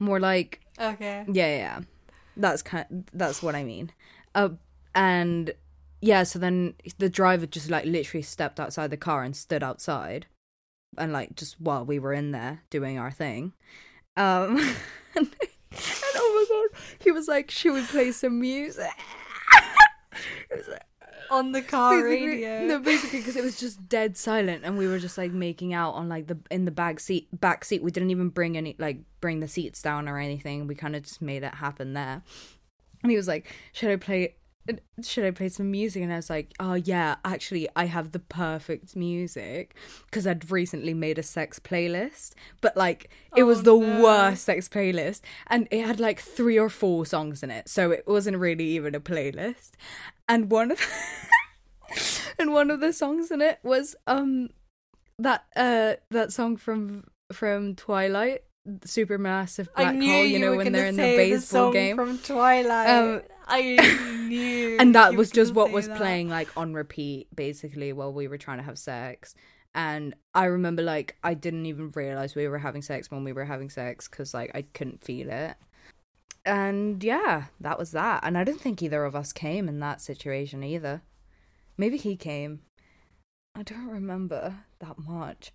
more 0.00 0.20
like 0.20 0.60
Okay. 0.78 1.24
yeah, 1.28 1.46
yeah, 1.46 1.56
yeah. 1.56 1.80
That's 2.36 2.60
kind. 2.62 3.08
that's 3.14 3.44
what 3.44 3.54
I 3.54 3.62
mean. 3.62 3.92
Uh, 4.34 4.48
and 4.92 5.52
yeah, 6.00 6.24
so 6.24 6.40
then 6.40 6.74
the 6.98 7.08
driver 7.08 7.46
just 7.46 7.70
like 7.70 7.84
literally 7.84 8.22
stepped 8.22 8.58
outside 8.58 8.90
the 8.90 8.96
car 8.96 9.22
and 9.22 9.36
stood 9.36 9.62
outside, 9.62 10.26
and 10.98 11.12
like 11.12 11.36
just 11.36 11.60
while 11.60 11.84
we 11.84 12.00
were 12.00 12.12
in 12.12 12.32
there 12.32 12.62
doing 12.70 12.98
our 12.98 13.12
thing, 13.12 13.52
um, 14.16 14.58
and, 15.76 16.14
oh 16.16 16.46
my 16.50 16.56
god, 16.78 16.84
he 17.00 17.10
was 17.12 17.28
like, 17.28 17.50
"Should 17.50 17.74
we 17.74 17.82
play 17.82 18.12
some 18.12 18.40
music?" 18.40 18.90
it 20.50 20.56
was 20.58 20.68
like, 20.68 20.82
On 21.30 21.52
the 21.52 21.62
car 21.62 22.00
basically- 22.02 22.26
radio. 22.28 22.66
No, 22.66 22.78
basically 22.78 23.18
because 23.20 23.36
it 23.36 23.44
was 23.44 23.58
just 23.58 23.88
dead 23.88 24.16
silent, 24.16 24.62
and 24.64 24.76
we 24.78 24.86
were 24.86 24.98
just 24.98 25.18
like 25.18 25.32
making 25.32 25.74
out 25.74 25.92
on 25.94 26.08
like 26.08 26.26
the 26.26 26.38
in 26.50 26.64
the 26.64 26.70
back 26.70 27.00
seat. 27.00 27.28
Back 27.40 27.64
seat. 27.64 27.82
We 27.82 27.90
didn't 27.90 28.10
even 28.10 28.28
bring 28.28 28.56
any 28.56 28.76
like 28.78 28.98
bring 29.20 29.40
the 29.40 29.48
seats 29.48 29.82
down 29.82 30.08
or 30.08 30.18
anything. 30.18 30.66
We 30.66 30.74
kind 30.74 30.94
of 30.96 31.02
just 31.02 31.20
made 31.22 31.42
it 31.42 31.54
happen 31.54 31.92
there. 31.94 32.22
And 33.02 33.10
he 33.10 33.16
was 33.16 33.28
like, 33.28 33.52
"Should 33.72 33.90
I 33.90 33.96
play? 33.96 34.34
Should 35.02 35.24
I 35.24 35.30
play 35.30 35.48
some 35.48 35.70
music?" 35.70 36.02
And 36.02 36.12
I 36.12 36.16
was 36.16 36.30
like, 36.30 36.52
"Oh 36.58 36.74
yeah, 36.74 37.16
actually, 37.24 37.68
I 37.76 37.84
have 37.86 38.12
the 38.12 38.18
perfect 38.18 38.96
music 38.96 39.74
because 40.06 40.26
I'd 40.26 40.50
recently 40.50 40.94
made 40.94 41.18
a 41.18 41.22
sex 41.22 41.58
playlist, 41.58 42.32
but 42.60 42.76
like 42.76 43.10
it 43.36 43.42
Oh, 43.42 43.46
was 43.46 43.62
the 43.64 43.76
no. 43.76 44.02
worst 44.02 44.44
sex 44.44 44.68
playlist, 44.68 45.20
and 45.48 45.68
it 45.70 45.84
had 45.86 46.00
like 46.00 46.20
three 46.20 46.58
or 46.58 46.70
four 46.70 47.04
songs 47.04 47.42
in 47.42 47.50
it, 47.50 47.68
so 47.68 47.90
it 47.90 48.04
wasn't 48.06 48.38
really 48.38 48.64
even 48.68 48.94
a 48.94 49.00
playlist. 49.00 49.72
And 50.28 50.50
one 50.50 50.70
of 50.70 50.80
and 52.38 52.52
one 52.52 52.70
of 52.70 52.80
the 52.80 52.92
songs 52.92 53.30
in 53.30 53.40
it 53.42 53.58
was 53.62 53.94
um 54.06 54.48
that 55.18 55.44
uh 55.56 55.94
that 56.10 56.32
song 56.32 56.56
from 56.56 57.04
from 57.32 57.74
Twilight, 57.74 58.42
Supermassive 58.80 59.68
Black 59.76 59.94
Hole. 59.94 60.24
You 60.24 60.38
know 60.38 60.56
when 60.56 60.72
they're 60.72 60.86
in 60.86 60.96
the 60.96 61.02
baseball 61.02 61.64
song 61.66 61.72
game. 61.72 61.96
from 61.96 62.18
Twilight. 62.18 62.88
Um, 62.88 63.22
I 63.46 63.76
knew, 64.28 64.76
and 64.80 64.94
that 64.94 65.14
was 65.14 65.30
just 65.30 65.54
what 65.54 65.70
was 65.70 65.88
that. 65.88 65.96
playing 65.96 66.28
like 66.28 66.48
on 66.56 66.74
repeat 66.74 67.28
basically 67.34 67.92
while 67.92 68.12
we 68.12 68.28
were 68.28 68.38
trying 68.38 68.58
to 68.58 68.64
have 68.64 68.78
sex. 68.78 69.34
And 69.74 70.14
i 70.34 70.44
remember 70.44 70.82
like 70.82 71.16
i 71.24 71.34
didn't 71.34 71.66
even 71.66 71.90
realize 71.94 72.34
we 72.34 72.46
were 72.46 72.58
having 72.58 72.80
sex 72.82 73.10
when 73.10 73.24
we 73.24 73.32
were 73.32 73.44
having 73.44 73.70
sex 73.70 74.08
because 74.08 74.32
like 74.32 74.52
i 74.54 74.62
couldn't 74.62 75.04
feel 75.04 75.28
it. 75.30 75.56
And 76.44 77.02
yeah 77.02 77.46
that 77.60 77.78
was 77.78 77.90
that. 77.92 78.20
And 78.24 78.38
i 78.38 78.44
don't 78.44 78.60
think 78.60 78.82
either 78.82 79.04
of 79.04 79.16
us 79.16 79.32
came 79.32 79.68
in 79.68 79.80
that 79.80 80.00
situation 80.00 80.62
either. 80.62 81.02
Maybe 81.76 81.96
he 81.96 82.16
came. 82.16 82.60
I 83.56 83.62
don't 83.64 83.88
remember 83.88 84.64
that 84.78 84.98
much. 84.98 85.52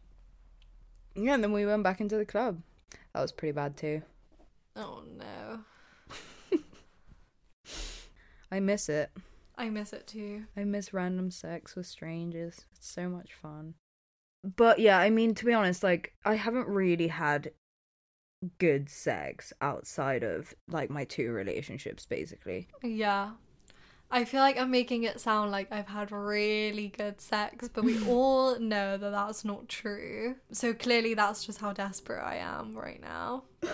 Yeah 1.16 1.36
and 1.36 1.44
then 1.44 1.54
we 1.54 1.66
went 1.66 1.84
back 1.84 2.02
into 2.02 2.18
the 2.18 2.26
club. 2.26 2.62
That 3.14 3.22
was 3.22 3.32
pretty 3.32 3.54
bad 3.54 3.78
too. 3.78 4.02
Oh 4.76 5.04
no, 5.18 5.62
i 8.52 8.60
miss 8.60 8.90
it 8.90 9.12
I 9.60 9.70
miss 9.70 9.92
it 9.92 10.08
too. 10.08 10.46
I 10.56 10.64
miss 10.64 10.94
random 10.94 11.32
sex 11.32 11.76
with 11.76 11.86
strangers. 11.86 12.62
It's 12.78 12.90
so 12.90 13.10
much 13.10 13.34
fun. 13.34 13.74
But 14.56 14.80
yeah, 14.80 14.98
I 14.98 15.10
mean, 15.10 15.36
to 15.36 15.46
be 15.46 15.54
honest, 15.54 15.84
like, 15.84 16.14
I 16.24 16.36
haven't 16.36 16.70
really 16.70 17.10
had 17.10 17.52
good 18.58 18.90
sex 18.90 19.52
outside 19.60 20.24
of, 20.24 20.54
like, 20.70 20.90
my 20.90 21.04
two 21.04 21.34
relationships, 21.34 22.06
basically. 22.06 22.70
Yeah. 22.82 23.32
I 24.10 24.24
feel 24.24 24.40
like 24.40 24.58
I'm 24.58 24.72
making 24.72 25.04
it 25.04 25.20
sound 25.20 25.52
like 25.52 25.68
I've 25.74 25.90
had 25.90 26.14
really 26.14 26.88
good 26.98 27.20
sex, 27.20 27.68
but 27.68 27.84
we 27.84 28.02
all 28.08 28.58
know 28.60 28.96
that 28.98 29.12
that's 29.12 29.44
not 29.44 29.68
true. 29.68 30.36
So 30.54 30.74
clearly, 30.74 31.16
that's 31.16 31.46
just 31.46 31.60
how 31.60 31.74
desperate 31.74 32.24
I 32.24 32.38
am 32.38 32.78
right 32.78 33.02
now. 33.02 33.44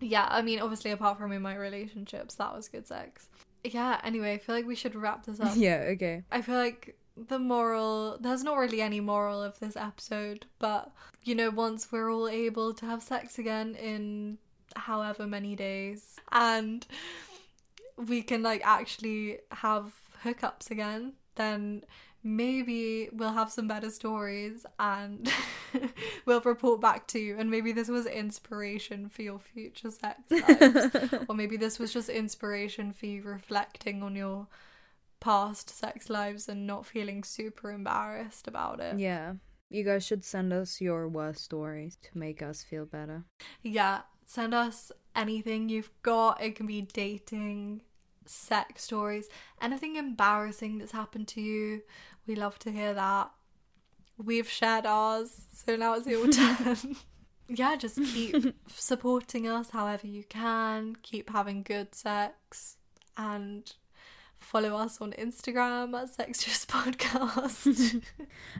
yeah, 0.00 0.28
I 0.30 0.42
mean, 0.42 0.60
obviously, 0.60 0.90
apart 0.90 1.16
from 1.16 1.32
in 1.32 1.40
my 1.40 1.56
relationships, 1.56 2.34
that 2.34 2.54
was 2.54 2.68
good 2.68 2.86
sex. 2.86 3.30
Yeah, 3.74 4.00
anyway, 4.04 4.34
I 4.34 4.38
feel 4.38 4.54
like 4.54 4.66
we 4.66 4.74
should 4.74 4.94
wrap 4.94 5.26
this 5.26 5.40
up. 5.40 5.52
yeah, 5.56 5.86
okay. 5.90 6.24
I 6.30 6.42
feel 6.42 6.56
like 6.56 6.96
the 7.16 7.38
moral, 7.38 8.18
there's 8.20 8.44
not 8.44 8.56
really 8.56 8.80
any 8.80 9.00
moral 9.00 9.42
of 9.42 9.58
this 9.58 9.76
episode, 9.76 10.46
but 10.58 10.92
you 11.24 11.34
know, 11.34 11.50
once 11.50 11.90
we're 11.90 12.10
all 12.10 12.28
able 12.28 12.72
to 12.74 12.86
have 12.86 13.02
sex 13.02 13.38
again 13.38 13.74
in 13.74 14.38
however 14.76 15.26
many 15.26 15.56
days 15.56 16.16
and 16.30 16.86
we 17.96 18.22
can 18.22 18.42
like 18.42 18.62
actually 18.64 19.38
have 19.50 19.92
hookups 20.24 20.70
again, 20.70 21.14
then 21.34 21.84
maybe 22.28 23.08
we'll 23.12 23.32
have 23.32 23.50
some 23.50 23.66
better 23.66 23.90
stories 23.90 24.66
and 24.78 25.30
we'll 26.26 26.40
report 26.42 26.80
back 26.80 27.06
to 27.08 27.18
you. 27.18 27.36
And 27.38 27.50
maybe 27.50 27.72
this 27.72 27.88
was 27.88 28.06
inspiration 28.06 29.08
for 29.08 29.22
your 29.22 29.38
future 29.38 29.90
sex 29.90 30.20
lives. 30.30 31.14
or 31.28 31.34
maybe 31.34 31.56
this 31.56 31.78
was 31.78 31.92
just 31.92 32.08
inspiration 32.08 32.92
for 32.92 33.06
you 33.06 33.22
reflecting 33.22 34.02
on 34.02 34.14
your 34.14 34.46
past 35.20 35.70
sex 35.70 36.10
lives 36.10 36.48
and 36.48 36.66
not 36.66 36.86
feeling 36.86 37.24
super 37.24 37.70
embarrassed 37.72 38.46
about 38.46 38.80
it. 38.80 38.98
Yeah. 38.98 39.34
You 39.70 39.84
guys 39.84 40.04
should 40.04 40.24
send 40.24 40.52
us 40.52 40.80
your 40.80 41.08
worst 41.08 41.44
stories 41.44 41.98
to 42.02 42.18
make 42.18 42.42
us 42.42 42.62
feel 42.62 42.86
better. 42.86 43.24
Yeah, 43.62 44.02
send 44.24 44.54
us 44.54 44.92
anything 45.14 45.68
you've 45.68 45.90
got. 46.02 46.42
It 46.42 46.56
can 46.56 46.66
be 46.66 46.82
dating, 46.82 47.82
sex 48.24 48.84
stories, 48.84 49.28
anything 49.60 49.96
embarrassing 49.96 50.78
that's 50.78 50.92
happened 50.92 51.28
to 51.28 51.40
you. 51.40 51.82
We 52.28 52.36
love 52.36 52.58
to 52.60 52.70
hear 52.70 52.94
that. 52.94 53.30
We've 54.22 54.48
shared 54.48 54.84
ours, 54.86 55.46
so 55.52 55.74
now 55.76 55.94
it's 55.94 56.06
your 56.06 56.28
turn. 56.30 56.96
yeah, 57.48 57.74
just 57.76 57.96
keep 57.96 58.54
supporting 58.68 59.48
us 59.48 59.70
however 59.70 60.06
you 60.06 60.24
can. 60.24 60.96
Keep 61.02 61.30
having 61.30 61.62
good 61.62 61.94
sex 61.94 62.76
and 63.16 63.72
Follow 64.40 64.76
us 64.76 65.00
on 65.00 65.12
Instagram 65.18 66.00
at 66.00 66.16
Sextras 66.16 66.64
Podcast. 66.66 68.02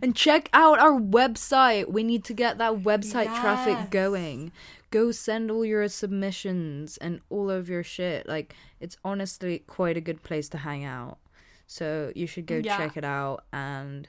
And 0.02 0.14
check 0.14 0.50
out 0.52 0.78
our 0.78 1.00
website. 1.00 1.88
We 1.88 2.02
need 2.02 2.24
to 2.24 2.34
get 2.34 2.58
that 2.58 2.78
website 2.78 3.26
Yes. 3.26 3.40
traffic 3.40 3.90
going. 3.90 4.52
Go 4.90 5.12
send 5.12 5.50
all 5.50 5.64
your 5.64 5.88
submissions 5.88 6.96
and 6.98 7.20
all 7.30 7.48
of 7.48 7.68
your 7.68 7.82
shit. 7.82 8.28
Like, 8.28 8.54
it's 8.80 8.96
honestly 9.04 9.60
quite 9.60 9.96
a 9.96 10.00
good 10.00 10.22
place 10.22 10.48
to 10.50 10.58
hang 10.58 10.84
out. 10.84 11.18
So 11.70 12.10
you 12.16 12.26
should 12.26 12.46
go 12.46 12.56
Yeah. 12.56 12.76
check 12.78 12.96
it 12.96 13.04
out. 13.04 13.44
And 13.52 14.08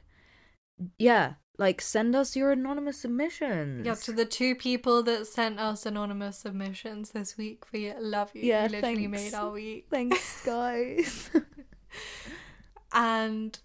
yeah, 0.98 1.34
like, 1.58 1.82
send 1.82 2.16
us 2.16 2.38
your 2.38 2.52
anonymous 2.54 3.00
submissions. 3.02 3.86
yeah, 3.86 3.96
to 3.96 4.14
the 4.14 4.24
two 4.24 4.56
people 4.56 5.04
that 5.04 5.28
sent 5.28 5.60
us 5.60 5.86
anonymous 5.86 6.38
submissions 6.40 7.12
this 7.12 7.38
week, 7.38 7.66
we 7.74 7.94
love 7.96 8.32
you. 8.34 8.44
Yeah, 8.44 8.64
you 8.64 8.70
literally 8.70 9.08
thanks. 9.08 9.22
made 9.24 9.34
our 9.38 9.52
week. 9.52 9.88
Thanks, 9.92 10.46
guys. 10.46 11.30
And 12.94 13.60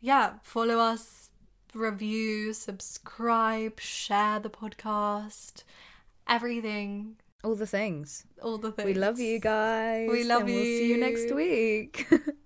yeah, 0.00 0.34
follow 0.42 0.78
us, 0.78 1.28
review, 1.74 2.52
subscribe, 2.54 3.78
share 3.80 4.40
the 4.40 4.48
podcast, 4.50 5.62
everything, 6.26 7.16
all 7.44 7.54
the 7.54 7.66
things. 7.66 8.24
all 8.42 8.56
the 8.58 8.72
things. 8.72 8.86
We 8.86 8.94
love 8.94 9.20
you 9.20 9.38
guys. 9.38 10.08
We 10.10 10.24
love 10.24 10.40
and 10.42 10.50
We'll 10.50 10.64
see 10.64 10.88
you 10.88 10.96
next 10.96 11.28
you. 11.28 11.34